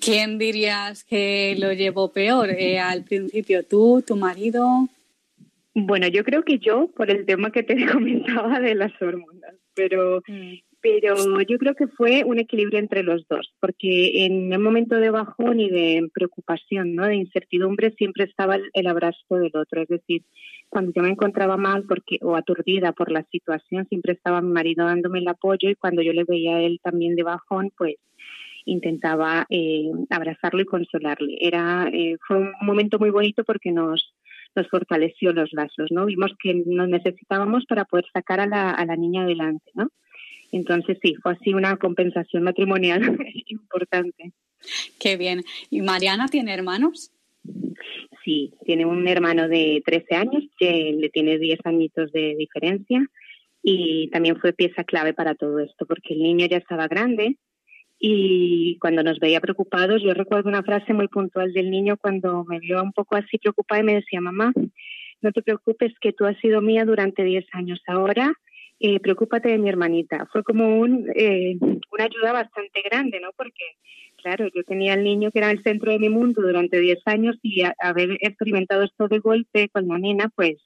¿Quién 0.00 0.38
dirías 0.38 1.04
que 1.04 1.56
lo 1.58 1.72
llevó 1.72 2.12
peor? 2.12 2.50
Eh, 2.50 2.80
¿Al 2.80 3.04
principio 3.04 3.64
tú, 3.64 4.02
tu 4.04 4.16
marido? 4.16 4.88
Bueno, 5.74 6.08
yo 6.08 6.24
creo 6.24 6.42
que 6.42 6.58
yo, 6.58 6.88
por 6.88 7.10
el 7.10 7.24
tema 7.24 7.52
que 7.52 7.62
te 7.62 7.76
comentaba 7.86 8.58
de 8.58 8.74
las 8.74 8.92
hormonas, 9.00 9.54
pero, 9.74 10.22
mm. 10.26 10.54
pero 10.80 11.40
yo 11.42 11.58
creo 11.58 11.74
que 11.76 11.86
fue 11.86 12.24
un 12.24 12.40
equilibrio 12.40 12.80
entre 12.80 13.04
los 13.04 13.28
dos, 13.28 13.54
porque 13.60 14.24
en 14.24 14.52
un 14.52 14.62
momento 14.62 14.96
de 14.96 15.10
bajón 15.10 15.60
y 15.60 15.70
de 15.70 16.08
preocupación, 16.12 16.96
¿no? 16.96 17.06
de 17.06 17.14
incertidumbre, 17.14 17.92
siempre 17.92 18.24
estaba 18.24 18.58
el, 18.72 18.86
abrazo 18.88 19.36
del 19.36 19.52
otro. 19.54 19.82
Es 19.82 19.88
decir, 19.88 20.24
cuando 20.68 20.92
yo 20.92 21.02
me 21.02 21.10
encontraba 21.10 21.56
mal 21.56 21.84
porque, 21.84 22.18
o 22.22 22.34
aturdida 22.34 22.90
por 22.90 23.12
la 23.12 23.22
situación, 23.30 23.86
siempre 23.88 24.14
estaba 24.14 24.40
mi 24.40 24.50
marido 24.50 24.84
dándome 24.84 25.20
el 25.20 25.28
apoyo 25.28 25.70
y 25.70 25.76
cuando 25.76 26.02
yo 26.02 26.12
le 26.12 26.24
veía 26.24 26.56
a 26.56 26.60
él 26.60 26.80
también 26.82 27.14
de 27.14 27.22
bajón, 27.22 27.70
pues 27.78 27.94
intentaba 28.70 29.46
eh, 29.50 29.90
abrazarlo 30.10 30.62
y 30.62 30.64
consolarle. 30.64 31.36
Era, 31.40 31.88
eh, 31.92 32.16
fue 32.26 32.38
un 32.38 32.52
momento 32.62 32.98
muy 32.98 33.10
bonito 33.10 33.44
porque 33.44 33.72
nos, 33.72 34.14
nos 34.54 34.68
fortaleció 34.68 35.32
los 35.32 35.52
lazos, 35.52 35.90
¿no? 35.90 36.06
Vimos 36.06 36.32
que 36.42 36.54
nos 36.66 36.88
necesitábamos 36.88 37.66
para 37.66 37.84
poder 37.84 38.06
sacar 38.12 38.40
a 38.40 38.46
la, 38.46 38.70
a 38.70 38.84
la 38.84 38.96
niña 38.96 39.22
adelante, 39.22 39.70
¿no? 39.74 39.88
Entonces 40.52 40.98
sí, 41.02 41.14
fue 41.22 41.32
así 41.32 41.54
una 41.54 41.76
compensación 41.76 42.42
matrimonial 42.42 43.02
importante. 43.46 44.32
Qué 44.98 45.16
bien. 45.16 45.42
¿Y 45.70 45.80
Mariana 45.82 46.28
tiene 46.28 46.52
hermanos? 46.52 47.12
Sí, 48.24 48.52
tiene 48.64 48.84
un 48.84 49.06
hermano 49.08 49.48
de 49.48 49.82
13 49.84 50.14
años, 50.14 50.44
que 50.58 50.94
le 50.96 51.08
tiene 51.08 51.38
10 51.38 51.60
añitos 51.64 52.12
de 52.12 52.34
diferencia 52.36 53.00
y 53.62 54.08
también 54.10 54.36
fue 54.36 54.52
pieza 54.52 54.84
clave 54.84 55.12
para 55.12 55.34
todo 55.34 55.58
esto, 55.58 55.86
porque 55.86 56.14
el 56.14 56.22
niño 56.22 56.46
ya 56.46 56.58
estaba 56.58 56.88
grande, 56.88 57.36
y 58.02 58.78
cuando 58.80 59.02
nos 59.02 59.18
veía 59.18 59.40
preocupados, 59.40 60.02
yo 60.02 60.14
recuerdo 60.14 60.48
una 60.48 60.62
frase 60.62 60.94
muy 60.94 61.06
puntual 61.08 61.52
del 61.52 61.70
niño 61.70 61.98
cuando 61.98 62.44
me 62.44 62.58
vio 62.58 62.82
un 62.82 62.92
poco 62.92 63.14
así 63.14 63.36
preocupada 63.36 63.82
y 63.82 63.84
me 63.84 63.94
decía, 63.96 64.22
mamá, 64.22 64.54
no 65.20 65.32
te 65.32 65.42
preocupes 65.42 65.92
que 66.00 66.14
tú 66.14 66.24
has 66.24 66.38
sido 66.38 66.62
mía 66.62 66.86
durante 66.86 67.22
10 67.22 67.44
años. 67.52 67.82
Ahora, 67.86 68.32
eh, 68.80 69.00
preocúpate 69.00 69.50
de 69.50 69.58
mi 69.58 69.68
hermanita. 69.68 70.26
Fue 70.32 70.42
como 70.42 70.78
un, 70.78 71.10
eh, 71.14 71.58
una 71.60 72.04
ayuda 72.04 72.32
bastante 72.32 72.80
grande, 72.82 73.20
¿no? 73.20 73.32
Porque, 73.36 73.64
claro, 74.16 74.48
yo 74.54 74.64
tenía 74.64 74.94
al 74.94 75.04
niño 75.04 75.30
que 75.30 75.40
era 75.40 75.50
el 75.50 75.62
centro 75.62 75.92
de 75.92 75.98
mi 75.98 76.08
mundo 76.08 76.40
durante 76.40 76.80
10 76.80 77.00
años 77.04 77.36
y 77.42 77.64
haber 77.80 78.12
experimentado 78.22 78.82
esto 78.82 79.08
de 79.08 79.18
golpe 79.18 79.68
con 79.68 79.86
la 79.86 79.98
nena, 79.98 80.30
pues, 80.34 80.56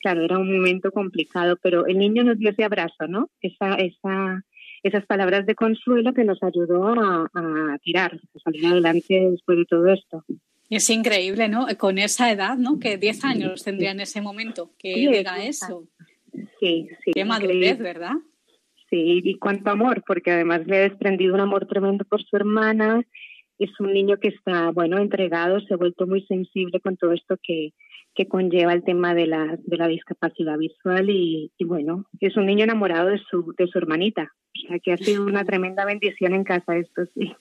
claro, 0.00 0.24
era 0.24 0.36
un 0.36 0.52
momento 0.52 0.90
complicado, 0.90 1.56
pero 1.62 1.86
el 1.86 1.98
niño 1.98 2.24
nos 2.24 2.38
dio 2.38 2.50
ese 2.50 2.64
abrazo, 2.64 3.06
¿no? 3.06 3.30
Esa, 3.40 3.76
esa 3.76 4.42
esas 4.82 5.06
palabras 5.06 5.46
de 5.46 5.54
consuelo 5.54 6.12
que 6.12 6.24
nos 6.24 6.42
ayudó 6.42 6.88
a, 6.88 7.78
tirar, 7.82 8.14
a 8.14 8.38
salir 8.40 8.66
adelante 8.66 9.28
después 9.30 9.58
de 9.58 9.64
todo 9.64 9.86
esto. 9.88 10.24
Es 10.70 10.88
increíble, 10.90 11.48
¿no? 11.48 11.66
Con 11.78 11.98
esa 11.98 12.30
edad, 12.32 12.56
¿no? 12.56 12.78
Que 12.78 12.96
10 12.96 13.24
años 13.24 13.62
tendría 13.62 13.92
en 13.92 14.00
ese 14.00 14.20
momento 14.20 14.70
que 14.78 14.94
diga 14.94 15.44
eso. 15.44 15.86
Sí, 16.58 16.88
sí. 17.04 17.12
Qué 17.12 17.24
madurez, 17.24 17.78
¿verdad? 17.78 18.14
Sí, 18.88 19.20
y 19.24 19.38
cuánto 19.38 19.70
amor, 19.70 20.02
porque 20.06 20.30
además 20.30 20.66
le 20.66 20.76
ha 20.76 20.80
desprendido 20.80 21.34
un 21.34 21.40
amor 21.40 21.66
tremendo 21.66 22.04
por 22.04 22.22
su 22.22 22.36
hermana. 22.36 23.02
Es 23.58 23.70
un 23.80 23.92
niño 23.92 24.16
que 24.18 24.28
está, 24.28 24.70
bueno, 24.70 24.98
entregado, 24.98 25.60
se 25.60 25.74
ha 25.74 25.76
vuelto 25.76 26.06
muy 26.06 26.22
sensible 26.26 26.80
con 26.80 26.96
todo 26.96 27.12
esto 27.12 27.36
que, 27.42 27.72
que 28.14 28.28
conlleva 28.28 28.72
el 28.72 28.84
tema 28.84 29.14
de 29.14 29.26
la, 29.26 29.58
de 29.58 29.76
la 29.76 29.88
discapacidad 29.88 30.58
visual 30.58 31.08
y, 31.10 31.50
bueno, 31.60 32.06
es 32.20 32.36
un 32.36 32.46
niño 32.46 32.64
enamorado 32.64 33.08
de 33.08 33.18
su, 33.18 33.54
de 33.56 33.66
su 33.66 33.78
hermanita. 33.78 34.32
O 34.54 34.68
sea 34.68 34.78
que 34.78 34.92
ha 34.92 34.96
sido 34.98 35.24
una 35.24 35.44
tremenda 35.46 35.84
bendición 35.84 36.34
en 36.34 36.44
casa 36.44 36.76
esto, 36.76 37.02
sí. 37.14 37.32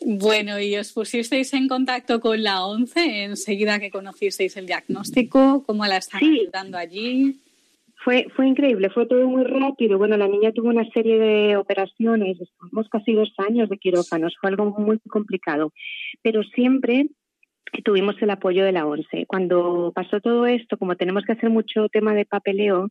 Bueno, 0.00 0.60
y 0.60 0.76
os 0.76 0.92
pusisteis 0.92 1.52
en 1.54 1.68
contacto 1.68 2.20
con 2.20 2.42
la 2.42 2.64
ONCE 2.64 3.24
enseguida 3.24 3.78
que 3.78 3.90
conocisteis 3.90 4.56
el 4.56 4.66
diagnóstico, 4.66 5.64
¿cómo 5.66 5.84
la 5.86 5.98
están 5.98 6.22
ayudando 6.24 6.78
allí? 6.78 7.40
Fue, 8.04 8.26
fue 8.36 8.46
increíble, 8.46 8.90
fue 8.90 9.06
todo 9.06 9.26
muy 9.26 9.44
rápido. 9.44 9.96
Bueno, 9.96 10.16
la 10.16 10.28
niña 10.28 10.52
tuvo 10.52 10.68
una 10.68 10.88
serie 10.90 11.18
de 11.18 11.56
operaciones, 11.56 12.38
estuvimos 12.40 12.88
casi 12.90 13.14
dos 13.14 13.32
años 13.38 13.70
de 13.70 13.78
quirófanos, 13.78 14.36
fue 14.40 14.50
algo 14.50 14.66
muy 14.78 14.98
complicado, 15.08 15.72
pero 16.22 16.42
siempre 16.42 17.06
tuvimos 17.82 18.20
el 18.20 18.30
apoyo 18.30 18.64
de 18.64 18.72
la 18.72 18.86
ONCE. 18.86 19.26
Cuando 19.26 19.92
pasó 19.94 20.20
todo 20.20 20.46
esto, 20.46 20.76
como 20.76 20.96
tenemos 20.96 21.24
que 21.24 21.32
hacer 21.32 21.50
mucho 21.50 21.88
tema 21.88 22.14
de 22.14 22.24
papeleo 22.24 22.88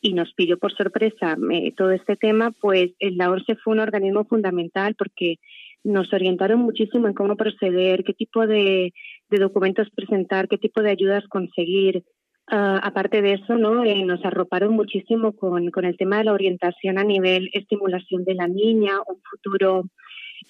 y 0.00 0.14
nos 0.14 0.32
pidió 0.34 0.58
por 0.58 0.74
sorpresa 0.74 1.36
eh, 1.52 1.72
todo 1.76 1.92
este 1.92 2.16
tema, 2.16 2.50
pues 2.60 2.90
la 3.00 3.30
ONCE 3.30 3.56
fue 3.56 3.74
un 3.74 3.80
organismo 3.80 4.24
fundamental 4.24 4.94
porque 4.96 5.36
nos 5.84 6.12
orientaron 6.12 6.60
muchísimo 6.60 7.08
en 7.08 7.14
cómo 7.14 7.36
proceder, 7.36 8.04
qué 8.04 8.12
tipo 8.12 8.46
de, 8.46 8.92
documentos 9.30 9.88
presentar, 9.90 10.48
qué 10.48 10.58
tipo 10.58 10.82
de 10.82 10.90
ayudas 10.90 11.26
conseguir. 11.28 12.04
Ah, 12.48 12.80
aparte 12.82 13.22
de 13.22 13.34
eso, 13.34 13.56
¿no? 13.56 13.84
Eh, 13.84 14.04
nos 14.04 14.24
arroparon 14.24 14.74
muchísimo 14.74 15.32
con, 15.32 15.70
con, 15.70 15.84
el 15.84 15.96
tema 15.96 16.18
de 16.18 16.24
la 16.24 16.32
orientación 16.32 16.98
a 16.98 17.04
nivel 17.04 17.48
estimulación 17.52 18.24
de 18.24 18.34
la 18.34 18.48
niña, 18.48 18.98
un 19.06 19.20
futuro 19.22 19.84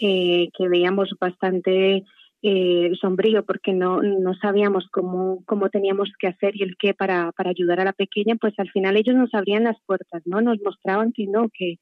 eh, 0.01 0.49
que 0.57 0.69
veíamos 0.69 1.11
bastante 1.21 2.05
eh, 2.43 2.91
sombrío 3.01 3.45
porque 3.45 3.73
no, 3.73 4.03
no 4.03 4.35
sabíamos 4.35 4.89
cómo, 4.91 5.43
cómo 5.47 5.71
teníamos 5.71 6.11
que 6.19 6.27
hacer 6.27 6.57
y 6.57 6.65
el 6.65 6.77
qué 6.77 6.93
para, 6.93 7.31
para 7.33 7.51
ayudar 7.51 7.81
a 7.81 7.85
la 7.85 7.93
pequeña, 7.93 8.35
pues 8.35 8.55
al 8.59 8.71
final 8.71 8.97
ellos 8.97 9.15
nos 9.15 9.33
abrían 9.33 9.65
las 9.65 9.77
puertas, 9.87 10.23
¿no? 10.27 10.41
Nos 10.41 10.61
mostraban 10.61 11.13
que 11.13 11.27
no, 11.27 11.49
que, 11.57 11.79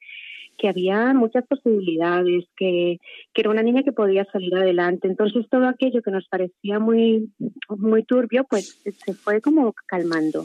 que 0.58 0.68
había 0.68 1.14
muchas 1.14 1.46
posibilidades, 1.46 2.44
que, 2.56 2.98
que, 3.32 3.40
era 3.40 3.50
una 3.50 3.62
niña 3.62 3.82
que 3.82 3.92
podía 3.92 4.26
salir 4.26 4.54
adelante. 4.54 5.08
Entonces 5.08 5.46
todo 5.50 5.66
aquello 5.66 6.02
que 6.02 6.10
nos 6.10 6.28
parecía 6.28 6.78
muy, 6.78 7.32
muy 7.68 8.04
turbio, 8.04 8.44
pues 8.44 8.82
se 8.84 9.14
fue 9.14 9.40
como 9.40 9.72
calmando. 9.86 10.42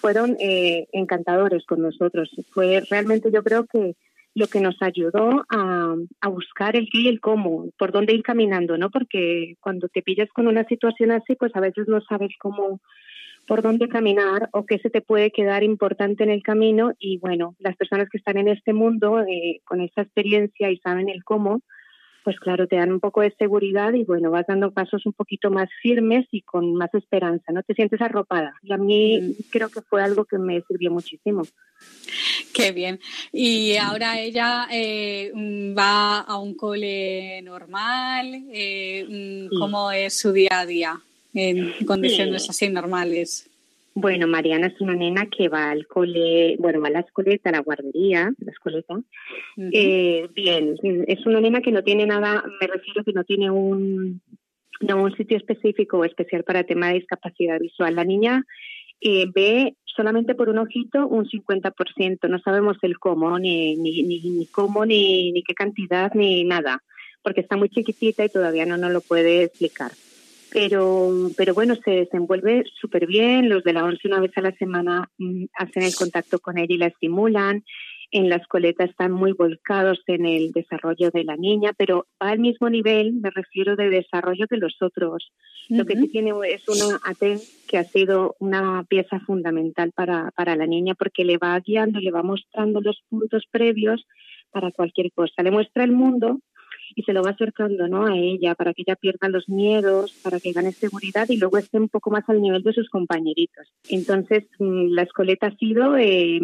Fueron 0.00 0.36
eh, 0.38 0.86
encantadores 0.92 1.66
con 1.66 1.82
nosotros. 1.82 2.30
Fue 2.50 2.82
realmente 2.88 3.30
yo 3.32 3.42
creo 3.42 3.66
que 3.66 3.96
lo 4.36 4.48
que 4.48 4.60
nos 4.60 4.76
ayudó 4.82 5.46
a, 5.48 5.94
a, 6.20 6.28
buscar 6.28 6.76
el 6.76 6.90
qué 6.92 6.98
y 6.98 7.08
el 7.08 7.20
cómo, 7.20 7.70
por 7.78 7.90
dónde 7.90 8.12
ir 8.12 8.22
caminando, 8.22 8.76
¿no? 8.76 8.90
Porque 8.90 9.54
cuando 9.60 9.88
te 9.88 10.02
pillas 10.02 10.28
con 10.28 10.46
una 10.46 10.64
situación 10.64 11.10
así, 11.10 11.36
pues 11.36 11.56
a 11.56 11.60
veces 11.60 11.88
no 11.88 12.02
sabes 12.02 12.32
cómo, 12.38 12.82
por 13.46 13.62
dónde 13.62 13.88
caminar 13.88 14.50
o 14.52 14.66
qué 14.66 14.78
se 14.78 14.90
te 14.90 15.00
puede 15.00 15.30
quedar 15.30 15.62
importante 15.62 16.22
en 16.22 16.28
el 16.28 16.42
camino 16.42 16.92
y 16.98 17.16
bueno, 17.16 17.56
las 17.60 17.76
personas 17.76 18.10
que 18.10 18.18
están 18.18 18.36
en 18.36 18.48
este 18.48 18.74
mundo 18.74 19.20
eh, 19.20 19.62
con 19.64 19.80
esa 19.80 20.02
experiencia 20.02 20.70
y 20.70 20.76
saben 20.80 21.08
el 21.08 21.24
cómo, 21.24 21.62
pues 22.26 22.40
claro, 22.40 22.66
te 22.66 22.74
dan 22.74 22.90
un 22.90 22.98
poco 22.98 23.20
de 23.20 23.32
seguridad 23.38 23.92
y 23.94 24.02
bueno, 24.02 24.32
vas 24.32 24.48
dando 24.48 24.72
pasos 24.72 25.06
un 25.06 25.12
poquito 25.12 25.48
más 25.48 25.68
firmes 25.80 26.26
y 26.32 26.42
con 26.42 26.74
más 26.74 26.92
esperanza, 26.92 27.52
¿no? 27.52 27.62
Te 27.62 27.72
sientes 27.72 28.00
arropada. 28.00 28.52
Y 28.64 28.72
a 28.72 28.78
mí 28.78 29.20
mm. 29.20 29.32
creo 29.48 29.68
que 29.68 29.80
fue 29.80 30.02
algo 30.02 30.24
que 30.24 30.36
me 30.36 30.60
sirvió 30.62 30.90
muchísimo. 30.90 31.44
Qué 32.52 32.72
bien. 32.72 32.98
Y 33.32 33.76
ahora 33.76 34.18
ella 34.18 34.66
eh, 34.72 35.30
va 35.78 36.18
a 36.18 36.36
un 36.40 36.54
cole 36.54 37.42
normal. 37.42 38.42
Eh, 38.52 39.46
mm, 39.48 39.56
¿Cómo 39.56 39.92
es 39.92 40.18
su 40.18 40.32
día 40.32 40.58
a 40.58 40.66
día? 40.66 41.00
en 41.32 41.74
condiciones 41.86 42.50
así 42.50 42.68
normales? 42.68 43.48
Bueno, 43.98 44.26
Mariana 44.26 44.66
es 44.66 44.78
una 44.82 44.94
nena 44.94 45.24
que 45.34 45.48
va 45.48 45.70
al 45.70 45.86
cole, 45.86 46.56
bueno, 46.58 46.82
va 46.82 46.88
a 46.88 46.90
la 46.90 47.00
escoleta, 47.00 47.48
a 47.48 47.52
la 47.52 47.60
guardería, 47.60 48.30
la 48.38 48.52
escoleta. 48.52 49.00
eh, 49.72 50.28
bien, 50.34 50.76
es 51.06 51.24
una 51.24 51.40
nena 51.40 51.62
que 51.62 51.72
no 51.72 51.82
tiene 51.82 52.04
nada, 52.04 52.44
me 52.60 52.66
refiero 52.66 53.02
que 53.04 53.14
no 53.14 53.24
tiene 53.24 53.50
un, 53.50 54.20
no, 54.82 55.02
un 55.02 55.16
sitio 55.16 55.38
específico 55.38 55.96
o 55.96 56.04
especial 56.04 56.44
para 56.44 56.64
tema 56.64 56.88
de 56.88 56.96
discapacidad 56.96 57.58
visual. 57.58 57.94
La 57.94 58.04
niña 58.04 58.44
eh, 59.00 59.24
ve 59.34 59.76
solamente 59.86 60.34
por 60.34 60.50
un 60.50 60.58
ojito 60.58 61.06
un 61.06 61.24
50%, 61.24 62.28
no 62.28 62.38
sabemos 62.40 62.76
el 62.82 62.98
cómo, 62.98 63.38
ni, 63.38 63.76
ni, 63.76 64.02
ni, 64.02 64.20
ni 64.20 64.46
cómo, 64.48 64.84
ni, 64.84 65.32
ni 65.32 65.42
qué 65.42 65.54
cantidad, 65.54 66.12
ni 66.12 66.44
nada, 66.44 66.82
porque 67.22 67.40
está 67.40 67.56
muy 67.56 67.70
chiquitita 67.70 68.26
y 68.26 68.28
todavía 68.28 68.66
no 68.66 68.76
nos 68.76 68.92
lo 68.92 69.00
puede 69.00 69.44
explicar 69.44 69.92
pero, 70.52 71.30
pero 71.36 71.54
bueno, 71.54 71.74
se 71.84 71.90
desenvuelve 71.90 72.64
súper 72.80 73.06
bien. 73.06 73.48
Los 73.48 73.64
de 73.64 73.72
la 73.72 73.84
ONCE 73.84 74.08
una 74.08 74.20
vez 74.20 74.32
a 74.36 74.40
la 74.40 74.52
semana 74.52 75.10
mm, 75.18 75.44
hacen 75.54 75.82
el 75.82 75.94
contacto 75.94 76.38
con 76.38 76.58
ella 76.58 76.74
y 76.74 76.78
la 76.78 76.86
estimulan. 76.86 77.64
En 78.12 78.28
la 78.28 78.36
escoleta 78.36 78.84
están 78.84 79.12
muy 79.12 79.32
volcados 79.32 80.00
en 80.06 80.26
el 80.26 80.52
desarrollo 80.52 81.10
de 81.10 81.24
la 81.24 81.36
niña, 81.36 81.72
pero 81.76 82.06
va 82.22 82.30
al 82.30 82.38
mismo 82.38 82.70
nivel, 82.70 83.14
me 83.14 83.30
refiero, 83.30 83.74
de 83.74 83.90
desarrollo 83.90 84.46
de 84.48 84.58
los 84.58 84.80
otros. 84.80 85.32
Lo 85.68 85.84
que 85.84 85.96
sí 85.96 86.08
tiene 86.08 86.32
es 86.48 86.62
una 86.68 87.00
AT 87.02 87.40
que 87.66 87.78
ha 87.78 87.84
sido 87.84 88.36
una 88.38 88.84
pieza 88.84 89.18
fundamental 89.20 89.90
para, 89.92 90.30
para 90.36 90.54
la 90.54 90.66
niña 90.66 90.94
porque 90.94 91.24
le 91.24 91.38
va 91.38 91.58
guiando, 91.58 91.98
le 91.98 92.12
va 92.12 92.22
mostrando 92.22 92.80
los 92.80 93.02
puntos 93.08 93.44
previos 93.50 94.06
para 94.52 94.70
cualquier 94.70 95.10
cosa. 95.12 95.42
Le 95.42 95.50
muestra 95.50 95.82
el 95.82 95.92
mundo, 95.92 96.38
y 96.96 97.02
se 97.02 97.12
lo 97.12 97.22
va 97.22 97.30
acercando 97.30 97.86
¿no? 97.88 98.06
a 98.06 98.16
ella 98.16 98.54
para 98.54 98.72
que 98.72 98.82
ella 98.84 98.96
pierda 98.96 99.28
los 99.28 99.50
miedos, 99.50 100.12
para 100.22 100.40
que 100.40 100.52
gane 100.52 100.72
seguridad 100.72 101.28
y 101.28 101.36
luego 101.36 101.58
esté 101.58 101.78
un 101.78 101.90
poco 101.90 102.10
más 102.10 102.26
al 102.28 102.40
nivel 102.40 102.62
de 102.62 102.72
sus 102.72 102.88
compañeritos. 102.88 103.70
Entonces, 103.90 104.44
mm, 104.58 104.94
la 104.94 105.02
escoleta 105.02 105.48
ha 105.48 105.56
sido 105.56 105.98
eh, 105.98 106.40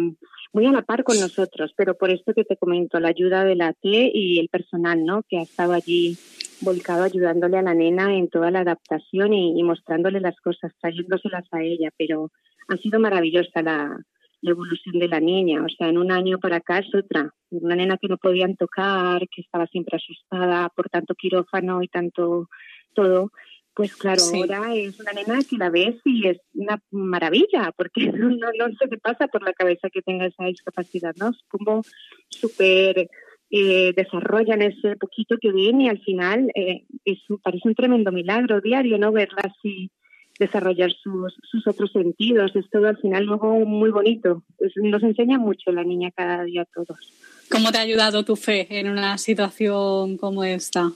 muy 0.53 0.65
a 0.67 0.71
la 0.71 0.83
par 0.83 1.03
con 1.03 1.19
nosotros, 1.19 1.73
pero 1.75 1.95
por 1.97 2.11
esto 2.11 2.35
que 2.35 2.45
te 2.45 2.55
comento, 2.55 2.99
la 2.99 3.09
ayuda 3.09 3.43
de 3.43 3.55
la 3.55 3.73
T 3.73 4.11
y 4.13 4.37
el 4.37 4.47
personal 4.47 5.03
¿no? 5.03 5.23
que 5.27 5.39
ha 5.39 5.41
estado 5.41 5.73
allí 5.73 6.17
volcado 6.61 7.03
ayudándole 7.03 7.57
a 7.57 7.63
la 7.63 7.73
nena 7.73 8.15
en 8.15 8.29
toda 8.29 8.51
la 8.51 8.59
adaptación 8.59 9.33
y, 9.33 9.59
y 9.59 9.63
mostrándole 9.63 10.19
las 10.19 10.39
cosas, 10.39 10.71
trayéndoselas 10.79 11.45
a 11.51 11.63
ella, 11.63 11.89
pero 11.97 12.29
ha 12.67 12.77
sido 12.77 12.99
maravillosa 12.99 13.63
la, 13.63 13.97
la 14.43 14.51
evolución 14.51 14.99
de 14.99 15.07
la 15.07 15.19
niña. 15.19 15.63
O 15.63 15.69
sea, 15.69 15.87
en 15.87 15.97
un 15.97 16.11
año 16.11 16.37
para 16.37 16.57
acá 16.57 16.79
es 16.79 16.93
otra. 16.93 17.33
Una 17.49 17.75
nena 17.75 17.97
que 17.97 18.09
no 18.09 18.17
podían 18.17 18.55
tocar, 18.55 19.21
que 19.29 19.41
estaba 19.41 19.65
siempre 19.67 19.97
asustada 19.97 20.69
por 20.75 20.89
tanto 20.89 21.15
quirófano 21.15 21.81
y 21.81 21.87
tanto 21.87 22.49
todo. 22.93 23.31
Pues 23.73 23.95
claro, 23.95 24.21
ahora 24.35 24.75
es 24.75 24.99
una 24.99 25.13
nena 25.13 25.39
que 25.49 25.57
la 25.57 25.71
ves 25.71 25.95
y 26.05 26.27
es 26.27 26.37
una 26.53 26.79
maravilla, 26.91 27.71
porque 27.75 28.05
no, 28.11 28.29
no, 28.29 28.75
se 28.79 28.87
te 28.87 28.97
pasa 28.97 29.27
por 29.27 29.43
la 29.43 29.53
cabeza 29.53 29.89
que 29.89 30.01
tenga 30.01 30.27
esa 30.27 30.45
discapacidad, 30.45 31.15
¿no? 31.15 31.29
Es 31.29 31.39
como 31.47 31.81
súper 32.29 33.09
eh, 33.49 33.93
desarrollan 33.95 34.61
ese 34.61 34.95
poquito 34.97 35.37
que 35.41 35.51
viene 35.51 35.85
y 35.85 35.87
al 35.87 35.99
final 36.01 36.51
eh, 36.53 36.83
es, 37.05 37.19
parece 37.41 37.69
un 37.69 37.75
tremendo 37.75 38.11
milagro 38.11 38.61
diario, 38.61 38.97
¿no? 38.97 39.11
Verla 39.11 39.43
así 39.43 39.89
desarrollar 40.39 40.91
sus, 40.91 41.33
sus 41.43 41.67
otros 41.67 41.91
sentidos. 41.91 42.55
Es 42.55 42.69
todo 42.69 42.87
al 42.87 42.97
final 42.97 43.25
luego 43.25 43.59
muy 43.65 43.91
bonito. 43.91 44.43
nos 44.75 45.03
enseña 45.03 45.37
mucho 45.37 45.71
la 45.71 45.83
niña 45.83 46.11
cada 46.11 46.43
día 46.43 46.63
a 46.63 46.65
todos. 46.65 47.13
¿Cómo 47.51 47.71
te 47.71 47.77
ha 47.77 47.81
ayudado 47.81 48.23
tu 48.23 48.35
fe 48.35 48.67
en 48.69 48.89
una 48.89 49.17
situación 49.17 50.17
como 50.17 50.43
esta? 50.43 50.91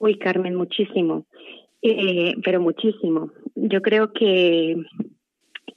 Uy, 0.00 0.18
Carmen, 0.18 0.54
muchísimo. 0.54 1.24
Eh, 1.82 2.34
pero 2.44 2.60
muchísimo. 2.60 3.32
Yo 3.56 3.82
creo 3.82 4.12
que, 4.12 4.76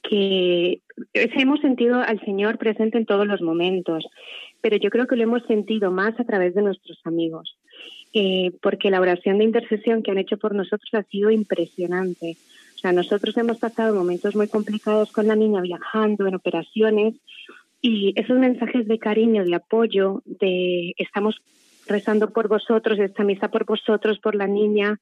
que 0.03 0.81
hemos 1.13 1.59
sentido 1.61 1.99
al 1.99 2.19
Señor 2.21 2.57
presente 2.57 2.97
en 2.97 3.05
todos 3.05 3.27
los 3.27 3.41
momentos, 3.41 4.05
pero 4.61 4.77
yo 4.77 4.89
creo 4.89 5.07
que 5.07 5.15
lo 5.15 5.23
hemos 5.23 5.43
sentido 5.47 5.91
más 5.91 6.19
a 6.19 6.23
través 6.23 6.53
de 6.53 6.61
nuestros 6.61 6.99
amigos, 7.05 7.57
eh, 8.13 8.51
porque 8.61 8.91
la 8.91 9.01
oración 9.01 9.39
de 9.39 9.45
intercesión 9.45 10.03
que 10.03 10.11
han 10.11 10.19
hecho 10.19 10.37
por 10.37 10.53
nosotros 10.53 10.89
ha 10.93 11.03
sido 11.03 11.31
impresionante 11.31 12.37
nosotros 12.83 13.35
hemos 13.37 13.57
pasado 13.57 13.95
momentos 13.95 14.35
muy 14.35 14.47
complicados 14.47 15.11
con 15.11 15.27
la 15.27 15.35
niña 15.35 15.61
viajando 15.61 16.27
en 16.27 16.35
operaciones 16.35 17.15
y 17.81 18.13
esos 18.15 18.37
mensajes 18.37 18.87
de 18.87 18.99
cariño, 18.99 19.43
de 19.43 19.55
apoyo, 19.55 20.21
de 20.25 20.93
estamos 20.97 21.41
rezando 21.87 22.31
por 22.31 22.47
vosotros, 22.47 22.99
esta 22.99 23.23
misa 23.23 23.49
por 23.49 23.65
vosotros, 23.65 24.19
por 24.19 24.35
la 24.35 24.47
niña, 24.47 24.99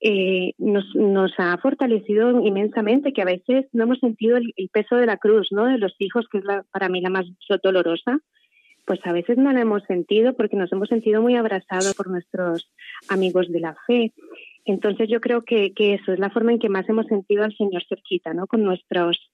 eh, 0.00 0.52
nos, 0.58 0.84
nos 0.94 1.32
ha 1.38 1.56
fortalecido 1.58 2.44
inmensamente, 2.44 3.12
que 3.12 3.22
a 3.22 3.26
veces 3.26 3.66
no 3.72 3.84
hemos 3.84 4.00
sentido 4.00 4.36
el, 4.36 4.52
peso 4.72 4.96
de 4.96 5.06
la 5.06 5.16
cruz, 5.16 5.48
¿no? 5.52 5.66
De 5.66 5.78
los 5.78 5.94
hijos, 5.98 6.26
que 6.28 6.38
es 6.38 6.44
la, 6.44 6.64
para 6.72 6.88
mí 6.88 7.00
la 7.00 7.10
más 7.10 7.26
dolorosa, 7.62 8.18
pues 8.84 9.00
a 9.04 9.12
veces 9.12 9.38
no 9.38 9.52
la 9.52 9.60
hemos 9.60 9.82
sentido 9.84 10.34
porque 10.34 10.56
nos 10.56 10.72
hemos 10.72 10.88
sentido 10.88 11.22
muy 11.22 11.36
abrazados 11.36 11.94
por 11.94 12.08
nuestros 12.08 12.70
amigos 13.08 13.50
de 13.50 13.60
la 13.60 13.76
fe. 13.86 14.12
Entonces 14.64 15.08
yo 15.08 15.20
creo 15.20 15.42
que, 15.42 15.72
que, 15.74 15.94
eso 15.94 16.12
es 16.12 16.18
la 16.18 16.30
forma 16.30 16.52
en 16.52 16.58
que 16.58 16.68
más 16.68 16.88
hemos 16.88 17.06
sentido 17.06 17.44
al 17.44 17.56
Señor 17.56 17.84
cerquita, 17.88 18.32
¿no? 18.32 18.46
Con 18.46 18.64
nuestros, 18.64 19.30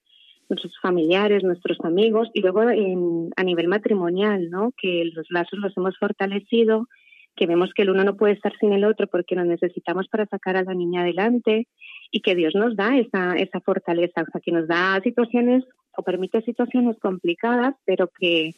nuestros 0.48 0.72
familiares, 0.80 1.44
nuestros 1.44 1.78
amigos 1.84 2.28
y 2.34 2.40
luego 2.40 2.68
en, 2.68 3.30
a 3.36 3.44
nivel 3.44 3.68
matrimonial, 3.68 4.50
¿no? 4.50 4.72
Que 4.76 5.04
los 5.14 5.26
lazos 5.30 5.58
los 5.60 5.76
hemos 5.76 5.96
fortalecido, 5.98 6.88
que 7.36 7.46
vemos 7.46 7.72
que 7.72 7.82
el 7.82 7.90
uno 7.90 8.02
no 8.02 8.16
puede 8.16 8.34
estar 8.34 8.52
sin 8.58 8.72
el 8.72 8.84
otro 8.84 9.06
porque 9.06 9.36
nos 9.36 9.46
necesitamos 9.46 10.08
para 10.08 10.26
sacar 10.26 10.56
a 10.56 10.64
la 10.64 10.74
niña 10.74 11.02
adelante 11.02 11.68
y 12.10 12.20
que 12.20 12.34
Dios 12.34 12.54
nos 12.56 12.74
da 12.74 12.98
esa, 12.98 13.34
esa 13.36 13.60
fortaleza, 13.60 14.22
o 14.22 14.30
sea, 14.32 14.40
que 14.40 14.52
nos 14.52 14.66
da 14.66 15.00
situaciones 15.02 15.64
o 15.96 16.02
permite 16.02 16.42
situaciones 16.42 16.98
complicadas, 16.98 17.74
pero 17.84 18.08
que 18.18 18.54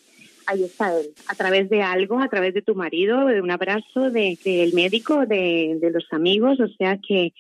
ahí 0.46 0.64
está 0.64 0.98
él, 0.98 1.08
a 1.28 1.34
través 1.34 1.68
de 1.70 1.82
algo, 1.82 2.20
a 2.20 2.28
través 2.28 2.54
de 2.54 2.62
tu 2.62 2.74
marido, 2.74 3.26
de 3.26 3.40
un 3.40 3.50
abrazo, 3.50 4.10
del 4.10 4.38
de, 4.44 4.70
médico, 4.74 5.26
de, 5.26 5.78
de, 5.80 5.90
los 5.90 6.06
amigos, 6.12 6.60
o 6.60 6.68
sea 6.68 6.98
que 6.98 7.32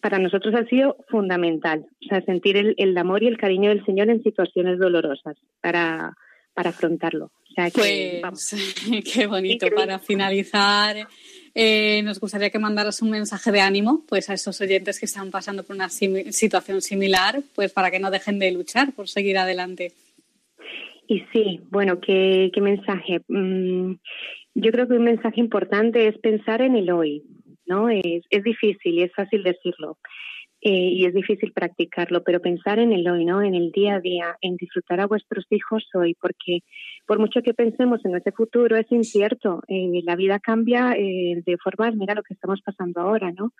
para 0.00 0.18
nosotros 0.18 0.54
ha 0.54 0.66
sido 0.66 0.96
fundamental, 1.08 1.86
o 2.04 2.08
sea, 2.08 2.20
sentir 2.22 2.56
el, 2.56 2.74
el 2.76 2.96
amor 2.98 3.22
y 3.22 3.26
el 3.26 3.38
cariño 3.38 3.70
del 3.70 3.84
Señor 3.86 4.10
en 4.10 4.22
situaciones 4.22 4.78
dolorosas 4.78 5.36
para, 5.60 6.14
para 6.52 6.70
afrontarlo. 6.70 7.26
O 7.26 7.54
sea 7.54 7.70
que, 7.70 8.20
pues, 8.20 8.54
qué 9.14 9.26
bonito. 9.26 9.66
Para 9.74 9.98
finalizar, 9.98 11.08
eh, 11.54 12.02
nos 12.02 12.18
gustaría 12.18 12.50
que 12.50 12.58
mandaras 12.58 13.00
un 13.00 13.10
mensaje 13.10 13.52
de 13.52 13.60
ánimo 13.60 14.04
pues, 14.08 14.28
a 14.28 14.34
esos 14.34 14.60
oyentes 14.60 14.98
que 14.98 15.06
están 15.06 15.30
pasando 15.30 15.62
por 15.62 15.76
una 15.76 15.88
situación 15.88 16.82
similar, 16.82 17.42
pues 17.54 17.72
para 17.72 17.90
que 17.90 18.00
no 18.00 18.10
dejen 18.10 18.38
de 18.38 18.50
luchar 18.50 18.92
por 18.92 19.08
seguir 19.08 19.38
adelante. 19.38 19.92
Y 21.06 21.20
sí, 21.32 21.60
bueno, 21.70 22.00
¿qué, 22.00 22.50
qué 22.52 22.60
mensaje? 22.60 23.20
Mm, 23.28 23.94
yo 24.54 24.70
creo 24.70 24.88
que 24.88 24.94
un 24.94 25.04
mensaje 25.04 25.40
importante 25.40 26.08
es 26.08 26.16
pensar 26.18 26.62
en 26.62 26.76
el 26.76 26.90
hoy, 26.90 27.24
¿no? 27.66 27.88
Es, 27.88 28.22
difícil 28.42 28.94
y 28.94 29.02
es 29.02 29.12
fácil 29.14 29.42
decirlo. 29.42 29.98
eh, 30.66 30.70
y 30.70 31.04
es 31.04 31.12
difícil 31.12 31.52
practicarlo, 31.52 32.22
pero 32.24 32.40
pensar 32.40 32.78
en 32.78 32.92
el 32.92 33.06
hoy, 33.08 33.26
¿no? 33.26 33.42
En 33.42 33.54
el 33.54 33.70
día 33.70 33.96
a 33.96 34.00
día, 34.00 34.36
en 34.40 34.56
disfrutar 34.56 35.00
a 35.00 35.06
vuestros 35.06 35.44
hijos 35.50 35.84
hoy, 35.94 36.14
porque 36.18 36.60
por 37.06 37.18
mucho 37.18 37.42
que 37.42 37.52
pensemos 37.52 38.02
en 38.04 38.16
ese 38.16 38.32
futuro 38.32 38.74
es 38.76 38.90
incierto, 38.90 39.62
eh, 39.68 40.00
la 40.04 40.16
vida 40.16 40.38
cambia 40.38 40.94
eh, 40.96 41.42
de 41.44 41.58
formas, 41.58 41.94
mira 41.96 42.14
lo 42.14 42.22
que 42.22 42.32
estamos 42.34 42.62
pasando 42.62 43.00
ahora, 43.02 43.30
¿no? 43.32 43.52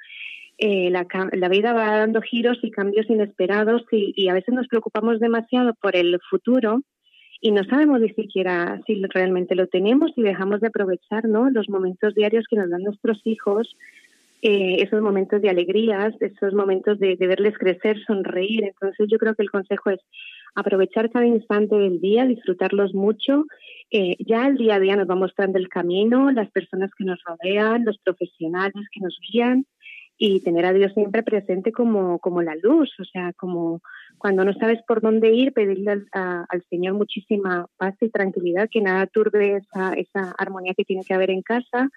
La, 0.58 1.06
la, 1.32 1.48
vida 1.48 1.72
va 1.72 1.98
dando 1.98 2.22
giros 2.22 2.58
y 2.62 2.70
cambios 2.70 3.10
inesperados 3.10 3.82
y, 3.90 4.14
y 4.16 4.28
a 4.28 4.34
veces 4.34 4.54
nos 4.54 4.68
preocupamos 4.68 5.18
demasiado 5.18 5.74
por 5.74 5.96
el 5.96 6.18
futuro 6.30 6.80
y 7.44 7.50
no 7.50 7.62
sabemos 7.64 8.00
ni 8.00 8.08
siquiera 8.08 8.80
si 8.86 9.02
realmente 9.04 9.54
lo 9.54 9.66
tenemos 9.66 10.10
y 10.16 10.22
dejamos 10.22 10.62
de 10.62 10.68
aprovechar 10.68 11.26
¿no? 11.26 11.50
los 11.50 11.68
momentos 11.68 12.14
diarios 12.14 12.46
que 12.48 12.56
nos 12.56 12.70
dan 12.70 12.84
nuestros 12.84 13.20
hijos, 13.26 13.76
eh, 14.40 14.76
esos 14.78 15.02
momentos 15.02 15.42
de 15.42 15.50
alegrías, 15.50 16.14
esos 16.20 16.54
momentos 16.54 16.98
de, 16.98 17.16
verles 17.16 17.58
crecer, 17.58 18.02
sonreír. 18.06 18.64
Entonces 18.64 19.08
yo 19.10 19.18
creo 19.18 19.34
que 19.34 19.42
el 19.42 19.50
consejo 19.50 19.90
es 19.90 20.00
aprovechar 20.54 21.10
cada 21.10 21.26
instante 21.26 21.76
del 21.76 22.00
día, 22.00 22.24
disfrutarlos 22.24 22.94
mucho. 22.94 23.44
Eh, 23.90 24.16
ya 24.20 24.46
el 24.46 24.56
día 24.56 24.76
a 24.76 24.80
día 24.80 24.96
nos 24.96 25.10
va 25.10 25.14
mostrando 25.14 25.58
el 25.58 25.68
camino, 25.68 26.30
las 26.30 26.50
personas 26.50 26.92
que 26.96 27.04
nos 27.04 27.22
rodean, 27.24 27.84
los 27.84 27.98
profesionales 27.98 28.88
que 28.90 29.00
nos 29.00 29.18
guían 29.20 29.66
y 30.16 30.40
tener 30.40 30.64
a 30.64 30.72
Dios 30.72 30.94
siempre 30.94 31.22
presente 31.22 31.72
como, 31.72 32.18
como 32.20 32.40
la 32.40 32.54
luz, 32.54 32.90
o 32.98 33.04
sea, 33.04 33.34
como 33.34 33.82
cuando 34.24 34.42
no 34.42 34.54
sabes 34.54 34.80
por 34.88 35.02
dónde 35.02 35.34
ir, 35.34 35.52
pedirle 35.52 36.06
al, 36.12 36.62
Señor 36.70 36.94
muchísima 36.94 37.66
paz 37.76 37.94
y 38.00 38.08
tranquilidad, 38.08 38.70
que 38.72 38.80
nada 38.80 39.06
turbe 39.06 39.56
esa, 39.58 39.92
esa 39.92 40.34
armonía 40.38 40.72
que 40.74 40.86
tiene 40.86 41.04
que 41.04 41.12
haber 41.12 41.28
en 41.28 41.42
casa, 41.42 41.90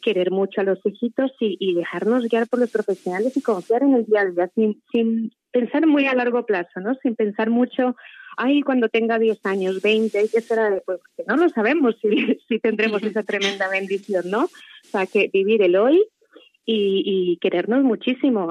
querer 0.00 0.30
mucho 0.30 0.60
a 0.60 0.64
los 0.64 0.78
hijitos 0.86 1.32
y, 1.40 1.56
y 1.58 1.74
dejarnos 1.74 2.28
guiar 2.28 2.46
por 2.46 2.60
los 2.60 2.70
profesionales 2.70 3.36
y 3.36 3.42
confiar 3.42 3.82
en 3.82 3.94
el 3.94 4.06
día 4.06 4.20
a 4.20 4.26
día 4.26 4.48
sin, 4.54 4.80
sin 4.92 5.32
pensar 5.50 5.88
muy 5.88 6.06
a 6.06 6.14
largo 6.14 6.46
plazo, 6.46 6.78
¿no? 6.78 6.94
Sin 7.02 7.16
pensar 7.16 7.50
mucho, 7.50 7.96
ay, 8.36 8.62
cuando 8.62 8.88
tenga 8.88 9.18
10 9.18 9.44
años, 9.44 9.82
20, 9.82 10.28
¿qué 10.32 10.40
será 10.40 10.70
después? 10.70 11.00
Porque 11.00 11.28
no 11.28 11.36
lo 11.36 11.48
sabemos 11.48 11.96
si, 12.00 12.38
si 12.48 12.60
tendremos 12.60 13.02
esa 13.02 13.24
tremenda 13.24 13.68
bendición, 13.68 14.30
¿no? 14.30 14.44
O 14.44 14.88
sea, 14.88 15.06
que 15.06 15.30
vivir 15.32 15.60
el 15.62 15.74
hoy 15.74 16.00
y, 16.64 17.38
querernos 17.40 17.82
muchísimo, 17.82 18.46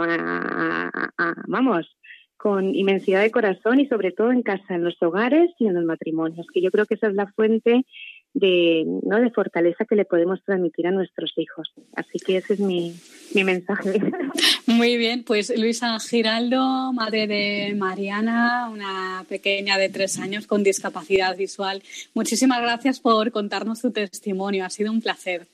vamos, 1.48 1.96
con 2.42 2.74
inmensidad 2.74 3.22
de 3.22 3.30
corazón 3.30 3.80
y 3.80 3.86
sobre 3.86 4.12
todo 4.12 4.32
en 4.32 4.42
casa, 4.42 4.74
en 4.74 4.84
los 4.84 5.00
hogares 5.04 5.52
y 5.60 5.68
en 5.68 5.76
los 5.76 5.86
matrimonios, 5.86 6.48
que 6.52 6.60
yo 6.60 6.72
creo 6.72 6.88
que 6.88 6.96
esa 6.96 7.08
es 7.08 7.14
la 7.14 7.28
fuente 7.28 7.86
de, 8.34 8.84
¿no? 9.04 9.22
de 9.22 9.30
fortaleza 9.30 9.86
que 9.86 9.96
le 9.96 10.06
podemos 10.06 10.44
transmitir 10.44 10.88
a 10.88 10.92
nuestros 10.92 11.34
hijos. 11.38 11.72
Así 11.96 12.18
que 12.18 12.38
ese 12.38 12.54
es 12.54 12.60
mi, 12.60 12.96
mi 13.36 13.44
mensaje. 13.44 14.00
Muy 14.66 14.98
bien, 14.98 15.24
pues 15.24 15.56
Luisa 15.56 16.00
Giraldo, 16.00 16.92
madre 16.94 17.28
de 17.28 17.76
Mariana, 17.76 18.72
una 18.74 19.24
pequeña 19.30 19.78
de 19.78 19.89
tres 19.89 20.18
años 20.18 20.48
con 20.48 20.64
discapacidad 20.64 21.38
visual. 21.38 21.84
Muchísimas 22.16 22.60
gracias 22.64 23.00
por 23.00 23.32
contarnos 23.32 23.78
su 23.78 23.92
testimonio, 23.92 24.66
ha 24.66 24.72
sido 24.72 24.92
un 24.92 25.02
placer. 25.02 25.46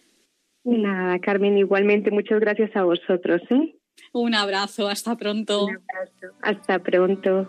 Nada, 0.64 1.20
Carmen, 1.20 1.58
igualmente 1.58 2.12
muchas 2.12 2.40
gracias 2.40 2.74
a 2.78 2.84
vosotros. 2.84 3.42
¿eh? 3.50 3.76
Un 4.14 4.36
abrazo, 4.36 4.88
hasta 4.88 5.16
pronto. 5.16 5.66
Un 5.66 5.78
abrazo, 5.78 6.36
hasta 6.42 6.80
pronto. 6.80 7.48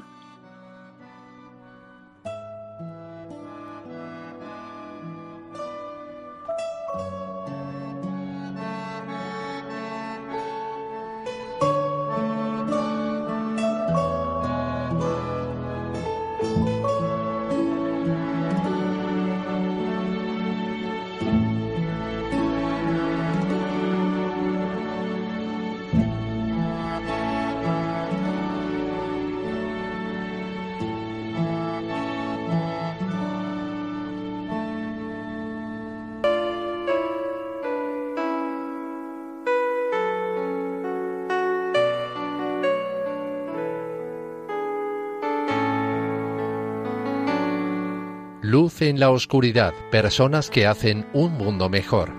Luz 48.40 48.82
en 48.82 49.00
la 49.00 49.10
oscuridad, 49.10 49.74
personas 49.90 50.48
que 50.48 50.64
hacen 50.64 51.04
un 51.12 51.32
mundo 51.32 51.68
mejor. 51.68 52.12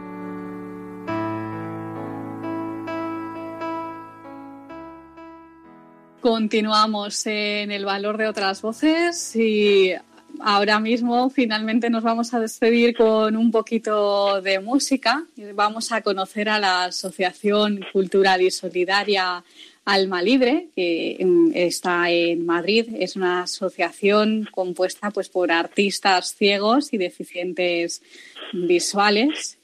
Continuamos 6.19 7.25
en 7.25 7.71
el 7.71 7.85
valor 7.85 8.17
de 8.17 8.27
otras 8.27 8.61
voces 8.61 9.33
y 9.37 9.93
ahora 10.41 10.81
mismo 10.81 11.29
finalmente 11.29 11.89
nos 11.89 12.03
vamos 12.03 12.33
a 12.33 12.41
despedir 12.41 12.97
con 12.97 13.37
un 13.37 13.49
poquito 13.49 14.41
de 14.41 14.59
música. 14.59 15.23
Vamos 15.55 15.93
a 15.93 16.01
conocer 16.01 16.49
a 16.49 16.59
la 16.59 16.83
Asociación 16.85 17.79
Cultural 17.93 18.41
y 18.41 18.51
Solidaria 18.51 19.41
Alma 19.89 20.21
Libre, 20.21 20.67
que 20.75 21.17
mm, 21.19 21.51
está 21.55 22.11
en 22.11 22.45
Madrid. 22.45 22.87
Es 22.99 23.15
una 23.15 23.41
asociación 23.41 24.47
compuesta 24.51 25.09
pues, 25.09 25.29
por 25.29 25.51
artistas 25.51 26.35
ciegos 26.35 26.93
y 26.93 26.97
deficientes 26.97 28.03
visuales. 28.53 29.57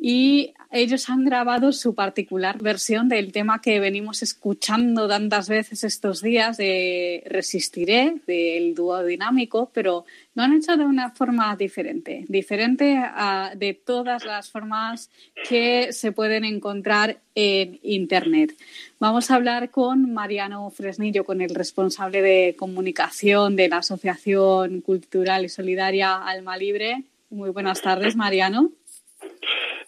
Y 0.00 0.54
ellos 0.76 1.08
han 1.08 1.24
grabado 1.24 1.72
su 1.72 1.94
particular 1.94 2.62
versión 2.62 3.08
del 3.08 3.32
tema 3.32 3.60
que 3.60 3.80
venimos 3.80 4.22
escuchando 4.22 5.08
tantas 5.08 5.48
veces 5.48 5.84
estos 5.84 6.22
días 6.22 6.56
de 6.56 7.22
Resistiré, 7.26 8.16
del 8.26 8.74
dúo 8.74 9.02
dinámico, 9.04 9.70
pero 9.72 10.04
lo 10.34 10.42
han 10.42 10.52
hecho 10.52 10.76
de 10.76 10.84
una 10.84 11.10
forma 11.10 11.56
diferente, 11.56 12.24
diferente 12.28 12.96
a, 12.98 13.52
de 13.56 13.74
todas 13.74 14.24
las 14.24 14.50
formas 14.50 15.10
que 15.48 15.92
se 15.92 16.12
pueden 16.12 16.44
encontrar 16.44 17.18
en 17.34 17.78
Internet. 17.82 18.54
Vamos 18.98 19.30
a 19.30 19.36
hablar 19.36 19.70
con 19.70 20.12
Mariano 20.12 20.70
Fresnillo, 20.70 21.24
con 21.24 21.40
el 21.40 21.54
responsable 21.54 22.22
de 22.22 22.54
comunicación 22.56 23.56
de 23.56 23.68
la 23.68 23.78
Asociación 23.78 24.80
Cultural 24.80 25.44
y 25.44 25.48
Solidaria 25.48 26.16
Alma 26.16 26.56
Libre. 26.56 27.04
Muy 27.30 27.50
buenas 27.50 27.82
tardes, 27.82 28.14
Mariano. 28.14 28.70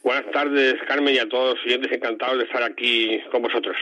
Buenas 0.03 0.31
tardes, 0.31 0.75
Carmen, 0.87 1.15
y 1.15 1.19
a 1.19 1.29
todos 1.29 1.55
los 1.55 1.63
siguientes 1.63 1.93
encantados 1.93 2.39
de 2.39 2.45
estar 2.45 2.63
aquí 2.63 3.21
con 3.31 3.43
vosotros. 3.43 3.77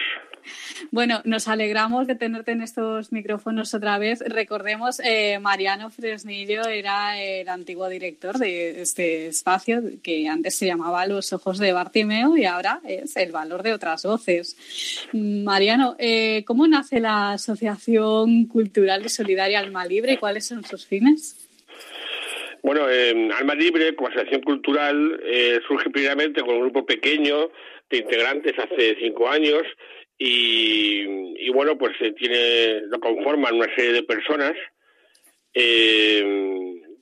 Bueno, 0.90 1.20
nos 1.24 1.48
alegramos 1.48 2.06
de 2.06 2.14
tenerte 2.14 2.52
en 2.52 2.62
estos 2.62 3.12
micrófonos 3.12 3.74
otra 3.74 3.98
vez. 3.98 4.20
Recordemos, 4.26 5.00
eh, 5.00 5.38
Mariano 5.40 5.90
Fresnillo 5.90 6.66
era 6.66 7.20
el 7.20 7.48
antiguo 7.48 7.88
director 7.88 8.38
de 8.38 8.80
este 8.80 9.28
espacio 9.28 9.82
que 10.02 10.28
antes 10.28 10.56
se 10.56 10.66
llamaba 10.66 11.06
Los 11.06 11.32
Ojos 11.32 11.58
de 11.58 11.72
Bartimeo 11.72 12.36
y 12.36 12.44
ahora 12.44 12.80
es 12.86 13.16
El 13.16 13.32
Valor 13.32 13.62
de 13.62 13.74
otras 13.74 14.04
Voces. 14.04 14.56
Mariano, 15.12 15.96
eh, 15.98 16.44
¿cómo 16.46 16.66
nace 16.68 17.00
la 17.00 17.32
Asociación 17.32 18.46
Cultural 18.46 19.04
y 19.04 19.08
Solidaria 19.08 19.58
Alma 19.58 19.84
Libre 19.86 20.14
y 20.14 20.16
cuáles 20.16 20.46
son 20.46 20.64
sus 20.64 20.86
fines? 20.86 21.45
Bueno, 22.62 22.86
Alma 23.36 23.54
Libre, 23.54 23.94
como 23.94 24.08
asociación 24.08 24.42
cultural, 24.42 25.20
eh, 25.24 25.60
surge 25.66 25.90
primeramente 25.90 26.40
con 26.40 26.56
un 26.56 26.62
grupo 26.62 26.84
pequeño 26.84 27.50
de 27.90 27.98
integrantes 27.98 28.54
hace 28.58 28.96
cinco 29.00 29.28
años 29.28 29.62
y, 30.18 31.48
bueno, 31.50 31.76
pues 31.76 31.92
se 31.98 32.12
tiene, 32.12 32.80
lo 32.86 32.98
conforman 33.00 33.54
una 33.54 33.74
serie 33.74 33.92
de 33.92 34.02
personas. 34.02 34.54
Eh, 35.54 36.24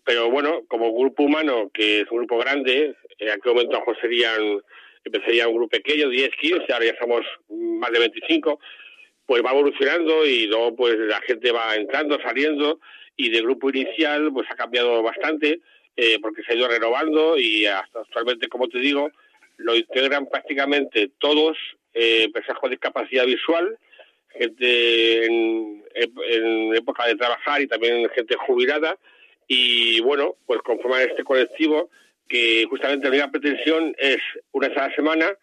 pero 0.05 0.31
bueno, 0.31 0.63
como 0.69 0.93
grupo 0.93 1.23
humano, 1.23 1.71
que 1.73 2.01
es 2.01 2.11
un 2.11 2.19
grupo 2.19 2.39
grande, 2.39 2.95
en 3.19 3.31
aquel 3.31 3.55
momento 3.55 3.83
serían, 4.01 4.61
empezaría 5.05 5.49
un 5.49 5.57
grupo 5.57 5.71
pequeño, 5.71 6.09
10, 6.09 6.31
15, 6.37 6.73
ahora 6.73 6.85
ya 6.85 6.97
somos 7.01 7.23
más 7.49 7.91
de 7.91 8.01
25, 8.01 8.61
pues 9.27 9.43
va 9.43 9.53
evolucionando 9.53 10.27
y 10.27 10.47
luego 10.47 10.77
pues 10.77 10.99
la 10.99 11.21
gente 11.23 11.51
va 11.53 11.75
entrando, 11.75 12.21
saliendo 12.21 12.81
y 13.17 13.31
de 13.31 13.43
grupo 13.43 13.71
inicial 13.71 14.33
pues 14.33 14.51
ha 14.51 14.57
cambiado 14.57 15.03
bastante 15.03 15.61
eh, 15.97 16.19
porque 16.21 16.43
se 16.43 16.53
ha 16.53 16.57
ido 16.57 16.69
renovando 16.69 17.39
y 17.39 17.67
hasta 17.67 18.01
actualmente, 18.01 18.49
como 18.49 18.69
te 18.69 18.79
digo, 18.79 19.11
lo 19.59 19.77
integran 19.77 20.27
prácticamente 20.27 21.11
todos 21.19 21.57
eh, 21.93 22.29
personas 22.33 22.61
con 22.61 22.71
discapacidad 22.71 23.25
visual, 23.25 23.79
gente 24.31 25.27
en, 25.27 25.85
época 26.75 27.07
de 27.07 27.15
trabajar 27.15 27.63
y 27.63 27.69
también 27.69 28.09
gente 28.11 28.35
jubilada. 28.35 28.99
Y 29.47 30.01
bueno, 30.01 30.35
pues 30.47 30.61
conforman 30.63 31.03
este 31.03 31.23
colectivo 31.23 31.91
que 32.29 32.67
justamente 32.69 33.05
la 33.05 33.11
única 33.11 33.31
pretensión 33.31 33.95
es 33.99 34.19
una 34.51 34.69
vez 34.69 34.79
a 34.79 34.89
la 34.89 34.95
semana 34.97 35.39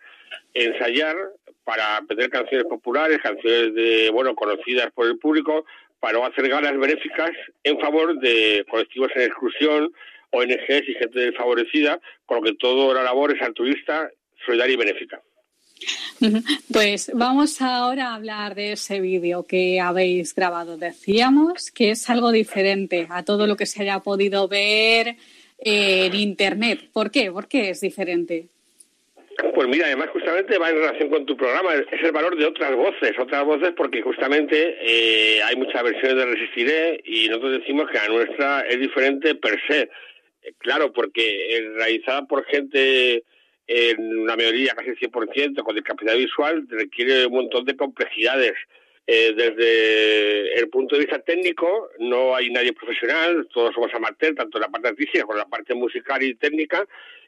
ensayar 0.53 1.15
para 1.63 1.97
aprender 1.97 2.29
canciones 2.29 2.67
populares, 2.67 3.19
canciones 3.19 3.73
de, 3.73 4.09
bueno, 4.09 4.35
conocidas 4.35 4.91
por 4.91 5.07
el 5.07 5.17
público, 5.19 5.65
para 6.01 6.25
hacer 6.27 6.49
galas 6.49 6.77
benéficas 6.77 7.31
en 7.63 7.79
favor 7.79 8.19
de 8.19 8.65
colectivos 8.69 9.11
en 9.15 9.21
exclusión, 9.21 9.93
ONGs 10.31 10.89
y 10.89 10.93
gente 10.95 11.19
desfavorecida, 11.19 11.99
con 12.25 12.37
lo 12.37 12.43
que 12.43 12.55
toda 12.55 12.95
la 12.95 13.03
labor 13.03 13.33
es 13.33 13.41
altruista, 13.41 14.09
solidaria 14.45 14.73
y 14.73 14.77
benéfica. 14.77 15.21
Pues 16.71 17.11
vamos 17.13 17.61
ahora 17.61 18.09
a 18.09 18.15
hablar 18.15 18.53
de 18.53 18.73
ese 18.73 18.99
vídeo 18.99 19.43
que 19.43 19.79
habéis 19.79 20.35
grabado. 20.35 20.77
Decíamos 20.77 21.71
que 21.71 21.91
es 21.91 22.09
algo 22.09 22.31
diferente 22.31 23.07
a 23.09 23.23
todo 23.23 23.47
lo 23.47 23.57
que 23.57 23.65
se 23.65 23.81
haya 23.81 23.99
podido 23.99 24.47
ver 24.47 25.17
en 25.57 26.15
Internet. 26.15 26.89
¿Por 26.93 27.09
qué? 27.09 27.31
¿Por 27.31 27.47
qué 27.47 27.71
es 27.71 27.81
diferente? 27.81 28.49
Pues 29.53 29.67
mira, 29.67 29.85
además 29.85 30.09
justamente 30.09 30.57
va 30.57 30.69
en 30.69 30.77
relación 30.77 31.09
con 31.09 31.25
tu 31.25 31.37
programa, 31.37 31.73
es 31.75 32.03
el 32.03 32.11
valor 32.11 32.35
de 32.35 32.45
otras 32.45 32.75
voces, 32.75 33.13
otras 33.17 33.43
voces 33.45 33.71
porque 33.75 34.01
justamente 34.01 34.77
eh, 34.81 35.41
hay 35.43 35.55
muchas 35.55 35.83
versiones 35.83 36.15
de 36.15 36.25
Resistiré 36.25 37.01
y 37.05 37.27
nosotros 37.29 37.59
decimos 37.59 37.89
que 37.89 37.97
la 37.97 38.07
nuestra 38.07 38.61
es 38.61 38.79
diferente 38.79 39.35
per 39.35 39.59
se. 39.67 39.89
Eh, 40.43 40.53
claro, 40.57 40.91
porque 40.91 41.71
realizada 41.75 42.25
por 42.25 42.45
gente 42.45 43.23
en 43.67 44.19
una 44.19 44.35
mayoría, 44.35 44.73
casi 44.73 44.89
el 44.89 44.99
100%, 44.99 45.63
con 45.63 45.75
discapacidad 45.75 46.17
visual, 46.17 46.65
requiere 46.69 47.25
un 47.25 47.33
montón 47.33 47.65
de 47.65 47.75
complejidades. 47.75 48.53
Eh, 49.07 49.33
desde 49.35 50.59
el 50.59 50.69
punto 50.69 50.95
de 50.95 51.01
vista 51.01 51.19
técnico, 51.19 51.89
no 51.99 52.35
hay 52.35 52.49
nadie 52.49 52.73
profesional, 52.73 53.47
todos 53.53 53.73
somos 53.73 53.93
amateurs, 53.93 54.35
tanto 54.35 54.57
en 54.57 54.61
la 54.61 54.69
parte 54.69 54.89
artística 54.89 55.23
como 55.23 55.33
en 55.33 55.39
la 55.39 55.49
parte 55.49 55.73
musical 55.73 56.21
y 56.21 56.35
técnica, 56.35 56.85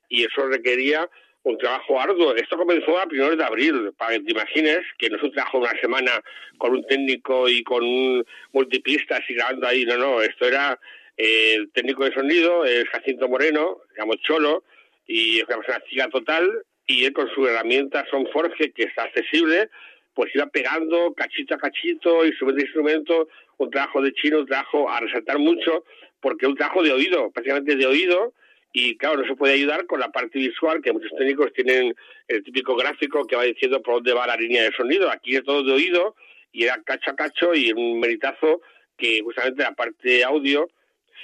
y 0.10 0.24
eso 0.24 0.48
requería 0.48 1.10
un 1.44 1.58
trabajo 1.58 2.00
arduo. 2.00 2.36
Esto 2.36 2.58
comenzó 2.58 2.98
a 2.98 3.06
primeros 3.06 3.38
de 3.38 3.44
abril, 3.44 3.92
para 3.98 4.14
que 4.14 4.22
te 4.22 4.32
imagines 4.32 4.80
que 4.98 5.10
no 5.10 5.18
es 5.18 5.24
un 5.24 5.32
trabajo 5.32 5.60
de 5.60 5.66
una 5.66 5.80
semana 5.80 6.12
con 6.58 6.72
un 6.72 6.86
técnico 6.86 7.50
y 7.50 7.64
con 7.64 7.84
un 7.84 8.26
multipista 8.54 9.20
y 9.28 9.34
grabando 9.34 9.68
ahí, 9.68 9.86
no, 9.86 9.98
no, 9.98 10.22
esto 10.22 10.48
era 10.48 10.80
eh, 11.18 11.56
el 11.56 11.72
técnico 11.72 12.06
de 12.06 12.14
sonido, 12.14 12.66
es 12.66 12.86
Jacinto 12.90 13.28
Moreno, 13.28 13.82
digamos 13.92 14.18
Cholo, 14.22 14.64
y 15.06 15.40
es 15.40 15.46
una 15.46 15.58
persona 15.58 15.84
chica 15.90 16.08
total, 16.10 16.50
y 16.88 17.06
él 17.06 17.14
con 17.14 17.30
su 17.30 17.46
herramienta 17.46 18.06
Son 18.10 18.26
Forge, 18.32 18.72
que 18.72 18.84
está 18.84 19.04
accesible, 19.04 19.70
pues 20.14 20.34
iba 20.36 20.46
pegando 20.48 21.14
cachito 21.14 21.56
a 21.56 21.58
cachito, 21.58 22.26
instrumento 22.26 22.60
a 22.60 22.64
instrumento, 22.64 23.28
un 23.58 23.70
trabajo 23.70 24.02
de 24.02 24.14
chino, 24.14 24.40
un 24.40 24.46
trabajo 24.46 24.90
a 24.90 25.00
resaltar 25.00 25.40
mucho, 25.40 25.86
porque 26.22 26.48
un 26.48 26.56
trabajo 26.56 26.84
de 26.84 26.94
oído, 26.94 27.32
prácticamente 27.32 27.76
de 27.76 27.86
oído, 27.86 28.34
y 28.76 28.98
claro, 28.98 29.18
no 29.18 29.28
se 29.28 29.36
puede 29.36 29.54
ayudar 29.54 29.86
con 29.86 30.00
la 30.00 30.12
parte 30.12 30.40
visual, 30.40 30.82
que 30.82 30.92
muchos 30.92 31.12
técnicos 31.16 31.54
tienen 31.54 31.96
el 32.28 32.44
típico 32.44 32.76
gráfico 32.76 33.24
que 33.26 33.36
va 33.36 33.44
diciendo 33.44 33.82
por 33.84 33.96
dónde 33.96 34.14
va 34.14 34.26
la 34.26 34.36
línea 34.36 34.64
de 34.64 34.72
sonido. 34.72 35.12
Aquí 35.12 35.36
es 35.36 35.44
todo 35.44 35.64
de 35.64 35.74
oído 35.74 36.16
y 36.52 36.64
era 36.64 36.82
cacho 36.84 37.12
a 37.12 37.16
cacho 37.16 37.54
y 37.54 37.72
un 37.72 38.00
meritazo 38.00 38.62
que 38.98 39.22
justamente 39.22 39.62
la 39.62 39.74
parte 39.74 40.24
audio 40.24 40.68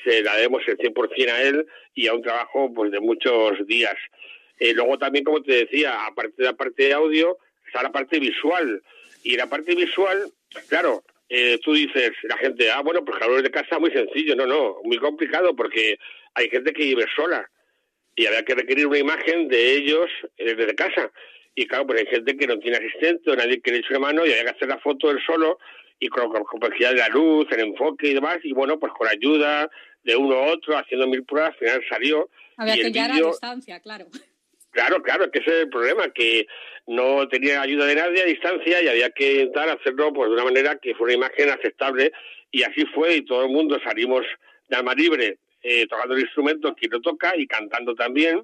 se 0.03 0.21
la 0.21 0.35
demos 0.35 0.61
el 0.67 0.77
100% 0.77 1.29
a 1.31 1.41
él 1.41 1.65
y 1.95 2.07
a 2.07 2.13
un 2.13 2.21
trabajo 2.21 2.71
pues 2.71 2.91
de 2.91 2.99
muchos 2.99 3.65
días. 3.65 3.95
Eh, 4.59 4.73
luego 4.75 4.99
también, 4.99 5.25
como 5.25 5.41
te 5.41 5.65
decía, 5.65 6.05
aparte 6.05 6.35
de 6.37 6.45
la 6.45 6.53
parte 6.53 6.83
de 6.83 6.93
audio, 6.93 7.37
está 7.65 7.81
la 7.81 7.91
parte 7.91 8.19
visual. 8.19 8.83
Y 9.23 9.35
la 9.37 9.47
parte 9.47 9.73
visual, 9.73 10.31
claro, 10.67 11.03
eh, 11.29 11.59
tú 11.63 11.73
dices, 11.73 12.11
la 12.23 12.37
gente, 12.37 12.69
ah, 12.69 12.81
bueno, 12.81 13.03
pues 13.03 13.17
calor 13.17 13.41
de 13.41 13.49
casa 13.49 13.79
muy 13.79 13.91
sencillo. 13.91 14.35
No, 14.35 14.45
no, 14.45 14.77
muy 14.83 14.99
complicado 14.99 15.55
porque 15.55 15.97
hay 16.35 16.49
gente 16.49 16.73
que 16.73 16.83
vive 16.83 17.05
sola 17.15 17.49
y 18.15 18.25
había 18.25 18.43
que 18.43 18.55
requerir 18.55 18.87
una 18.87 18.97
imagen 18.97 19.47
de 19.47 19.73
ellos 19.73 20.09
eh, 20.37 20.55
desde 20.55 20.75
casa. 20.75 21.11
Y 21.55 21.67
claro, 21.67 21.87
pues 21.87 22.01
hay 22.01 22.07
gente 22.07 22.37
que 22.37 22.47
no 22.47 22.59
tiene 22.59 22.77
asistente 22.77 23.31
o 23.31 23.35
nadie 23.35 23.61
que 23.61 23.71
le 23.71 23.77
eche 23.77 23.97
mano 23.97 24.25
y 24.25 24.31
había 24.31 24.43
que 24.43 24.49
hacer 24.51 24.67
la 24.67 24.79
foto 24.79 25.09
él 25.11 25.19
solo 25.25 25.57
y 25.99 26.07
con, 26.07 26.31
la 26.31 26.41
complejidad 26.41 26.91
de 26.91 26.97
la 26.97 27.09
luz, 27.09 27.47
el 27.51 27.61
enfoque 27.61 28.09
y 28.09 28.13
demás. 28.13 28.39
Y 28.43 28.53
bueno, 28.53 28.79
pues 28.79 28.91
con 28.93 29.07
ayuda 29.07 29.69
de 30.03 30.15
uno 30.15 30.35
u 30.35 30.49
otro, 30.51 30.77
haciendo 30.77 31.07
mil 31.07 31.23
pruebas, 31.23 31.51
al 31.51 31.57
final 31.57 31.85
salió. 31.89 32.29
Había 32.57 32.75
que 32.75 32.83
llegar 32.91 33.11
a 33.11 33.15
distancia, 33.15 33.79
claro. 33.79 34.07
Claro, 34.71 35.01
claro, 35.01 35.31
que 35.31 35.39
ese 35.39 35.49
es 35.49 35.63
el 35.63 35.69
problema, 35.69 36.09
que 36.09 36.45
no 36.85 37.27
tenía 37.27 37.61
ayuda 37.61 37.85
de 37.85 37.95
nadie 37.95 38.21
a 38.21 38.25
distancia 38.25 38.83
y 38.83 38.87
había 38.87 39.09
que 39.09 39.33
intentar 39.33 39.69
hacerlo 39.69 40.13
pues 40.13 40.29
de 40.29 40.35
una 40.35 40.43
manera 40.43 40.75
que 40.77 40.93
fuera 40.93 41.15
una 41.15 41.27
imagen 41.27 41.49
aceptable 41.49 42.11
y 42.51 42.63
así 42.63 42.85
fue 42.93 43.15
y 43.15 43.25
todo 43.25 43.45
el 43.45 43.49
mundo 43.49 43.79
salimos 43.83 44.25
de 44.67 44.75
alma 44.75 44.93
libre 44.93 45.39
eh, 45.61 45.87
tocando 45.87 46.15
el 46.15 46.21
instrumento, 46.21 46.73
quien 46.75 46.91
lo 46.91 47.01
toca 47.01 47.33
y 47.37 47.47
cantando 47.47 47.95
también. 47.95 48.41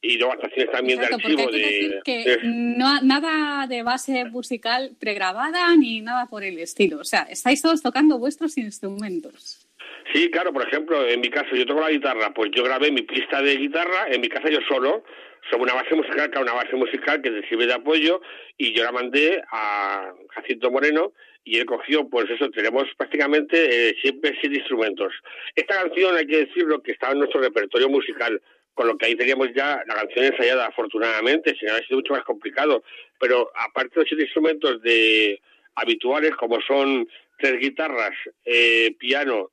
Y 0.00 0.18
luego 0.18 0.34
actuaciones 0.34 0.70
también 0.70 1.00
de 1.00 1.06
archivo. 1.06 1.50
de, 1.50 2.00
que 2.04 2.38
No, 2.42 3.00
nada 3.00 3.66
de 3.66 3.82
base 3.82 4.26
musical 4.26 4.92
pregrabada 5.00 5.74
ni 5.76 6.02
nada 6.02 6.26
por 6.26 6.44
el 6.44 6.58
estilo. 6.58 6.98
O 6.98 7.04
sea, 7.04 7.22
estáis 7.22 7.62
todos 7.62 7.82
tocando 7.82 8.18
vuestros 8.18 8.58
instrumentos. 8.58 9.66
Sí, 10.12 10.30
claro, 10.30 10.52
por 10.52 10.66
ejemplo, 10.66 11.06
en 11.06 11.20
mi 11.20 11.30
caso 11.30 11.56
yo 11.56 11.64
toco 11.64 11.80
la 11.80 11.90
guitarra, 11.90 12.34
pues 12.34 12.50
yo 12.54 12.62
grabé 12.62 12.90
mi 12.90 13.02
pista 13.02 13.40
de 13.40 13.56
guitarra 13.56 14.06
en 14.08 14.20
mi 14.20 14.28
casa 14.28 14.50
yo 14.50 14.58
solo, 14.68 15.02
sobre 15.50 15.64
una 15.64 15.74
base 15.74 15.94
musical, 15.94 16.30
que 16.30 16.38
una 16.38 16.52
base 16.52 16.76
musical 16.76 17.22
que 17.22 17.30
te 17.30 17.48
sirve 17.48 17.66
de 17.66 17.74
apoyo, 17.74 18.20
y 18.58 18.74
yo 18.74 18.84
la 18.84 18.92
mandé 18.92 19.42
a 19.50 20.12
Jacinto 20.30 20.70
Moreno, 20.70 21.12
y 21.44 21.58
él 21.58 21.66
cogió, 21.66 22.08
pues 22.08 22.28
eso, 22.30 22.50
tenemos 22.50 22.84
prácticamente 22.96 23.90
eh, 23.90 23.96
siempre 24.00 24.36
siete 24.40 24.56
instrumentos. 24.56 25.12
Esta 25.54 25.82
canción, 25.82 26.16
hay 26.16 26.26
que 26.26 26.46
decirlo, 26.46 26.82
que 26.82 26.92
estaba 26.92 27.12
en 27.12 27.18
nuestro 27.18 27.42
repertorio 27.42 27.88
musical, 27.90 28.40
con 28.72 28.88
lo 28.88 28.96
que 28.96 29.06
ahí 29.06 29.14
teníamos 29.14 29.48
ya 29.54 29.82
la 29.86 29.94
canción 29.94 30.24
ensayada, 30.24 30.66
afortunadamente, 30.66 31.54
si 31.54 31.66
no 31.66 31.74
ha 31.74 31.78
sido 31.78 31.98
mucho 31.98 32.14
más 32.14 32.24
complicado. 32.24 32.82
Pero 33.20 33.50
aparte 33.54 33.94
de 33.94 34.00
los 34.00 34.08
siete 34.08 34.24
instrumentos 34.24 34.82
de 34.82 35.38
habituales, 35.74 36.34
como 36.36 36.60
son 36.62 37.06
tres 37.38 37.60
guitarras, 37.60 38.16
eh, 38.46 38.96
piano, 38.98 39.50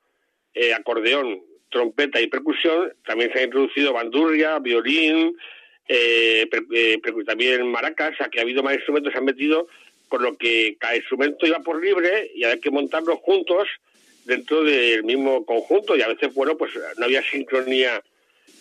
eh, 0.53 0.73
acordeón, 0.73 1.41
trompeta 1.69 2.21
y 2.21 2.27
percusión, 2.27 2.93
también 3.05 3.31
se 3.33 3.39
ha 3.39 3.43
introducido 3.43 3.93
bandurria, 3.93 4.59
violín, 4.59 5.37
también 7.25 7.69
maracas, 7.69 8.11
o 8.19 8.29
que 8.29 8.39
ha 8.39 8.43
habido 8.43 8.63
más 8.63 8.75
instrumentos, 8.75 9.11
se 9.11 9.19
han 9.19 9.25
metido 9.25 9.67
con 10.11 10.23
lo 10.23 10.35
que 10.35 10.75
cada 10.77 10.97
instrumento 10.97 11.47
iba 11.47 11.59
por 11.59 11.81
libre 11.81 12.29
y 12.35 12.43
había 12.43 12.59
que 12.59 12.69
montarlos 12.69 13.19
juntos 13.19 13.65
dentro 14.25 14.61
del 14.61 15.05
mismo 15.05 15.45
conjunto 15.45 15.95
y 15.95 16.01
a 16.01 16.09
veces, 16.09 16.33
bueno, 16.33 16.57
pues 16.57 16.73
no 16.97 17.05
había 17.05 17.23
sincronía 17.23 18.03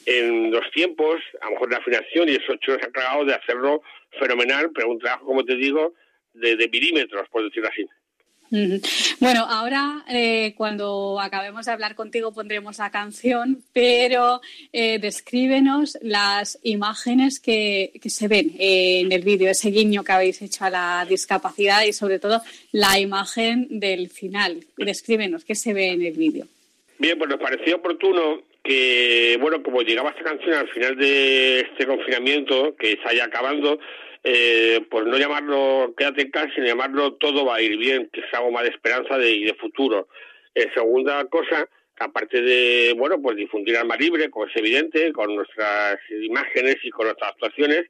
en 0.06 0.52
los 0.52 0.70
tiempos, 0.70 1.20
a 1.40 1.46
lo 1.46 1.50
mejor 1.50 1.72
la 1.72 1.78
afinación 1.78 2.28
y 2.28 2.36
eso 2.36 2.54
se 2.64 2.70
ha 2.70 2.74
encargado 2.76 3.24
de 3.24 3.34
hacerlo 3.34 3.82
fenomenal, 4.16 4.70
pero 4.72 4.90
un 4.90 5.00
trabajo, 5.00 5.26
como 5.26 5.44
te 5.44 5.56
digo, 5.56 5.92
de, 6.34 6.54
de 6.54 6.68
milímetros, 6.68 7.28
por 7.30 7.42
decirlo 7.42 7.68
así. 7.68 7.84
Bueno, 8.50 9.44
ahora 9.48 10.04
eh, 10.08 10.54
cuando 10.56 11.20
acabemos 11.20 11.66
de 11.66 11.72
hablar 11.72 11.94
contigo 11.94 12.32
pondremos 12.32 12.78
la 12.78 12.90
canción, 12.90 13.62
pero 13.72 14.40
eh, 14.72 14.98
descríbenos 14.98 15.96
las 16.02 16.58
imágenes 16.64 17.38
que, 17.38 17.92
se 18.04 18.26
ven 18.26 18.52
en 18.58 19.12
el 19.12 19.22
vídeo, 19.22 19.50
ese 19.50 19.70
guiño 19.70 20.02
que 20.02 20.12
habéis 20.12 20.42
hecho 20.42 20.64
a 20.64 20.70
la 20.70 21.06
discapacidad 21.08 21.84
y 21.84 21.92
sobre 21.92 22.18
todo 22.18 22.42
la 22.72 22.98
imagen 22.98 23.78
del 23.78 24.08
final. 24.08 24.64
Descríbenos 24.76 25.44
qué 25.44 25.54
se 25.54 25.72
ve 25.72 25.90
en 25.90 26.02
el 26.02 26.14
vídeo. 26.14 26.46
Bien, 26.98 27.16
pues 27.16 27.30
nos 27.30 27.38
pareció 27.38 27.76
oportuno 27.76 28.42
que, 28.64 29.38
bueno, 29.40 29.62
como 29.62 29.82
llegaba 29.82 30.10
esta 30.10 30.24
canción 30.24 30.54
al 30.54 30.68
final 30.68 30.96
de 30.96 31.60
este 31.60 31.86
confinamiento, 31.86 32.74
que 32.76 32.92
está 32.92 33.14
ya 33.14 33.24
acabando, 33.24 33.78
eh, 34.22 34.84
pues 34.90 35.06
no 35.06 35.16
llamarlo 35.16 35.94
quédate 35.96 36.22
en 36.22 36.30
casa, 36.30 36.50
sino 36.54 36.66
llamarlo 36.66 37.14
todo 37.14 37.44
va 37.44 37.56
a 37.56 37.62
ir 37.62 37.76
bien, 37.76 38.08
que 38.12 38.20
es 38.20 38.26
algo 38.32 38.50
más 38.50 38.64
de 38.64 38.70
esperanza 38.70 39.16
de, 39.16 39.30
y 39.32 39.44
de 39.44 39.54
futuro. 39.54 40.08
Eh, 40.54 40.68
segunda 40.74 41.24
cosa, 41.26 41.68
aparte 41.98 42.42
de, 42.42 42.94
bueno, 42.96 43.20
pues 43.20 43.36
difundir 43.36 43.76
alma 43.76 43.96
libre, 43.96 44.30
como 44.30 44.46
es 44.46 44.56
evidente, 44.56 45.12
con 45.12 45.34
nuestras 45.34 45.98
imágenes 46.10 46.76
y 46.82 46.90
con 46.90 47.06
nuestras 47.06 47.30
actuaciones, 47.30 47.86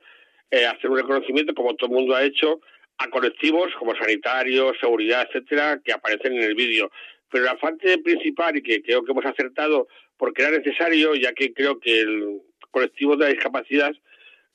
eh, 0.51 0.67
hacer 0.67 0.91
un 0.91 0.99
reconocimiento, 0.99 1.55
como 1.55 1.75
todo 1.75 1.91
el 1.91 1.97
mundo 1.97 2.15
ha 2.15 2.25
hecho, 2.25 2.61
a 2.99 3.09
colectivos 3.09 3.73
como 3.79 3.95
sanitarios, 3.97 4.77
seguridad, 4.79 5.27
etcétera, 5.29 5.81
que 5.83 5.93
aparecen 5.93 6.35
en 6.35 6.43
el 6.43 6.55
vídeo. 6.55 6.91
Pero 7.31 7.45
la 7.45 7.57
parte 7.57 7.99
principal, 7.99 8.57
y 8.57 8.63
que 8.63 8.83
creo 8.83 9.05
que 9.05 9.13
hemos 9.13 9.25
acertado, 9.25 9.89
porque 10.17 10.43
era 10.43 10.51
necesario, 10.51 11.15
ya 11.15 11.33
que 11.33 11.53
creo 11.55 11.81
que 11.81 12.01
el 12.01 12.41
colectivo 12.71 13.17
de 13.17 13.25
la 13.25 13.33
discapacidad 13.33 13.93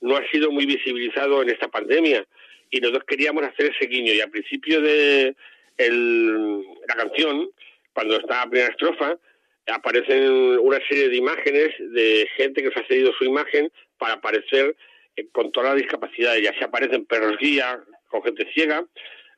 no 0.00 0.16
ha 0.16 0.26
sido 0.28 0.50
muy 0.50 0.66
visibilizado 0.66 1.42
en 1.42 1.50
esta 1.50 1.68
pandemia 1.68 2.26
y 2.70 2.80
nosotros 2.80 3.04
queríamos 3.06 3.44
hacer 3.44 3.72
ese 3.74 3.86
guiño 3.86 4.12
y 4.12 4.20
al 4.20 4.30
principio 4.30 4.80
de 4.80 5.34
la 5.78 6.94
canción, 6.94 7.50
cuando 7.92 8.16
está 8.16 8.44
la 8.44 8.50
primera 8.50 8.70
estrofa, 8.70 9.18
aparecen 9.66 10.58
una 10.60 10.78
serie 10.88 11.08
de 11.08 11.16
imágenes 11.16 11.74
de 11.78 12.28
gente 12.36 12.62
que 12.62 12.70
se 12.70 12.80
ha 12.80 12.86
cedido 12.86 13.12
su 13.12 13.24
imagen 13.24 13.70
para 13.98 14.14
aparecer 14.14 14.76
eh, 15.16 15.26
con 15.32 15.50
toda 15.52 15.70
la 15.70 15.74
discapacidad. 15.74 16.36
Ya 16.36 16.56
se 16.58 16.64
aparecen 16.64 17.04
perros 17.04 17.36
guía 17.38 17.82
con 18.08 18.22
gente 18.22 18.46
ciega, 18.52 18.84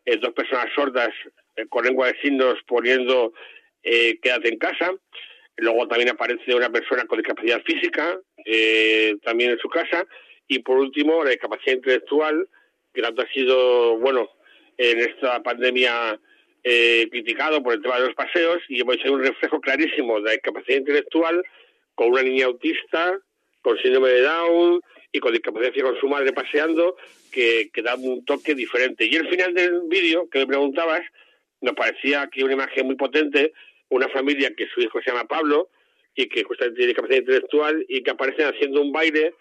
eh, 0.04 0.16
dos 0.18 0.32
personas 0.32 0.66
sordas 0.74 1.10
eh, 1.56 1.66
con 1.68 1.84
lengua 1.84 2.08
de 2.08 2.20
signos 2.20 2.58
poniendo 2.66 3.32
quédate 3.82 4.48
en 4.48 4.58
casa. 4.58 4.92
Luego 5.56 5.88
también 5.88 6.10
aparece 6.10 6.54
una 6.54 6.70
persona 6.70 7.06
con 7.06 7.18
discapacidad 7.18 7.62
física 7.62 8.20
también 9.22 9.52
en 9.52 9.58
su 9.58 9.68
casa 9.68 10.06
y 10.48 10.60
por 10.60 10.78
último, 10.78 11.22
la 11.22 11.30
discapacidad 11.30 11.76
intelectual, 11.76 12.48
que 12.92 13.02
tanto 13.02 13.22
ha 13.22 13.28
sido, 13.28 13.98
bueno, 13.98 14.30
en 14.78 14.98
esta 15.00 15.42
pandemia 15.42 16.18
eh, 16.64 17.06
criticado 17.10 17.62
por 17.62 17.74
el 17.74 17.82
tema 17.82 18.00
de 18.00 18.06
los 18.06 18.14
paseos 18.14 18.58
y 18.68 18.80
hemos 18.80 18.96
hecho 18.96 19.12
un 19.12 19.22
reflejo 19.22 19.60
clarísimo 19.60 20.16
de 20.16 20.22
la 20.22 20.32
discapacidad 20.32 20.78
intelectual 20.78 21.44
con 21.94 22.10
una 22.10 22.22
niña 22.22 22.46
autista, 22.46 23.18
con 23.60 23.78
síndrome 23.78 24.08
de 24.08 24.22
Down 24.22 24.80
y 25.12 25.20
con 25.20 25.32
discapacidad 25.32 25.84
con 25.84 26.00
su 26.00 26.08
madre 26.08 26.32
paseando 26.32 26.96
que, 27.30 27.70
que 27.72 27.82
da 27.82 27.94
un 27.96 28.24
toque 28.24 28.54
diferente. 28.54 29.06
Y 29.06 29.16
el 29.16 29.28
final 29.28 29.52
del 29.52 29.82
vídeo 29.88 30.28
que 30.30 30.40
me 30.40 30.46
preguntabas, 30.46 31.02
nos 31.60 31.74
parecía 31.74 32.28
que 32.32 32.44
una 32.44 32.54
imagen 32.54 32.86
muy 32.86 32.94
potente, 32.94 33.52
una 33.88 34.08
familia 34.08 34.54
que 34.56 34.68
su 34.68 34.80
hijo 34.80 35.00
se 35.02 35.10
llama 35.10 35.26
Pablo 35.26 35.70
y 36.14 36.28
que 36.28 36.44
justamente 36.44 36.76
tiene 36.76 36.88
discapacidad 36.88 37.20
intelectual 37.20 37.84
y 37.88 38.02
que 38.02 38.10
aparecen 38.10 38.46
haciendo 38.46 38.80
un 38.80 38.92
baile 38.92 39.34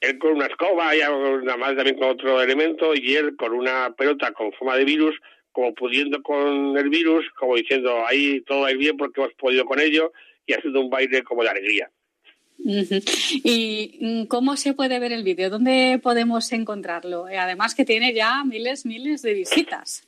él 0.00 0.18
con 0.18 0.32
una 0.32 0.46
escoba 0.46 0.94
y 0.96 1.00
nada 1.00 1.56
más 1.56 1.76
también 1.76 1.98
con 1.98 2.10
otro 2.10 2.42
elemento 2.42 2.94
y 2.94 3.14
él 3.14 3.36
con 3.36 3.52
una 3.52 3.94
pelota 3.96 4.32
con 4.32 4.52
forma 4.52 4.76
de 4.76 4.84
virus 4.84 5.14
como 5.52 5.74
pudiendo 5.74 6.22
con 6.22 6.76
el 6.76 6.88
virus 6.88 7.28
como 7.38 7.56
diciendo 7.56 8.06
ahí 8.06 8.40
todo 8.42 8.60
va 8.60 8.68
a 8.68 8.72
ir 8.72 8.78
bien 8.78 8.96
porque 8.96 9.20
hemos 9.20 9.34
podido 9.34 9.64
con 9.64 9.80
ello 9.80 10.12
y 10.46 10.54
haciendo 10.54 10.80
un 10.80 10.90
baile 10.90 11.22
como 11.22 11.42
de 11.42 11.50
alegría 11.50 11.90
¿Y 12.62 13.98
mm, 14.00 14.24
cómo 14.26 14.56
se 14.56 14.74
puede 14.74 14.98
ver 14.98 15.12
el 15.12 15.22
vídeo? 15.22 15.50
¿Dónde 15.50 15.98
podemos 16.02 16.52
encontrarlo? 16.52 17.26
Además 17.26 17.74
que 17.74 17.84
tiene 17.84 18.12
ya 18.12 18.44
miles, 18.44 18.84
miles 18.84 19.22
de 19.22 19.34
visitas. 19.34 20.02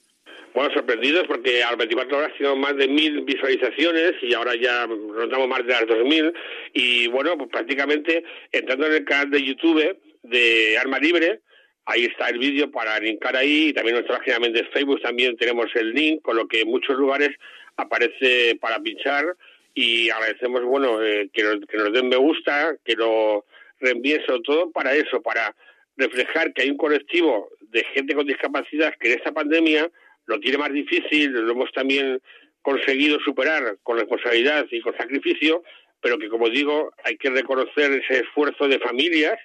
Bueno, 0.54 0.74
sorprendidos 0.74 1.26
porque 1.26 1.62
a 1.62 1.70
las 1.70 1.78
24 1.78 2.18
horas 2.18 2.32
tenemos 2.36 2.58
más 2.58 2.76
de 2.76 2.86
mil 2.86 3.22
visualizaciones 3.22 4.12
y 4.20 4.34
ahora 4.34 4.54
ya 4.54 4.86
rondamos 4.86 5.48
más 5.48 5.64
de 5.64 5.72
las 5.72 5.86
2000 5.86 6.32
y 6.74 7.06
bueno, 7.08 7.38
pues 7.38 7.48
prácticamente 7.48 8.22
entrando 8.50 8.86
en 8.86 8.92
el 8.92 9.04
canal 9.04 9.30
de 9.30 9.42
YouTube 9.42 9.96
de 10.22 10.76
Arma 10.78 10.98
Libre, 10.98 11.40
ahí 11.86 12.04
está 12.04 12.28
el 12.28 12.38
vídeo 12.38 12.70
para 12.70 12.98
linkar 13.00 13.34
ahí 13.34 13.68
y 13.68 13.72
también 13.72 13.96
nuestra 13.96 14.18
página 14.18 14.46
de 14.46 14.64
Facebook 14.64 15.00
también 15.00 15.38
tenemos 15.38 15.66
el 15.74 15.92
link, 15.92 16.20
con 16.20 16.36
lo 16.36 16.46
que 16.46 16.60
en 16.60 16.68
muchos 16.68 16.98
lugares 16.98 17.30
aparece 17.76 18.58
para 18.60 18.78
pinchar 18.78 19.34
y 19.74 20.10
agradecemos, 20.10 20.62
bueno, 20.64 21.02
eh, 21.02 21.30
que, 21.32 21.44
nos, 21.44 21.60
que 21.66 21.78
nos 21.78 21.94
den 21.94 22.10
me 22.10 22.16
gusta, 22.16 22.76
que 22.84 22.94
lo 22.94 23.46
reenvíen 23.80 24.22
sobre 24.26 24.42
todo 24.42 24.70
para 24.70 24.94
eso, 24.94 25.22
para 25.22 25.56
reflejar 25.96 26.52
que 26.52 26.62
hay 26.62 26.70
un 26.70 26.76
colectivo 26.76 27.48
de 27.60 27.84
gente 27.84 28.14
con 28.14 28.26
discapacidad 28.26 28.94
que 29.00 29.12
en 29.12 29.18
esta 29.18 29.32
pandemia 29.32 29.90
lo 30.26 30.40
tiene 30.40 30.58
más 30.58 30.72
difícil, 30.72 31.32
lo 31.32 31.52
hemos 31.52 31.72
también 31.72 32.20
conseguido 32.62 33.18
superar 33.20 33.78
con 33.82 33.98
responsabilidad 33.98 34.66
y 34.70 34.80
con 34.80 34.96
sacrificio, 34.96 35.62
pero 36.00 36.18
que 36.18 36.28
como 36.28 36.48
digo, 36.48 36.92
hay 37.04 37.16
que 37.16 37.30
reconocer 37.30 37.92
ese 37.92 38.20
esfuerzo 38.20 38.68
de 38.68 38.78
familias 38.78 39.38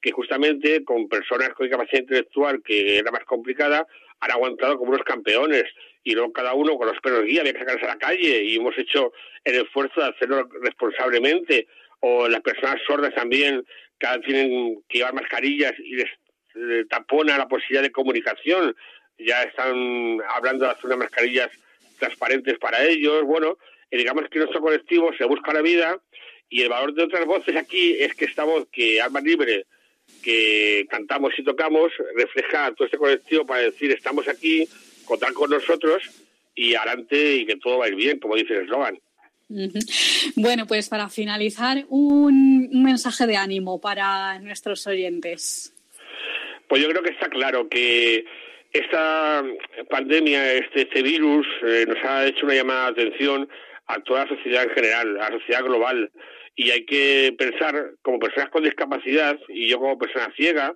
que 0.00 0.12
justamente 0.12 0.84
con 0.84 1.08
personas 1.08 1.50
con 1.50 1.66
discapacidad 1.66 2.02
intelectual 2.02 2.62
que 2.62 2.98
era 2.98 3.10
más 3.10 3.24
complicada 3.24 3.86
han 4.20 4.30
aguantado 4.30 4.78
como 4.78 4.92
unos 4.92 5.04
campeones. 5.04 5.64
Y 6.02 6.14
luego 6.14 6.32
cada 6.32 6.54
uno 6.54 6.76
con 6.76 6.86
los 6.86 6.98
perros 7.00 7.24
guía 7.24 7.40
había 7.40 7.52
que 7.52 7.58
sacarse 7.58 7.84
a 7.84 7.88
la 7.88 7.98
calle 7.98 8.42
y 8.42 8.56
hemos 8.56 8.76
hecho 8.78 9.12
el 9.44 9.56
esfuerzo 9.56 10.00
de 10.00 10.08
hacerlo 10.08 10.48
responsablemente. 10.62 11.66
O 12.00 12.28
las 12.28 12.40
personas 12.40 12.80
sordas 12.86 13.14
también 13.14 13.64
que 13.98 14.06
tienen 14.24 14.82
que 14.88 14.98
llevar 14.98 15.12
mascarillas 15.12 15.74
y 15.78 15.96
les 15.96 16.88
tapona 16.88 17.36
la 17.36 17.48
posibilidad 17.48 17.82
de 17.82 17.92
comunicación 17.92 18.74
ya 19.24 19.42
están 19.42 20.18
hablando 20.28 20.64
de 20.64 20.72
hacer 20.72 20.86
unas 20.86 20.98
mascarillas 20.98 21.50
transparentes 21.98 22.58
para 22.58 22.84
ellos. 22.84 23.24
Bueno, 23.24 23.56
y 23.90 23.96
digamos 23.96 24.28
que 24.30 24.38
nuestro 24.38 24.60
colectivo 24.60 25.10
se 25.16 25.24
busca 25.24 25.52
la 25.52 25.62
vida 25.62 26.00
y 26.48 26.62
el 26.62 26.68
valor 26.68 26.94
de 26.94 27.04
otras 27.04 27.24
voces 27.26 27.56
aquí 27.56 27.96
es 27.98 28.14
que 28.14 28.24
esta 28.24 28.44
voz 28.44 28.66
que 28.72 29.00
Alma 29.00 29.20
Libre, 29.20 29.66
que 30.22 30.86
cantamos 30.90 31.32
y 31.38 31.44
tocamos, 31.44 31.92
refleja 32.16 32.66
a 32.66 32.74
todo 32.74 32.86
este 32.86 32.98
colectivo 32.98 33.46
para 33.46 33.62
decir 33.62 33.92
estamos 33.92 34.26
aquí, 34.28 34.68
contar 35.04 35.32
con 35.32 35.50
nosotros 35.50 36.02
y 36.54 36.74
adelante 36.74 37.36
y 37.36 37.46
que 37.46 37.56
todo 37.56 37.78
va 37.78 37.86
a 37.86 37.88
ir 37.88 37.94
bien, 37.94 38.18
como 38.18 38.36
dice 38.36 38.54
el 38.54 38.64
eslogan. 38.64 38.98
Bueno, 40.36 40.66
pues 40.66 40.88
para 40.88 41.08
finalizar, 41.08 41.84
un 41.88 42.82
mensaje 42.82 43.26
de 43.26 43.36
ánimo 43.36 43.80
para 43.80 44.38
nuestros 44.38 44.86
oyentes. 44.86 45.74
Pues 46.68 46.82
yo 46.82 46.88
creo 46.88 47.02
que 47.02 47.10
está 47.10 47.28
claro 47.28 47.68
que 47.68 48.24
esta 48.72 49.44
pandemia, 49.88 50.54
este, 50.54 50.82
este 50.82 51.02
virus, 51.02 51.46
eh, 51.62 51.84
nos 51.88 51.98
ha 52.04 52.26
hecho 52.26 52.46
una 52.46 52.54
llamada 52.54 52.92
de 52.92 53.02
atención 53.02 53.48
a 53.86 54.00
toda 54.00 54.24
la 54.24 54.36
sociedad 54.36 54.64
en 54.64 54.70
general, 54.70 55.16
a 55.20 55.30
la 55.30 55.38
sociedad 55.38 55.64
global. 55.64 56.10
Y 56.54 56.70
hay 56.70 56.84
que 56.84 57.34
pensar, 57.36 57.92
como 58.02 58.18
personas 58.18 58.50
con 58.50 58.62
discapacidad 58.62 59.38
y 59.48 59.68
yo 59.68 59.78
como 59.78 59.98
persona 59.98 60.32
ciega, 60.36 60.74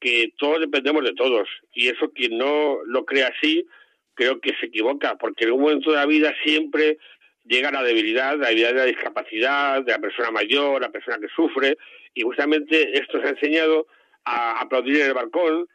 que 0.00 0.32
todos 0.36 0.60
dependemos 0.60 1.04
de 1.04 1.14
todos. 1.14 1.48
Y 1.72 1.88
eso 1.88 2.10
quien 2.12 2.38
no 2.38 2.78
lo 2.86 3.04
crea 3.04 3.32
así, 3.36 3.66
creo 4.14 4.40
que 4.40 4.54
se 4.58 4.66
equivoca, 4.66 5.16
porque 5.16 5.44
en 5.44 5.52
un 5.52 5.60
momento 5.60 5.90
de 5.90 5.96
la 5.96 6.06
vida 6.06 6.34
siempre 6.44 6.98
llega 7.44 7.70
la 7.70 7.82
debilidad, 7.82 8.36
la 8.36 8.48
debilidad 8.48 8.70
de 8.70 8.78
la 8.78 8.84
discapacidad, 8.84 9.82
de 9.82 9.92
la 9.92 9.98
persona 9.98 10.30
mayor, 10.30 10.80
la 10.80 10.90
persona 10.90 11.18
que 11.18 11.28
sufre, 11.28 11.76
y 12.14 12.22
justamente 12.22 12.98
esto 12.98 13.20
se 13.20 13.28
ha 13.28 13.30
enseñado 13.30 13.86
a 14.24 14.60
aplaudir 14.60 15.00
en 15.00 15.06
el 15.06 15.14
balcón, 15.14 15.68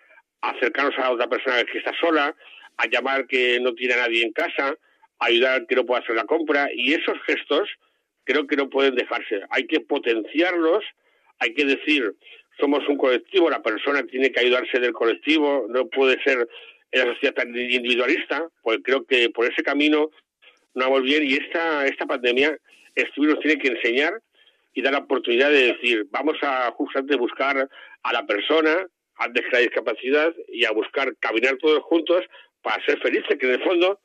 acercarnos 0.44 0.98
a 1.00 1.12
otra 1.12 1.28
persona 1.28 1.64
que 1.64 1.78
está 1.78 1.94
sola, 2.00 2.36
a 2.78 2.88
llamar 2.88 3.28
que 3.28 3.60
no 3.60 3.74
tiene 3.74 3.94
a 3.94 3.98
nadie 3.98 4.24
en 4.24 4.34
casa, 4.34 4.76
a 5.20 5.26
ayudar 5.26 5.66
que 5.68 5.76
no 5.76 5.86
pueda 5.86 6.02
hacer 6.02 6.16
la 6.16 6.26
compra 6.26 6.70
y 6.74 6.94
esos 6.94 7.18
gestos 7.26 7.70
creo 8.26 8.46
que 8.46 8.58
no 8.58 8.70
pueden 8.70 8.96
dejarse. 8.96 9.42
Hay 9.50 9.68
que 9.68 9.80
potenciarlos, 9.80 10.84
hay 11.40 11.54
que 11.54 11.66
decir, 11.66 12.14
somos 12.60 12.88
un 12.88 12.98
colectivo, 12.98 13.50
la 13.50 13.62
persona 13.62 14.04
tiene 14.04 14.32
que 14.32 14.42
ayudarse 14.42 14.80
del 14.80 14.94
colectivo, 14.94 15.66
no 15.70 15.88
puede 15.88 16.22
ser 16.24 16.48
en 16.92 17.00
la 17.00 17.14
sociedad 17.14 17.36
tan 17.36 17.50
individualista, 17.50 18.48
pues 18.62 18.80
creo 18.84 19.06
que 19.06 19.30
por 19.30 19.46
ese 19.46 19.64
camino 19.64 20.10
no 20.76 20.86
vamos 20.86 21.04
bien 21.04 21.24
y 21.24 21.34
esta, 21.34 21.86
esta 21.88 22.06
pandemia, 22.06 22.58
este 22.96 23.22
nos 23.22 23.40
tiene 23.40 23.60
que 23.60 23.70
enseñar 23.70 24.22
y 24.74 24.82
dar 24.82 24.94
la 24.94 25.00
oportunidad 25.00 25.50
de 25.50 25.74
decir, 25.74 26.06
vamos 26.12 26.36
a 26.42 26.70
justamente 26.72 27.16
buscar 27.16 27.70
a 28.04 28.14
la 28.14 28.26
persona 28.26 28.88
antes 29.18 29.44
que 29.46 29.52
la 29.52 29.60
discapacidad 29.60 30.34
y 30.48 30.66
a 30.66 30.72
buscar 30.72 31.16
caminar 31.18 31.58
todos 31.58 31.84
juntos 31.84 32.24
para 32.62 32.84
ser 32.86 33.00
felices, 33.00 33.38
que 33.40 33.46
en 33.46 33.54
el 33.54 33.64
fondo 33.64 34.00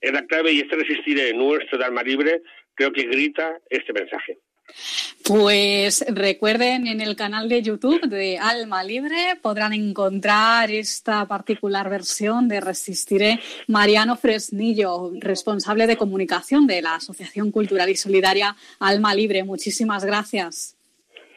es 0.00 0.12
la 0.12 0.24
clave 0.26 0.52
y 0.52 0.60
este 0.60 0.76
resistir 0.76 1.34
nuestro 1.34 1.78
de 1.78 1.84
alma 1.84 2.02
libre 2.02 2.42
creo 2.74 2.92
que 2.92 3.04
grita 3.04 3.58
este 3.68 3.92
mensaje. 3.92 4.38
Pues 5.24 6.04
recuerden 6.08 6.86
en 6.86 7.00
el 7.00 7.14
canal 7.14 7.48
de 7.48 7.62
YouTube 7.62 8.00
de 8.08 8.38
Alma 8.38 8.82
Libre 8.82 9.36
podrán 9.42 9.72
encontrar 9.72 10.70
esta 10.70 11.26
particular 11.26 11.90
versión 11.90 12.48
de 12.48 12.60
Resistiré. 12.60 13.40
Mariano 13.66 14.16
Fresnillo, 14.16 15.12
responsable 15.18 15.86
de 15.86 15.96
comunicación 15.96 16.66
de 16.66 16.82
la 16.82 16.96
Asociación 16.96 17.50
Cultural 17.50 17.90
y 17.90 17.96
Solidaria 17.96 18.56
Alma 18.78 19.14
Libre. 19.14 19.44
Muchísimas 19.44 20.04
gracias 20.04 20.76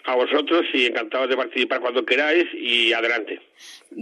a 0.05 0.15
vosotros 0.15 0.63
y 0.73 0.85
encantados 0.85 1.29
de 1.29 1.37
participar 1.37 1.79
cuando 1.79 2.05
queráis 2.05 2.45
y 2.53 2.91
adelante. 2.93 3.39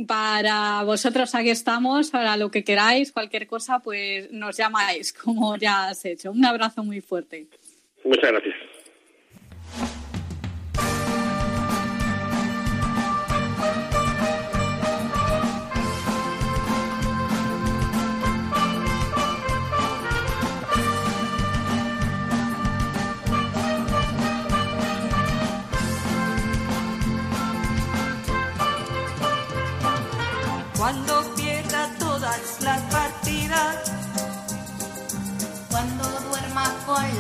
Para 0.08 0.84
vosotros 0.84 1.36
aquí 1.36 1.50
estamos, 1.50 2.10
para 2.10 2.38
lo 2.38 2.50
que 2.50 2.64
queráis, 2.64 3.12
cualquier 3.12 3.48
cosa, 3.48 3.80
pues 3.80 4.32
nos 4.32 4.58
llamáis, 4.58 5.14
como 5.24 5.56
ya 5.58 5.90
has 5.90 6.04
hecho. 6.06 6.32
Un 6.32 6.46
abrazo 6.46 6.84
muy 6.84 7.02
fuerte. 7.02 7.48
Muchas 8.04 8.32
gracias. 8.32 8.56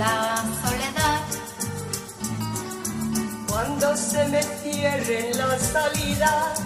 La 0.02 0.43
soledad, 0.64 1.22
cuando 3.47 3.95
se 3.95 4.28
me 4.30 4.41
cierren 4.62 5.38
las 5.38 5.62
salidas 5.76 6.60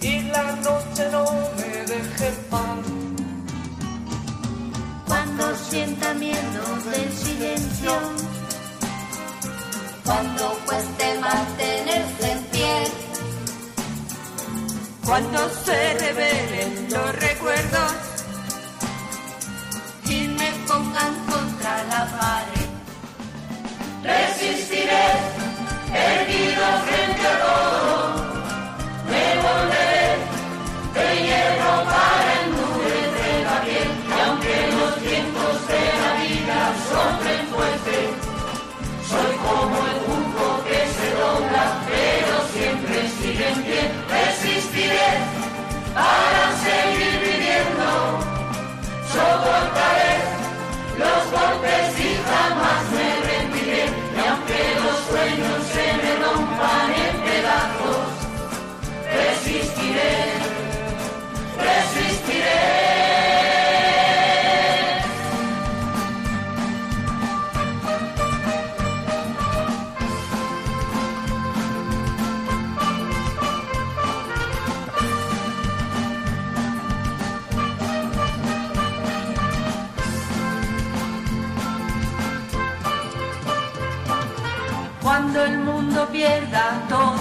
y 0.00 0.20
la 0.34 0.46
noche 0.66 1.02
no 1.10 1.24
me 1.56 1.70
deje 1.92 2.28
pan. 2.50 2.78
Cuando 5.08 5.44
sienta 5.68 6.14
miedo 6.14 6.64
del 6.92 7.10
silencio, 7.24 7.94
cuando 10.04 10.44
cueste 10.66 11.06
mantenerse 11.18 12.32
en 12.34 12.40
pie. 12.52 12.74
Cuando 15.04 15.40
se 15.64 15.78
revelen 16.04 16.88
los 16.90 17.08
recuerdos 17.26 17.92
y 20.04 20.28
me 20.38 20.50
pongan 20.68 21.17
contra 21.98 22.46
la 24.04 24.37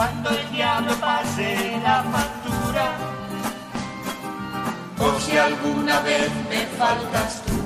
cuando 0.00 0.30
el 0.30 0.50
diablo 0.50 0.94
pase 0.98 1.78
la 1.82 2.02
factura, 2.04 2.86
o 4.98 5.20
si 5.20 5.36
alguna 5.36 6.00
vez 6.00 6.30
me 6.48 6.64
faltas 6.78 7.42
tú, 7.44 7.60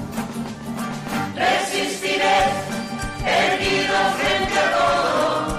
resistiré, 1.36 2.38
erguido 3.24 3.96
frente 4.18 4.58
a 4.58 4.70
todo, 4.76 5.53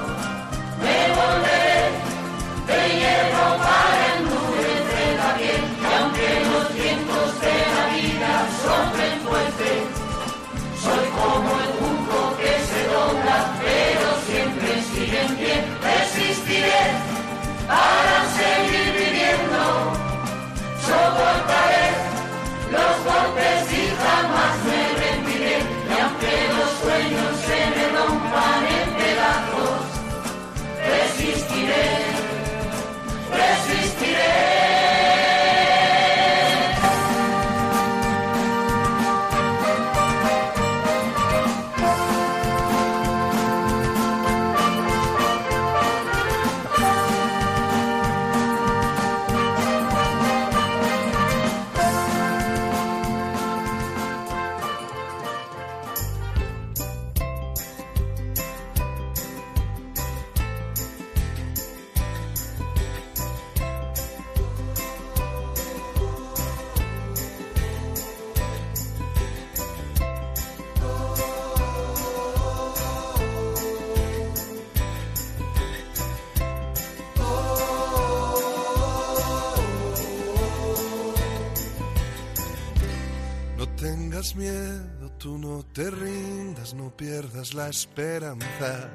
esperanza. 87.76 88.90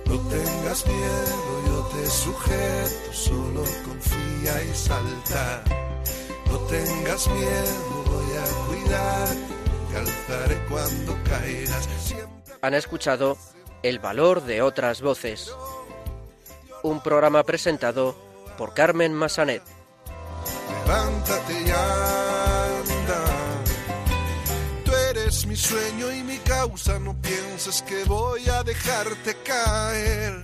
No 0.06 0.20
tengas 0.30 0.86
miedo, 0.86 1.64
yo 1.68 1.90
te 1.92 2.06
sujeto, 2.10 3.14
solo 3.14 3.64
confía 3.84 4.64
y 4.64 4.76
salta. 4.76 5.64
Tengas 6.84 7.28
miedo, 7.30 8.04
voy 8.06 8.38
a 8.38 8.68
cuidar, 8.68 9.28
te 9.90 9.98
alzaré 9.98 10.58
cuando 10.70 11.18
caigas. 11.24 11.88
Siempre... 12.04 12.54
Han 12.62 12.74
escuchado 12.74 13.38
El 13.82 14.00
valor 14.00 14.44
de 14.44 14.62
otras 14.62 15.02
voces. 15.02 15.52
Un 16.84 17.02
programa 17.02 17.44
presentado 17.44 18.16
por 18.58 18.74
Carmen 18.74 19.14
Massanet. 19.14 19.64
Levántate 20.70 21.54
y 21.54 21.70
anda. 21.70 23.24
Tú 24.84 24.92
eres 25.12 25.46
mi 25.46 25.56
sueño 25.56 26.12
y 26.12 26.24
mi 26.24 26.38
causa, 26.40 27.00
no 27.00 27.16
pienses 27.22 27.82
que 27.84 28.04
voy 28.04 28.50
a 28.50 28.64
dejarte 28.64 29.36
caer. 29.46 30.42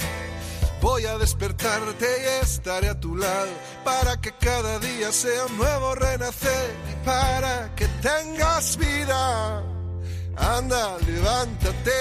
Voy 0.82 1.06
a 1.06 1.18
despertarte 1.20 2.06
y 2.06 2.44
estaré 2.44 2.90
a 2.90 3.00
tu 3.00 3.16
lado 3.16 3.52
para 3.86 4.20
que 4.20 4.32
cada 4.32 4.80
día 4.80 5.12
sea 5.12 5.46
un 5.46 5.58
nuevo 5.58 5.94
renacer 5.94 6.76
y 6.92 7.06
para 7.06 7.74
que 7.76 7.88
tengas 8.02 8.78
vida. 8.78 9.64
Anda, 10.36 10.98
levántate. 11.06 11.92